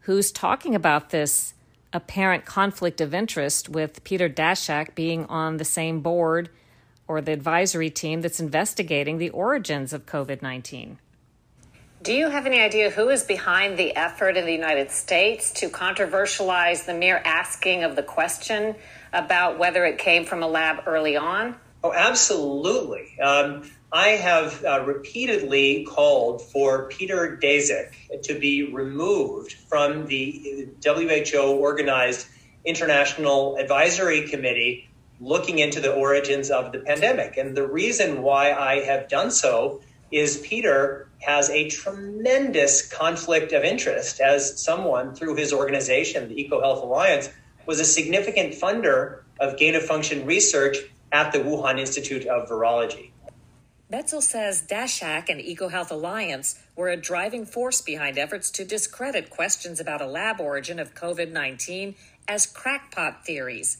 who's 0.00 0.32
talking 0.32 0.74
about 0.74 1.10
this 1.10 1.52
apparent 1.92 2.46
conflict 2.46 3.02
of 3.02 3.12
interest 3.12 3.68
with 3.68 4.02
Peter 4.04 4.26
Daszak 4.26 4.94
being 4.94 5.26
on 5.26 5.58
the 5.58 5.66
same 5.66 6.00
board 6.00 6.48
or 7.06 7.20
the 7.20 7.32
advisory 7.32 7.90
team 7.90 8.22
that's 8.22 8.40
investigating 8.40 9.18
the 9.18 9.28
origins 9.30 9.92
of 9.92 10.06
COVID 10.06 10.40
19. 10.40 10.98
Do 12.02 12.12
you 12.14 12.28
have 12.30 12.46
any 12.46 12.60
idea 12.60 12.90
who 12.90 13.10
is 13.10 13.22
behind 13.22 13.78
the 13.78 13.94
effort 13.96 14.36
in 14.36 14.44
the 14.46 14.52
United 14.52 14.90
States 14.90 15.50
to 15.60 15.68
controversialize 15.68 16.86
the 16.86 16.94
mere 16.94 17.20
asking 17.24 17.82
of 17.82 17.96
the 17.96 18.02
question 18.02 18.74
about 19.14 19.58
whether 19.58 19.84
it 19.84 19.98
came 19.98 20.24
from 20.24 20.42
a 20.42 20.48
lab 20.48 20.82
early 20.86 21.16
on? 21.16 21.56
Oh, 21.82 21.92
absolutely. 21.92 23.18
Um, 23.20 23.70
I 23.92 24.08
have 24.08 24.64
uh, 24.64 24.84
repeatedly 24.84 25.84
called 25.84 26.42
for 26.42 26.88
Peter 26.88 27.38
Daszak 27.40 28.22
to 28.22 28.38
be 28.38 28.72
removed 28.72 29.52
from 29.52 30.06
the 30.06 30.68
WHO 30.84 31.38
organized 31.38 32.26
International 32.64 33.56
Advisory 33.56 34.26
Committee 34.26 34.88
looking 35.20 35.58
into 35.58 35.80
the 35.80 35.92
origins 35.92 36.50
of 36.50 36.72
the 36.72 36.80
pandemic. 36.80 37.36
And 37.36 37.56
the 37.56 37.66
reason 37.66 38.22
why 38.22 38.52
I 38.52 38.80
have 38.84 39.08
done 39.08 39.30
so 39.30 39.80
is 40.10 40.38
Peter 40.38 41.08
has 41.20 41.50
a 41.50 41.68
tremendous 41.68 42.86
conflict 42.86 43.52
of 43.52 43.62
interest 43.62 44.20
as 44.20 44.60
someone 44.60 45.14
through 45.14 45.36
his 45.36 45.52
organization, 45.52 46.28
the 46.28 46.48
EcoHealth 46.48 46.82
Alliance, 46.82 47.30
was 47.66 47.80
a 47.80 47.84
significant 47.84 48.54
funder 48.54 49.20
of 49.40 49.56
gain 49.56 49.74
of 49.74 49.82
function 49.82 50.26
research 50.26 50.78
at 51.12 51.32
the 51.32 51.38
Wuhan 51.38 51.78
Institute 51.78 52.26
of 52.26 52.48
Virology. 52.48 53.10
Metzl 53.92 54.22
says 54.22 54.62
Daszak 54.62 55.28
and 55.28 55.40
EcoHealth 55.40 55.90
Alliance 55.90 56.58
were 56.74 56.88
a 56.88 56.96
driving 56.96 57.46
force 57.46 57.80
behind 57.80 58.18
efforts 58.18 58.50
to 58.50 58.64
discredit 58.64 59.30
questions 59.30 59.78
about 59.78 60.00
a 60.00 60.06
lab 60.06 60.40
origin 60.40 60.78
of 60.78 60.94
COVID 60.94 61.30
19 61.30 61.94
as 62.26 62.46
crackpot 62.46 63.24
theories. 63.24 63.78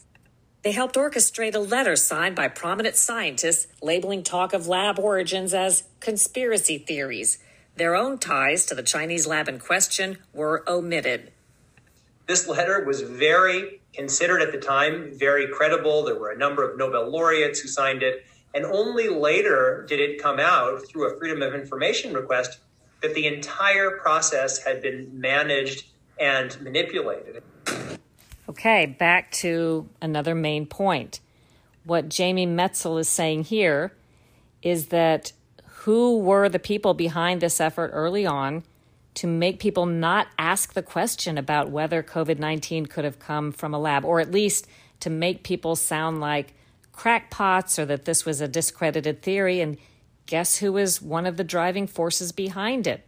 They 0.61 0.71
helped 0.71 0.95
orchestrate 0.95 1.53
a 1.53 1.59
letter 1.59 1.95
signed 1.95 2.35
by 2.35 2.47
prominent 2.47 2.95
scientists 2.95 3.67
labeling 3.81 4.23
talk 4.23 4.53
of 4.53 4.67
lab 4.67 4.97
origins 4.97 5.53
as 5.53 5.83
conspiracy 5.99 6.77
theories. 6.77 7.39
Their 7.75 7.95
own 7.95 8.17
ties 8.17 8.65
to 8.67 8.75
the 8.75 8.83
Chinese 8.83 9.27
lab 9.27 9.49
in 9.49 9.59
question 9.59 10.17
were 10.33 10.63
omitted. 10.67 11.31
This 12.27 12.47
letter 12.47 12.83
was 12.83 13.01
very 13.01 13.81
considered 13.93 14.41
at 14.41 14.51
the 14.51 14.57
time, 14.57 15.11
very 15.13 15.47
credible. 15.47 16.03
There 16.03 16.19
were 16.19 16.31
a 16.31 16.37
number 16.37 16.67
of 16.67 16.77
Nobel 16.77 17.09
laureates 17.09 17.59
who 17.59 17.67
signed 17.67 18.01
it 18.01 18.25
and 18.55 18.65
only 18.65 19.09
later 19.09 19.85
did 19.87 19.99
it 19.99 20.21
come 20.21 20.39
out 20.39 20.87
through 20.87 21.13
a 21.13 21.17
Freedom 21.17 21.41
of 21.41 21.53
Information 21.53 22.13
request 22.13 22.59
that 23.01 23.13
the 23.13 23.27
entire 23.27 23.91
process 23.91 24.63
had 24.63 24.81
been 24.81 25.09
managed 25.19 25.87
and 26.19 26.59
manipulated. 26.61 27.43
Okay, 28.47 28.85
back 28.85 29.31
to 29.31 29.89
another 30.01 30.33
main 30.33 30.65
point. 30.65 31.19
What 31.83 32.07
Jamie 32.07 32.47
Metzl 32.47 32.99
is 32.99 33.09
saying 33.09 33.43
here 33.43 33.93
is 34.61 34.87
that 34.87 35.33
who 35.65 36.17
were 36.17 36.47
the 36.47 36.57
people 36.57 36.93
behind 36.93 37.41
this 37.41 37.59
effort 37.59 37.91
early 37.93 38.25
on 38.25 38.63
to 39.15 39.27
make 39.27 39.59
people 39.59 39.85
not 39.85 40.27
ask 40.37 40.73
the 40.73 40.83
question 40.83 41.37
about 41.37 41.69
whether 41.69 42.03
COVID 42.03 42.37
19 42.39 42.85
could 42.85 43.05
have 43.05 43.19
come 43.19 43.51
from 43.51 43.73
a 43.73 43.79
lab, 43.79 44.05
or 44.05 44.19
at 44.19 44.31
least 44.31 44.67
to 44.99 45.09
make 45.09 45.43
people 45.43 45.75
sound 45.75 46.19
like 46.19 46.53
crackpots 46.91 47.77
or 47.77 47.85
that 47.85 48.05
this 48.05 48.25
was 48.25 48.39
a 48.41 48.47
discredited 48.47 49.21
theory. 49.21 49.59
And 49.61 49.77
guess 50.25 50.57
who 50.57 50.73
was 50.73 51.01
one 51.01 51.25
of 51.25 51.37
the 51.37 51.43
driving 51.43 51.87
forces 51.87 52.31
behind 52.31 52.87
it? 52.87 53.07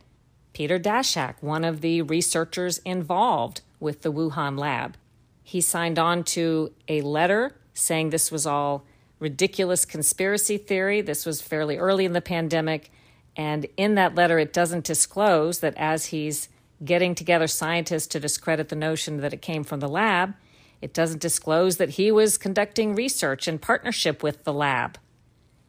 Peter 0.53 0.79
Daszak, 0.79 1.35
one 1.41 1.63
of 1.63 1.81
the 1.81 2.01
researchers 2.01 2.79
involved 2.79 3.61
with 3.79 4.01
the 4.01 4.11
Wuhan 4.11 4.57
lab. 4.57 4.97
He 5.43 5.61
signed 5.61 5.99
on 5.99 6.23
to 6.25 6.73
a 6.87 7.01
letter 7.01 7.55
saying 7.73 8.09
this 8.09 8.31
was 8.31 8.45
all 8.45 8.83
ridiculous 9.19 9.85
conspiracy 9.85 10.57
theory. 10.57 11.01
This 11.01 11.25
was 11.25 11.41
fairly 11.41 11.77
early 11.77 12.05
in 12.05 12.13
the 12.13 12.21
pandemic. 12.21 12.91
And 13.37 13.67
in 13.77 13.93
that 13.95 14.15
letter, 14.15 14.39
it 14.39 14.51
doesn't 14.51 14.83
disclose 14.83 15.59
that 15.59 15.75
as 15.77 16.07
he's 16.07 16.49
getting 16.83 17.13
together 17.13 17.47
scientists 17.47 18.07
to 18.07 18.19
discredit 18.19 18.69
the 18.69 18.75
notion 18.75 19.17
that 19.21 19.33
it 19.33 19.41
came 19.41 19.63
from 19.63 19.79
the 19.79 19.87
lab, 19.87 20.33
it 20.81 20.93
doesn't 20.93 21.21
disclose 21.21 21.77
that 21.77 21.91
he 21.91 22.11
was 22.11 22.37
conducting 22.37 22.95
research 22.95 23.47
in 23.47 23.59
partnership 23.59 24.23
with 24.23 24.43
the 24.43 24.53
lab. 24.53 24.97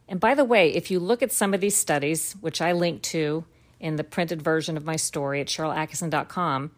And 0.07 0.19
by 0.19 0.33
the 0.33 0.43
way, 0.43 0.73
if 0.73 0.89
you 0.89 0.99
look 0.99 1.21
at 1.21 1.31
some 1.31 1.53
of 1.53 1.61
these 1.61 1.77
studies, 1.77 2.35
which 2.41 2.61
I 2.61 2.71
link 2.71 3.03
to 3.03 3.45
in 3.79 3.95
the 3.95 4.03
printed 4.03 4.41
version 4.41 4.75
of 4.75 4.85
my 4.85 4.95
story 4.95 5.39
at 5.39 5.47
SharylAttkisson.com, 5.47 6.71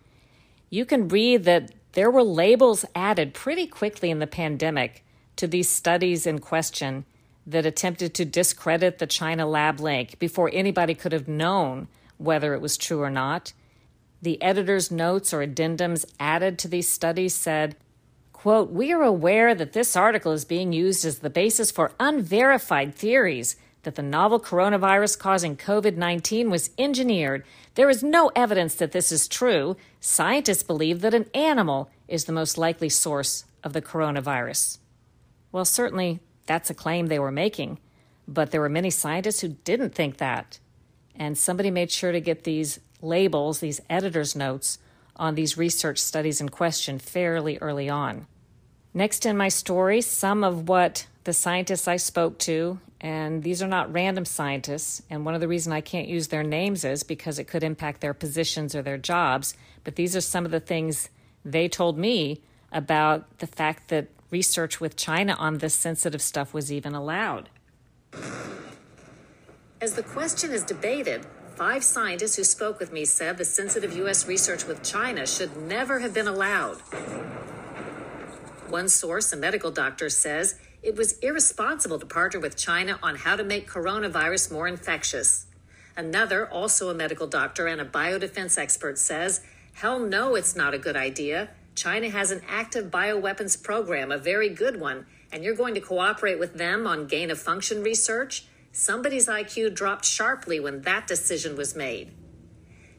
you 0.69 0.85
can 0.85 1.07
read 1.07 1.45
that 1.45 1.71
there 1.93 2.11
were 2.11 2.23
labels 2.23 2.85
added 2.95 3.33
pretty 3.33 3.67
quickly 3.67 4.11
in 4.11 4.19
the 4.19 4.27
pandemic 4.27 5.03
to 5.37 5.47
these 5.47 5.69
studies 5.69 6.27
in 6.27 6.39
question 6.39 7.05
that 7.45 7.65
attempted 7.65 8.13
to 8.13 8.25
discredit 8.25 8.99
the 8.99 9.07
China 9.07 9.45
lab 9.45 9.79
link 9.79 10.19
before 10.19 10.49
anybody 10.53 10.93
could 10.93 11.11
have 11.11 11.27
known 11.27 11.87
whether 12.17 12.53
it 12.53 12.61
was 12.61 12.77
true 12.77 13.01
or 13.01 13.09
not. 13.09 13.53
The 14.21 14.41
editor's 14.41 14.91
notes 14.91 15.33
or 15.33 15.45
addendums 15.45 16.05
added 16.19 16.59
to 16.59 16.67
these 16.67 16.87
studies 16.87 17.33
said, 17.33 17.75
quote, 18.31 18.71
We 18.71 18.91
are 18.91 19.01
aware 19.01 19.55
that 19.55 19.73
this 19.73 19.95
article 19.95 20.31
is 20.31 20.45
being 20.45 20.71
used 20.71 21.03
as 21.03 21.19
the 21.19 21.29
basis 21.29 21.71
for 21.71 21.93
unverified 21.99 22.93
theories 22.93 23.55
that 23.83 23.95
the 23.95 24.03
novel 24.03 24.39
coronavirus 24.39 25.17
causing 25.17 25.57
COVID 25.57 25.95
19 25.95 26.51
was 26.51 26.69
engineered. 26.77 27.43
There 27.73 27.89
is 27.89 28.03
no 28.03 28.31
evidence 28.35 28.75
that 28.75 28.91
this 28.91 29.11
is 29.11 29.27
true. 29.27 29.75
Scientists 29.99 30.63
believe 30.63 31.01
that 31.01 31.15
an 31.15 31.25
animal 31.33 31.89
is 32.07 32.25
the 32.25 32.33
most 32.33 32.57
likely 32.57 32.89
source 32.89 33.45
of 33.63 33.73
the 33.73 33.81
coronavirus. 33.81 34.77
Well, 35.51 35.65
certainly 35.65 36.19
that's 36.51 36.69
a 36.69 36.73
claim 36.73 37.07
they 37.07 37.17
were 37.17 37.31
making, 37.31 37.79
but 38.27 38.51
there 38.51 38.59
were 38.59 38.67
many 38.67 38.89
scientists 38.89 39.39
who 39.39 39.55
didn't 39.63 39.95
think 39.95 40.17
that. 40.17 40.59
And 41.15 41.37
somebody 41.37 41.71
made 41.71 41.89
sure 41.89 42.11
to 42.11 42.19
get 42.19 42.43
these 42.43 42.77
labels, 43.01 43.61
these 43.61 43.79
editor's 43.89 44.35
notes, 44.35 44.77
on 45.15 45.35
these 45.35 45.57
research 45.57 45.97
studies 45.97 46.41
in 46.41 46.49
question 46.49 46.99
fairly 46.99 47.57
early 47.59 47.87
on. 47.87 48.27
Next 48.93 49.25
in 49.25 49.37
my 49.37 49.47
story, 49.47 50.01
some 50.01 50.43
of 50.43 50.67
what 50.67 51.07
the 51.23 51.31
scientists 51.31 51.87
I 51.87 51.95
spoke 51.95 52.37
to 52.39 52.81
and 52.99 53.43
these 53.43 53.63
are 53.63 53.67
not 53.67 53.91
random 53.93 54.25
scientists. 54.25 55.01
And 55.09 55.23
one 55.23 55.33
of 55.33 55.39
the 55.39 55.47
reasons 55.47 55.73
I 55.73 55.81
can't 55.81 56.09
use 56.09 56.27
their 56.27 56.43
names 56.43 56.83
is 56.83 57.01
because 57.01 57.39
it 57.39 57.45
could 57.45 57.63
impact 57.63 58.01
their 58.01 58.13
positions 58.13 58.75
or 58.75 58.81
their 58.81 58.97
jobs. 58.97 59.55
But 59.85 59.95
these 59.95 60.17
are 60.17 60.21
some 60.21 60.45
of 60.45 60.51
the 60.51 60.59
things 60.59 61.07
they 61.45 61.69
told 61.69 61.97
me 61.97 62.41
about 62.71 63.39
the 63.39 63.47
fact 63.47 63.89
that 63.89 64.07
research 64.29 64.79
with 64.79 64.95
China 64.95 65.33
on 65.33 65.57
this 65.57 65.73
sensitive 65.73 66.21
stuff 66.21 66.53
was 66.53 66.71
even 66.71 66.93
allowed. 66.95 67.49
As 69.81 69.93
the 69.93 70.03
question 70.03 70.51
is 70.51 70.63
debated, 70.63 71.25
five 71.55 71.83
scientists 71.83 72.35
who 72.35 72.43
spoke 72.43 72.79
with 72.79 72.93
me 72.93 73.03
said 73.03 73.37
the 73.37 73.45
sensitive 73.45 73.95
U.S. 73.97 74.27
research 74.27 74.65
with 74.65 74.83
China 74.83 75.25
should 75.25 75.57
never 75.57 75.99
have 75.99 76.13
been 76.13 76.27
allowed. 76.27 76.77
One 78.69 78.87
source, 78.87 79.33
a 79.33 79.37
medical 79.37 79.71
doctor, 79.71 80.09
says 80.09 80.59
it 80.81 80.95
was 80.95 81.19
irresponsible 81.19 81.99
to 81.99 82.05
partner 82.05 82.39
with 82.39 82.55
China 82.55 82.97
on 83.03 83.15
how 83.15 83.35
to 83.35 83.43
make 83.43 83.69
coronavirus 83.69 84.51
more 84.51 84.67
infectious. 84.67 85.45
Another, 85.97 86.49
also 86.49 86.89
a 86.89 86.93
medical 86.93 87.27
doctor 87.27 87.67
and 87.67 87.81
a 87.81 87.85
biodefense 87.85 88.57
expert, 88.57 88.97
says, 88.97 89.41
Hell 89.73 89.99
no, 89.99 90.35
it's 90.35 90.55
not 90.55 90.73
a 90.73 90.77
good 90.77 90.95
idea. 90.95 91.49
China 91.75 92.09
has 92.09 92.31
an 92.31 92.41
active 92.47 92.91
bioweapons 92.91 93.61
program, 93.61 94.11
a 94.11 94.17
very 94.17 94.49
good 94.49 94.79
one, 94.79 95.05
and 95.31 95.43
you're 95.43 95.55
going 95.55 95.73
to 95.75 95.81
cooperate 95.81 96.39
with 96.39 96.55
them 96.55 96.85
on 96.85 97.07
gain 97.07 97.31
of 97.31 97.39
function 97.39 97.81
research? 97.81 98.45
Somebody's 98.71 99.27
IQ 99.27 99.73
dropped 99.73 100.05
sharply 100.05 100.59
when 100.59 100.81
that 100.81 101.07
decision 101.07 101.55
was 101.55 101.75
made. 101.75 102.11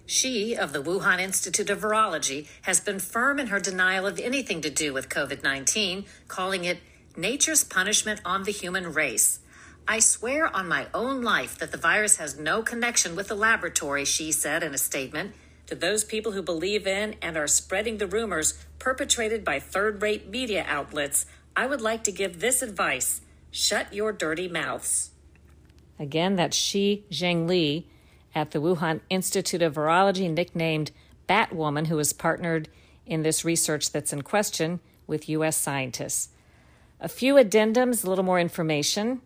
Shi, 0.04 0.54
of 0.54 0.72
the 0.72 0.82
Wuhan 0.82 1.20
Institute 1.20 1.70
of 1.70 1.80
Virology, 1.80 2.46
has 2.62 2.80
been 2.80 2.98
firm 2.98 3.38
in 3.38 3.46
her 3.48 3.60
denial 3.60 4.06
of 4.06 4.18
anything 4.18 4.60
to 4.62 4.70
do 4.70 4.92
with 4.92 5.08
COVID 5.08 5.42
19, 5.42 6.04
calling 6.28 6.64
it 6.64 6.78
nature's 7.16 7.64
punishment 7.64 8.20
on 8.24 8.42
the 8.42 8.52
human 8.52 8.92
race. 8.92 9.38
I 9.86 9.98
swear 9.98 10.54
on 10.54 10.68
my 10.68 10.86
own 10.94 11.22
life 11.22 11.58
that 11.58 11.72
the 11.72 11.78
virus 11.78 12.16
has 12.16 12.38
no 12.38 12.62
connection 12.62 13.16
with 13.16 13.28
the 13.28 13.34
laboratory, 13.34 14.04
she 14.04 14.32
said 14.32 14.62
in 14.62 14.74
a 14.74 14.78
statement. 14.78 15.34
To 15.66 15.74
those 15.74 16.04
people 16.04 16.32
who 16.32 16.42
believe 16.42 16.86
in 16.86 17.16
and 17.22 17.36
are 17.36 17.46
spreading 17.46 17.98
the 17.98 18.06
rumors 18.06 18.58
perpetrated 18.78 19.44
by 19.44 19.60
third 19.60 20.02
rate 20.02 20.28
media 20.28 20.64
outlets, 20.68 21.26
I 21.56 21.66
would 21.66 21.80
like 21.80 22.04
to 22.04 22.12
give 22.12 22.40
this 22.40 22.62
advice 22.62 23.20
shut 23.50 23.92
your 23.92 24.12
dirty 24.12 24.48
mouths. 24.48 25.10
Again, 25.98 26.36
that's 26.36 26.56
Shi 26.56 27.04
Zhengli 27.10 27.84
at 28.34 28.50
the 28.50 28.60
Wuhan 28.60 29.00
Institute 29.10 29.62
of 29.62 29.74
Virology, 29.74 30.32
nicknamed 30.32 30.90
Batwoman, 31.28 31.86
who 31.86 31.98
has 31.98 32.12
partnered 32.12 32.68
in 33.06 33.22
this 33.22 33.44
research 33.44 33.92
that's 33.92 34.12
in 34.12 34.22
question 34.22 34.80
with 35.06 35.28
U.S. 35.28 35.56
scientists. 35.56 36.30
A 37.00 37.08
few 37.08 37.34
addendums, 37.34 38.04
a 38.04 38.08
little 38.08 38.24
more 38.24 38.40
information. 38.40 39.20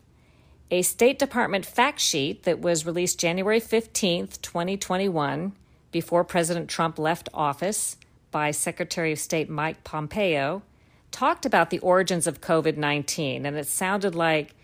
A 0.70 0.82
State 0.82 1.18
Department 1.18 1.64
fact 1.64 2.00
sheet 2.00 2.42
that 2.42 2.60
was 2.60 2.84
released 2.84 3.20
January 3.20 3.60
15th, 3.60 4.40
2021, 4.42 5.52
before 5.90 6.24
President 6.24 6.68
Trump 6.68 6.98
left 6.98 7.28
office 7.32 7.96
by 8.30 8.50
Secretary 8.50 9.12
of 9.12 9.18
State 9.18 9.48
Mike 9.48 9.84
Pompeo, 9.84 10.62
talked 11.10 11.46
about 11.46 11.70
the 11.70 11.78
origins 11.78 12.26
of 12.26 12.40
COVID 12.40 12.76
19. 12.76 13.46
And 13.46 13.56
it 13.56 13.66
sounded 13.66 14.14
like 14.14 14.54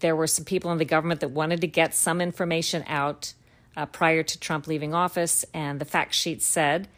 there 0.00 0.16
were 0.16 0.26
some 0.26 0.44
people 0.44 0.70
in 0.70 0.78
the 0.78 0.84
government 0.84 1.20
that 1.20 1.30
wanted 1.30 1.60
to 1.62 1.66
get 1.66 1.94
some 1.94 2.20
information 2.20 2.84
out 2.86 3.34
uh, 3.76 3.86
prior 3.86 4.22
to 4.22 4.38
Trump 4.38 4.66
leaving 4.66 4.94
office. 4.94 5.44
And 5.52 5.80
the 5.80 5.84
fact 5.84 6.14
sheet 6.14 6.42
said, 6.42 6.88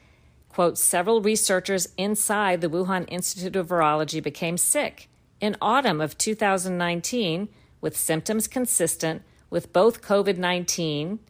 quote, 0.48 0.78
several 0.78 1.22
researchers 1.22 1.88
inside 1.96 2.60
the 2.60 2.68
Wuhan 2.68 3.06
Institute 3.08 3.56
of 3.56 3.68
Virology 3.68 4.22
became 4.22 4.58
sick 4.58 5.08
in 5.40 5.56
autumn 5.60 6.00
of 6.00 6.18
2019 6.18 7.48
with 7.80 7.96
symptoms 7.96 8.48
consistent 8.48 9.22
with 9.50 9.72
both 9.72 10.02
COVID 10.02 10.36
19 10.36 11.20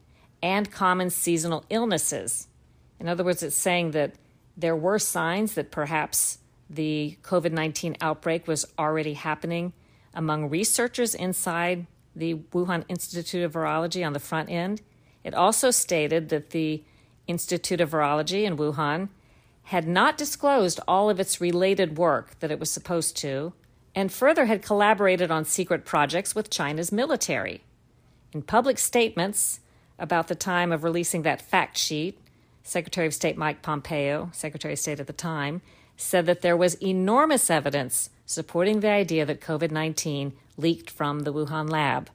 and 0.41 0.71
common 0.71 1.09
seasonal 1.09 1.65
illnesses. 1.69 2.47
In 2.99 3.07
other 3.07 3.23
words, 3.23 3.43
it's 3.43 3.55
saying 3.55 3.91
that 3.91 4.13
there 4.57 4.75
were 4.75 4.99
signs 4.99 5.53
that 5.53 5.71
perhaps 5.71 6.39
the 6.69 7.17
COVID 7.23 7.51
19 7.51 7.97
outbreak 8.01 8.47
was 8.47 8.65
already 8.77 9.13
happening 9.13 9.73
among 10.13 10.49
researchers 10.49 11.15
inside 11.15 11.87
the 12.15 12.35
Wuhan 12.35 12.83
Institute 12.87 13.43
of 13.43 13.53
Virology 13.53 14.05
on 14.05 14.13
the 14.13 14.19
front 14.19 14.49
end. 14.49 14.81
It 15.23 15.33
also 15.33 15.71
stated 15.71 16.29
that 16.29 16.49
the 16.51 16.83
Institute 17.27 17.81
of 17.81 17.91
Virology 17.91 18.43
in 18.43 18.57
Wuhan 18.57 19.09
had 19.63 19.87
not 19.87 20.17
disclosed 20.17 20.79
all 20.87 21.09
of 21.09 21.19
its 21.19 21.39
related 21.39 21.97
work 21.97 22.39
that 22.39 22.51
it 22.51 22.59
was 22.59 22.71
supposed 22.71 23.15
to 23.17 23.53
and 23.95 24.11
further 24.11 24.45
had 24.45 24.61
collaborated 24.61 25.31
on 25.31 25.45
secret 25.45 25.85
projects 25.85 26.35
with 26.35 26.49
China's 26.49 26.91
military. 26.91 27.61
In 28.31 28.41
public 28.41 28.77
statements 28.77 29.59
about 29.99 30.27
the 30.27 30.35
time 30.35 30.71
of 30.71 30.83
releasing 30.83 31.23
that 31.23 31.41
fact 31.41 31.77
sheet, 31.77 32.19
Secretary 32.63 33.07
of 33.07 33.13
State 33.13 33.37
Mike 33.37 33.61
Pompeo, 33.61 34.29
Secretary 34.33 34.73
of 34.73 34.79
State 34.79 34.99
at 34.99 35.07
the 35.07 35.13
time, 35.13 35.61
said 35.97 36.25
that 36.25 36.41
there 36.41 36.57
was 36.57 36.81
enormous 36.81 37.49
evidence 37.49 38.09
supporting 38.25 38.79
the 38.79 38.89
idea 38.89 39.25
that 39.25 39.41
COVID 39.41 39.71
19 39.71 40.33
leaked 40.57 40.89
from 40.89 41.21
the 41.21 41.33
Wuhan 41.33 41.69
lab. 41.69 42.09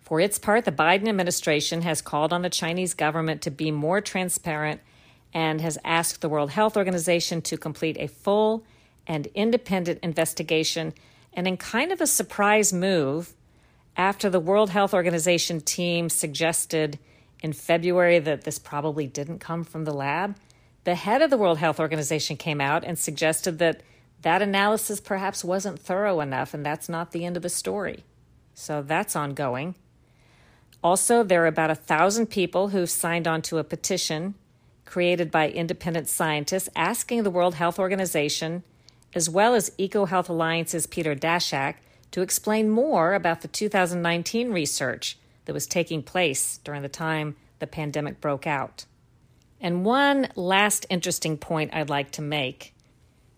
For 0.00 0.20
its 0.20 0.38
part, 0.38 0.64
the 0.64 0.72
Biden 0.72 1.08
administration 1.08 1.82
has 1.82 2.00
called 2.00 2.32
on 2.32 2.42
the 2.42 2.48
Chinese 2.48 2.94
government 2.94 3.42
to 3.42 3.50
be 3.50 3.70
more 3.70 4.00
transparent 4.00 4.80
and 5.34 5.60
has 5.60 5.78
asked 5.84 6.22
the 6.22 6.28
World 6.28 6.50
Health 6.50 6.76
Organization 6.76 7.42
to 7.42 7.58
complete 7.58 7.98
a 7.98 8.08
full 8.08 8.64
and 9.06 9.26
independent 9.34 10.00
investigation 10.02 10.94
and 11.34 11.46
in 11.46 11.56
kind 11.56 11.92
of 11.92 12.00
a 12.00 12.06
surprise 12.06 12.72
move, 12.72 13.34
after 13.96 14.30
the 14.30 14.40
World 14.40 14.70
Health 14.70 14.94
Organization 14.94 15.60
team 15.60 16.08
suggested 16.08 16.98
in 17.42 17.52
February 17.52 18.18
that 18.18 18.44
this 18.44 18.58
probably 18.58 19.06
didn't 19.06 19.38
come 19.38 19.64
from 19.64 19.84
the 19.84 19.94
lab, 19.94 20.36
the 20.84 20.94
head 20.94 21.22
of 21.22 21.30
the 21.30 21.38
World 21.38 21.58
Health 21.58 21.78
Organization 21.78 22.36
came 22.36 22.60
out 22.60 22.84
and 22.84 22.98
suggested 22.98 23.58
that 23.58 23.82
that 24.22 24.42
analysis 24.42 25.00
perhaps 25.00 25.44
wasn't 25.44 25.78
thorough 25.78 26.20
enough, 26.20 26.54
and 26.54 26.64
that's 26.64 26.88
not 26.88 27.12
the 27.12 27.24
end 27.24 27.36
of 27.36 27.42
the 27.42 27.48
story. 27.48 28.04
So 28.54 28.82
that's 28.82 29.14
ongoing. 29.14 29.74
Also, 30.82 31.22
there 31.22 31.44
are 31.44 31.48
about 31.48 31.70
a 31.70 31.74
thousand 31.74 32.26
people 32.26 32.68
who've 32.68 32.90
signed 32.90 33.28
on 33.28 33.42
to 33.42 33.58
a 33.58 33.64
petition 33.64 34.34
created 34.84 35.30
by 35.30 35.50
independent 35.50 36.08
scientists 36.08 36.68
asking 36.74 37.22
the 37.22 37.30
World 37.30 37.56
Health 37.56 37.78
Organization, 37.78 38.62
as 39.14 39.28
well 39.28 39.54
as 39.54 39.70
EcoHealth 39.78 40.28
Alliance's 40.28 40.86
Peter 40.86 41.14
Daszak, 41.14 41.74
to 42.10 42.22
explain 42.22 42.70
more 42.70 43.12
about 43.12 43.42
the 43.42 43.48
2019 43.48 44.50
research 44.50 45.18
that 45.48 45.54
was 45.54 45.66
taking 45.66 46.02
place 46.02 46.58
during 46.62 46.82
the 46.82 46.90
time 46.90 47.34
the 47.58 47.66
pandemic 47.66 48.20
broke 48.20 48.46
out. 48.46 48.84
And 49.62 49.82
one 49.82 50.28
last 50.36 50.84
interesting 50.90 51.38
point 51.38 51.72
I'd 51.72 51.88
like 51.88 52.10
to 52.12 52.22
make. 52.22 52.74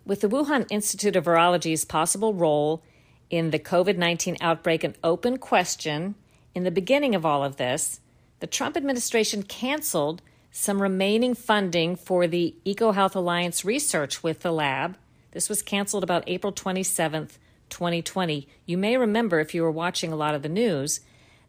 With 0.05 0.21
the 0.21 0.29
Wuhan 0.29 0.67
Institute 0.71 1.15
of 1.15 1.27
Virology's 1.27 1.85
possible 1.85 2.35
role 2.35 2.83
in 3.31 3.53
the 3.53 3.61
COVID 3.61 3.97
19 3.97 4.39
outbreak 4.41 4.83
an 4.83 4.97
open 5.05 5.39
question 5.39 6.17
in 6.53 6.65
the 6.65 6.73
beginning 6.73 7.15
of 7.15 7.25
all 7.25 7.45
of 7.45 7.59
this, 7.59 8.01
the 8.41 8.49
Trump 8.49 8.77
administration 8.77 9.45
canceled 9.45 10.21
some 10.51 10.83
remaining 10.83 11.37
funding 11.37 11.95
for 11.95 12.27
the 12.27 12.57
EcoHealth 12.67 13.15
Alliance 13.15 13.65
research 13.65 14.21
with 14.21 14.41
the 14.41 14.51
lab. 14.51 14.97
This 15.31 15.49
was 15.49 15.63
canceled 15.63 16.03
about 16.03 16.25
April 16.27 16.53
27th, 16.53 17.39
2020. 17.69 18.49
You 18.67 18.77
may 18.77 18.97
remember, 18.97 19.39
if 19.39 19.55
you 19.55 19.63
were 19.63 19.71
watching 19.71 20.13
a 20.13 20.17
lot 20.17 20.35
of 20.35 20.43
the 20.43 20.49
news, 20.49 20.99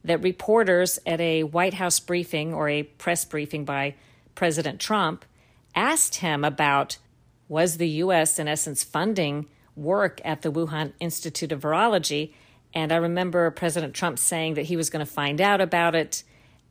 that 0.03 0.21
reporters 0.21 0.99
at 1.05 1.21
a 1.21 1.43
White 1.43 1.75
House 1.75 1.99
briefing 1.99 2.53
or 2.53 2.69
a 2.69 2.83
press 2.83 3.25
briefing 3.25 3.65
by 3.65 3.95
President 4.35 4.79
Trump 4.79 5.25
asked 5.75 6.15
him 6.15 6.43
about 6.43 6.97
was 7.47 7.77
the 7.77 7.89
U.S., 7.89 8.39
in 8.39 8.47
essence, 8.47 8.83
funding 8.83 9.47
work 9.75 10.21
at 10.23 10.41
the 10.41 10.51
Wuhan 10.51 10.93
Institute 10.99 11.51
of 11.51 11.61
Virology. 11.61 12.33
And 12.73 12.91
I 12.91 12.95
remember 12.95 13.49
President 13.51 13.93
Trump 13.93 14.19
saying 14.19 14.53
that 14.53 14.63
he 14.63 14.77
was 14.77 14.89
going 14.89 15.05
to 15.05 15.11
find 15.11 15.41
out 15.41 15.59
about 15.61 15.95
it. 15.95 16.23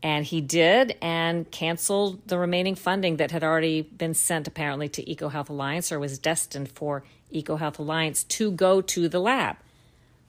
And 0.02 0.24
he 0.24 0.40
did 0.40 0.96
and 1.02 1.50
canceled 1.50 2.26
the 2.26 2.38
remaining 2.38 2.74
funding 2.74 3.18
that 3.18 3.30
had 3.30 3.44
already 3.44 3.82
been 3.82 4.14
sent 4.14 4.48
apparently 4.48 4.88
to 4.88 5.04
EcoHealth 5.04 5.50
Alliance 5.50 5.92
or 5.92 6.00
was 6.00 6.18
destined 6.18 6.70
for 6.70 7.04
EcoHealth 7.34 7.78
Alliance 7.78 8.24
to 8.24 8.50
go 8.50 8.80
to 8.80 9.08
the 9.08 9.20
lab. 9.20 9.56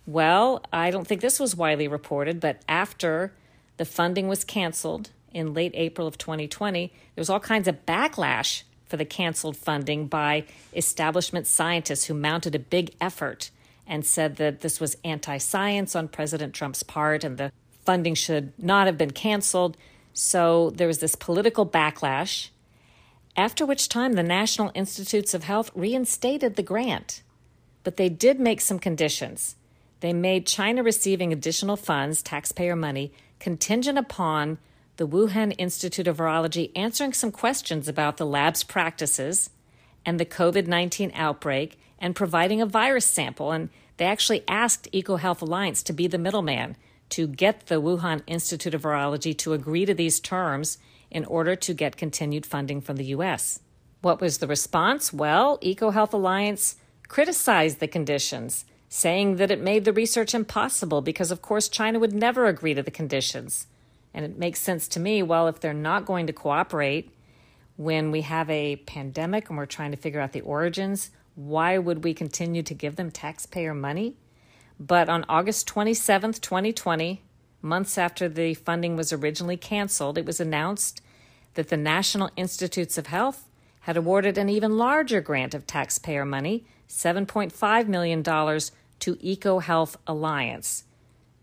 Well, 0.05 0.63
I 0.73 0.91
don't 0.91 1.07
think 1.07 1.21
this 1.21 1.39
was 1.39 1.55
widely 1.55 1.87
reported, 1.87 2.39
but 2.39 2.61
after 2.67 3.33
the 3.77 3.85
funding 3.85 4.27
was 4.27 4.43
canceled 4.43 5.11
in 5.33 5.53
late 5.53 5.71
April 5.75 6.07
of 6.07 6.17
2020, 6.17 6.87
there 6.87 7.21
was 7.21 7.29
all 7.29 7.39
kinds 7.39 7.67
of 7.67 7.85
backlash 7.85 8.63
for 8.87 8.97
the 8.97 9.05
canceled 9.05 9.55
funding 9.55 10.07
by 10.07 10.43
establishment 10.75 11.47
scientists 11.47 12.05
who 12.05 12.13
mounted 12.13 12.55
a 12.55 12.59
big 12.59 12.93
effort 12.99 13.51
and 13.87 14.05
said 14.05 14.35
that 14.35 14.61
this 14.61 14.79
was 14.79 14.97
anti 15.03 15.37
science 15.37 15.95
on 15.95 16.07
President 16.07 16.53
Trump's 16.53 16.83
part 16.83 17.23
and 17.23 17.37
the 17.37 17.51
funding 17.85 18.15
should 18.15 18.51
not 18.61 18.87
have 18.87 18.97
been 18.97 19.11
canceled. 19.11 19.77
So 20.13 20.71
there 20.71 20.87
was 20.87 20.99
this 20.99 21.15
political 21.15 21.65
backlash, 21.65 22.49
after 23.37 23.65
which 23.65 23.87
time 23.87 24.13
the 24.13 24.23
National 24.23 24.71
Institutes 24.73 25.33
of 25.33 25.45
Health 25.45 25.71
reinstated 25.73 26.55
the 26.55 26.63
grant. 26.63 27.21
But 27.83 27.97
they 27.97 28.09
did 28.09 28.39
make 28.39 28.61
some 28.61 28.77
conditions. 28.77 29.55
They 30.01 30.13
made 30.13 30.45
China 30.45 30.83
receiving 30.83 31.31
additional 31.31 31.77
funds, 31.77 32.21
taxpayer 32.21 32.75
money, 32.75 33.13
contingent 33.39 33.97
upon 33.97 34.57
the 34.97 35.07
Wuhan 35.07 35.55
Institute 35.57 36.07
of 36.07 36.17
Virology 36.17 36.71
answering 36.75 37.13
some 37.13 37.31
questions 37.31 37.87
about 37.87 38.17
the 38.17 38.25
lab's 38.25 38.63
practices 38.63 39.49
and 40.05 40.19
the 40.19 40.25
COVID 40.25 40.67
19 40.67 41.11
outbreak 41.15 41.79
and 41.99 42.15
providing 42.15 42.61
a 42.61 42.65
virus 42.65 43.05
sample. 43.05 43.51
And 43.51 43.69
they 43.97 44.05
actually 44.05 44.43
asked 44.47 44.91
EcoHealth 44.91 45.41
Alliance 45.41 45.83
to 45.83 45.93
be 45.93 46.07
the 46.07 46.17
middleman 46.17 46.75
to 47.09 47.27
get 47.27 47.67
the 47.67 47.81
Wuhan 47.81 48.23
Institute 48.25 48.73
of 48.73 48.83
Virology 48.83 49.37
to 49.37 49.53
agree 49.53 49.85
to 49.85 49.93
these 49.93 50.19
terms 50.19 50.77
in 51.11 51.25
order 51.25 51.55
to 51.55 51.73
get 51.73 51.97
continued 51.97 52.45
funding 52.45 52.81
from 52.81 52.95
the 52.95 53.05
U.S. 53.05 53.59
What 54.01 54.21
was 54.21 54.39
the 54.39 54.47
response? 54.47 55.13
Well, 55.13 55.59
EcoHealth 55.59 56.13
Alliance 56.13 56.77
criticized 57.07 57.79
the 57.79 57.87
conditions, 57.87 58.65
saying 58.93 59.37
that 59.37 59.49
it 59.49 59.61
made 59.61 59.85
the 59.85 59.93
research 59.93 60.35
impossible 60.35 61.01
because, 61.01 61.31
of 61.31 61.41
course, 61.41 61.69
China 61.69 61.97
would 61.97 62.11
never 62.11 62.45
agree 62.45 62.73
to 62.73 62.83
the 62.83 62.91
conditions. 62.91 63.65
And 64.13 64.25
it 64.25 64.37
makes 64.37 64.59
sense 64.59 64.85
to 64.89 64.99
me, 64.99 65.23
well, 65.23 65.47
if 65.47 65.61
they're 65.61 65.73
not 65.73 66.05
going 66.05 66.27
to 66.27 66.33
cooperate 66.33 67.09
when 67.77 68.11
we 68.11 68.19
have 68.19 68.49
a 68.49 68.75
pandemic 68.75 69.47
and 69.47 69.57
we're 69.57 69.65
trying 69.65 69.91
to 69.91 69.97
figure 69.97 70.19
out 70.19 70.33
the 70.33 70.41
origins, 70.41 71.09
why 71.35 71.77
would 71.77 72.03
we 72.03 72.13
continue 72.13 72.61
to 72.63 72.73
give 72.73 72.97
them 72.97 73.11
taxpayer 73.11 73.73
money? 73.73 74.17
But 74.77 75.07
on 75.07 75.23
August 75.29 75.69
27th, 75.69 76.41
2020, 76.41 77.21
months 77.61 77.97
after 77.97 78.27
the 78.27 78.55
funding 78.55 78.97
was 78.97 79.13
originally 79.13 79.55
canceled, 79.55 80.17
it 80.17 80.25
was 80.25 80.41
announced 80.41 81.01
that 81.53 81.69
the 81.69 81.77
National 81.77 82.29
Institutes 82.35 82.97
of 82.97 83.07
Health 83.07 83.47
had 83.81 83.95
awarded 83.95 84.37
an 84.37 84.49
even 84.49 84.77
larger 84.77 85.21
grant 85.21 85.53
of 85.53 85.65
taxpayer 85.65 86.25
money, 86.25 86.65
$7.5 86.89 87.87
million, 87.87 88.21
to 89.01 89.15
EcoHealth 89.17 89.95
Alliance. 90.07 90.85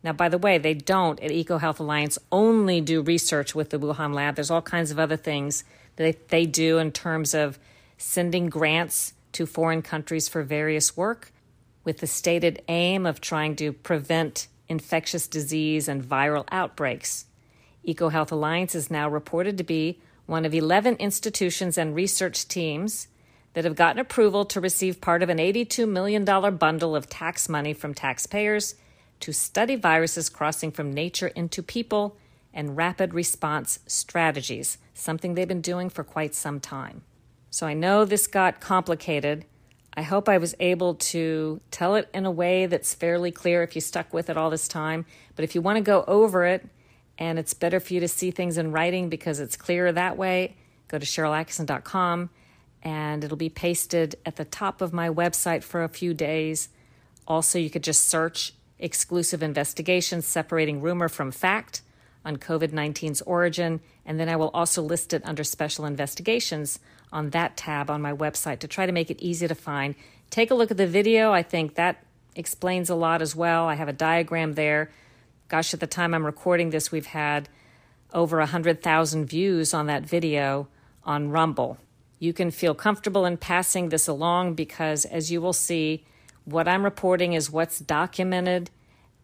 Now, 0.02 0.12
by 0.12 0.28
the 0.28 0.38
way, 0.38 0.58
they 0.58 0.74
don't 0.74 1.20
at 1.20 1.30
EcoHealth 1.30 1.80
Alliance 1.80 2.18
only 2.30 2.80
do 2.80 3.02
research 3.02 3.54
with 3.54 3.70
the 3.70 3.78
Wuhan 3.78 4.14
lab. 4.14 4.36
There's 4.36 4.50
all 4.50 4.62
kinds 4.62 4.90
of 4.90 4.98
other 4.98 5.16
things 5.16 5.64
that 5.96 6.28
they 6.28 6.46
do 6.46 6.78
in 6.78 6.92
terms 6.92 7.34
of 7.34 7.58
sending 7.96 8.48
grants 8.48 9.12
to 9.32 9.44
foreign 9.44 9.82
countries 9.82 10.28
for 10.28 10.42
various 10.42 10.96
work 10.96 11.32
with 11.84 11.98
the 11.98 12.06
stated 12.06 12.62
aim 12.68 13.06
of 13.06 13.20
trying 13.20 13.56
to 13.56 13.72
prevent 13.72 14.46
infectious 14.68 15.26
disease 15.26 15.88
and 15.88 16.02
viral 16.02 16.44
outbreaks. 16.50 17.26
EcoHealth 17.86 18.30
Alliance 18.30 18.74
is 18.74 18.90
now 18.90 19.08
reported 19.08 19.58
to 19.58 19.64
be 19.64 20.00
one 20.26 20.44
of 20.44 20.54
11 20.54 20.96
institutions 20.96 21.78
and 21.78 21.94
research 21.94 22.46
teams 22.46 23.08
that 23.58 23.64
have 23.64 23.74
gotten 23.74 23.98
approval 23.98 24.44
to 24.44 24.60
receive 24.60 25.00
part 25.00 25.20
of 25.20 25.28
an 25.28 25.38
$82 25.38 25.88
million 25.88 26.24
bundle 26.24 26.94
of 26.94 27.08
tax 27.08 27.48
money 27.48 27.72
from 27.72 27.92
taxpayers 27.92 28.76
to 29.18 29.32
study 29.32 29.74
viruses 29.74 30.28
crossing 30.28 30.70
from 30.70 30.94
nature 30.94 31.26
into 31.26 31.60
people 31.60 32.16
and 32.54 32.76
rapid 32.76 33.14
response 33.14 33.80
strategies, 33.84 34.78
something 34.94 35.34
they've 35.34 35.48
been 35.48 35.60
doing 35.60 35.90
for 35.90 36.04
quite 36.04 36.36
some 36.36 36.60
time. 36.60 37.02
So 37.50 37.66
I 37.66 37.74
know 37.74 38.04
this 38.04 38.28
got 38.28 38.60
complicated 38.60 39.44
I 39.96 40.02
hope 40.02 40.28
I 40.28 40.38
was 40.38 40.54
able 40.60 40.94
to 40.94 41.60
tell 41.72 41.96
it 41.96 42.08
in 42.14 42.24
a 42.24 42.30
way 42.30 42.66
that's 42.66 42.94
fairly 42.94 43.32
clear 43.32 43.64
if 43.64 43.74
you 43.74 43.80
stuck 43.80 44.14
with 44.14 44.30
it 44.30 44.36
all 44.36 44.50
this 44.50 44.68
time. 44.68 45.04
But 45.34 45.44
if 45.44 45.56
you 45.56 45.60
want 45.60 45.78
to 45.78 45.82
go 45.82 46.04
over 46.06 46.44
it 46.44 46.64
and 47.18 47.36
it's 47.36 47.52
better 47.52 47.80
for 47.80 47.94
you 47.94 47.98
to 47.98 48.06
see 48.06 48.30
things 48.30 48.58
in 48.58 48.70
writing 48.70 49.08
because 49.08 49.40
it's 49.40 49.56
clearer 49.56 49.90
that 49.90 50.16
way, 50.16 50.54
go 50.86 51.00
to 51.00 51.04
SharylAttkisson.com 51.04 52.30
and 52.82 53.24
it'll 53.24 53.36
be 53.36 53.48
pasted 53.48 54.16
at 54.24 54.36
the 54.36 54.44
top 54.44 54.80
of 54.80 54.92
my 54.92 55.08
website 55.08 55.62
for 55.62 55.82
a 55.82 55.88
few 55.88 56.14
days. 56.14 56.68
Also, 57.26 57.58
you 57.58 57.70
could 57.70 57.82
just 57.82 58.08
search 58.08 58.52
exclusive 58.78 59.42
investigations 59.42 60.26
separating 60.26 60.80
rumor 60.80 61.08
from 61.08 61.30
fact 61.30 61.82
on 62.24 62.36
COVID 62.36 62.70
19's 62.70 63.22
origin, 63.22 63.80
and 64.04 64.18
then 64.18 64.28
I 64.28 64.36
will 64.36 64.50
also 64.54 64.82
list 64.82 65.12
it 65.12 65.22
under 65.24 65.44
special 65.44 65.84
investigations 65.84 66.78
on 67.12 67.30
that 67.30 67.56
tab 67.56 67.90
on 67.90 68.02
my 68.02 68.12
website 68.12 68.58
to 68.60 68.68
try 68.68 68.86
to 68.86 68.92
make 68.92 69.10
it 69.10 69.20
easy 69.20 69.48
to 69.48 69.54
find. 69.54 69.94
Take 70.30 70.50
a 70.50 70.54
look 70.54 70.70
at 70.70 70.76
the 70.76 70.86
video. 70.86 71.32
I 71.32 71.42
think 71.42 71.74
that 71.74 72.04
explains 72.34 72.90
a 72.90 72.94
lot 72.94 73.22
as 73.22 73.34
well. 73.34 73.66
I 73.66 73.74
have 73.74 73.88
a 73.88 73.92
diagram 73.92 74.54
there. 74.54 74.90
Gosh, 75.48 75.72
at 75.72 75.80
the 75.80 75.86
time 75.86 76.12
I'm 76.12 76.26
recording 76.26 76.70
this, 76.70 76.92
we've 76.92 77.06
had 77.06 77.48
over 78.12 78.38
100,000 78.38 79.26
views 79.26 79.72
on 79.72 79.86
that 79.86 80.02
video 80.02 80.68
on 81.04 81.30
Rumble. 81.30 81.78
You 82.18 82.32
can 82.32 82.50
feel 82.50 82.74
comfortable 82.74 83.24
in 83.24 83.36
passing 83.36 83.88
this 83.88 84.08
along 84.08 84.54
because, 84.54 85.04
as 85.04 85.30
you 85.30 85.40
will 85.40 85.52
see, 85.52 86.04
what 86.44 86.66
I'm 86.66 86.84
reporting 86.84 87.34
is 87.34 87.50
what's 87.50 87.78
documented 87.78 88.70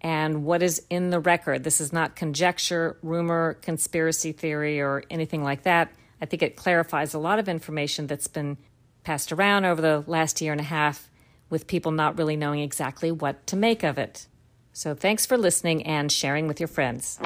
and 0.00 0.44
what 0.44 0.62
is 0.62 0.82
in 0.90 1.10
the 1.10 1.18
record. 1.18 1.64
This 1.64 1.80
is 1.80 1.92
not 1.92 2.14
conjecture, 2.14 2.98
rumor, 3.02 3.54
conspiracy 3.62 4.32
theory, 4.32 4.80
or 4.80 5.02
anything 5.10 5.42
like 5.42 5.62
that. 5.62 5.90
I 6.20 6.26
think 6.26 6.42
it 6.42 6.56
clarifies 6.56 7.14
a 7.14 7.18
lot 7.18 7.38
of 7.38 7.48
information 7.48 8.06
that's 8.06 8.28
been 8.28 8.58
passed 9.02 9.32
around 9.32 9.64
over 9.64 9.80
the 9.80 10.04
last 10.06 10.40
year 10.40 10.52
and 10.52 10.60
a 10.60 10.64
half 10.64 11.10
with 11.50 11.66
people 11.66 11.92
not 11.92 12.18
really 12.18 12.36
knowing 12.36 12.60
exactly 12.60 13.10
what 13.10 13.46
to 13.46 13.56
make 13.56 13.82
of 13.82 13.98
it. 13.98 14.26
So 14.72 14.94
thanks 14.94 15.24
for 15.24 15.38
listening 15.38 15.84
and 15.84 16.10
sharing 16.10 16.46
with 16.48 16.60
your 16.60 16.68
friends. 16.68 17.18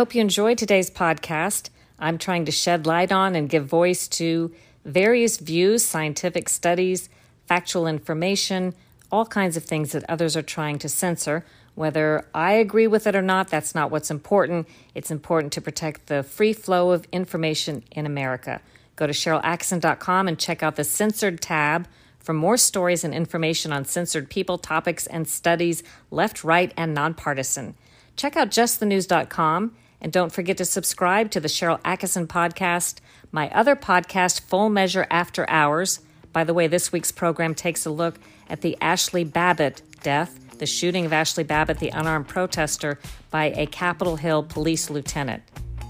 Hope 0.00 0.14
you 0.14 0.20
enjoyed 0.22 0.56
today's 0.56 0.90
podcast. 0.90 1.68
I'm 1.98 2.16
trying 2.16 2.46
to 2.46 2.50
shed 2.50 2.86
light 2.86 3.12
on 3.12 3.36
and 3.36 3.50
give 3.50 3.66
voice 3.66 4.08
to 4.08 4.50
various 4.82 5.36
views, 5.36 5.84
scientific 5.84 6.48
studies, 6.48 7.10
factual 7.44 7.86
information, 7.86 8.74
all 9.12 9.26
kinds 9.26 9.58
of 9.58 9.64
things 9.64 9.92
that 9.92 10.08
others 10.08 10.38
are 10.38 10.42
trying 10.56 10.78
to 10.78 10.88
censor 10.88 11.44
Whether 11.74 12.24
I 12.34 12.52
agree 12.52 12.86
with 12.86 13.06
it 13.06 13.14
or 13.14 13.20
not, 13.20 13.48
that's 13.48 13.74
not 13.74 13.90
what's 13.90 14.10
important. 14.10 14.66
It's 14.94 15.10
important 15.10 15.52
to 15.52 15.60
protect 15.60 16.06
the 16.06 16.22
free 16.22 16.54
flow 16.54 16.92
of 16.92 17.06
information 17.12 17.84
in 17.90 18.06
America. 18.06 18.62
Go 18.96 19.06
to 19.06 19.12
SharylAttkisson.com 19.12 20.28
and 20.28 20.38
check 20.38 20.62
out 20.62 20.76
the 20.76 20.84
censored 20.84 21.42
tab 21.42 21.86
for 22.18 22.32
more 22.32 22.56
stories 22.56 23.04
and 23.04 23.12
information 23.12 23.70
on 23.70 23.84
censored 23.84 24.30
people, 24.30 24.56
topics, 24.56 25.06
and 25.06 25.28
studies, 25.28 25.82
left, 26.10 26.42
right, 26.42 26.72
and 26.74 26.94
nonpartisan. 26.94 27.74
Check 28.16 28.34
out 28.34 28.48
justthenews.com 28.48 29.76
and 30.00 30.12
don't 30.12 30.32
forget 30.32 30.56
to 30.58 30.64
subscribe 30.64 31.30
to 31.30 31.40
the 31.40 31.48
Sharyl 31.48 31.80
Attkisson 31.82 32.26
podcast, 32.26 32.98
my 33.32 33.48
other 33.50 33.76
podcast, 33.76 34.40
Full 34.40 34.68
Measure 34.68 35.06
After 35.10 35.48
Hours. 35.48 36.00
By 36.32 36.44
the 36.44 36.54
way, 36.54 36.66
this 36.66 36.92
week's 36.92 37.12
program 37.12 37.54
takes 37.54 37.86
a 37.86 37.90
look 37.90 38.18
at 38.48 38.60
the 38.60 38.76
Ashli 38.80 39.30
Babbitt 39.30 39.82
death 40.02 40.40
the 40.60 40.66
shooting 40.66 41.06
of 41.06 41.12
Ashli 41.12 41.44
Babbitt, 41.44 41.78
the 41.78 41.88
unarmed 41.88 42.28
protester, 42.28 42.98
by 43.30 43.46
a 43.56 43.66
Capitol 43.66 44.16
Hill 44.16 44.42
police 44.42 44.90
lieutenant. 44.90 45.42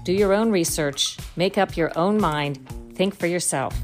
Do 0.05 0.13
your 0.13 0.33
own 0.33 0.49
research, 0.49 1.17
make 1.35 1.57
up 1.57 1.77
your 1.77 1.91
own 1.97 2.19
mind, 2.19 2.57
think 2.95 3.13
for 3.13 3.27
yourself. 3.27 3.77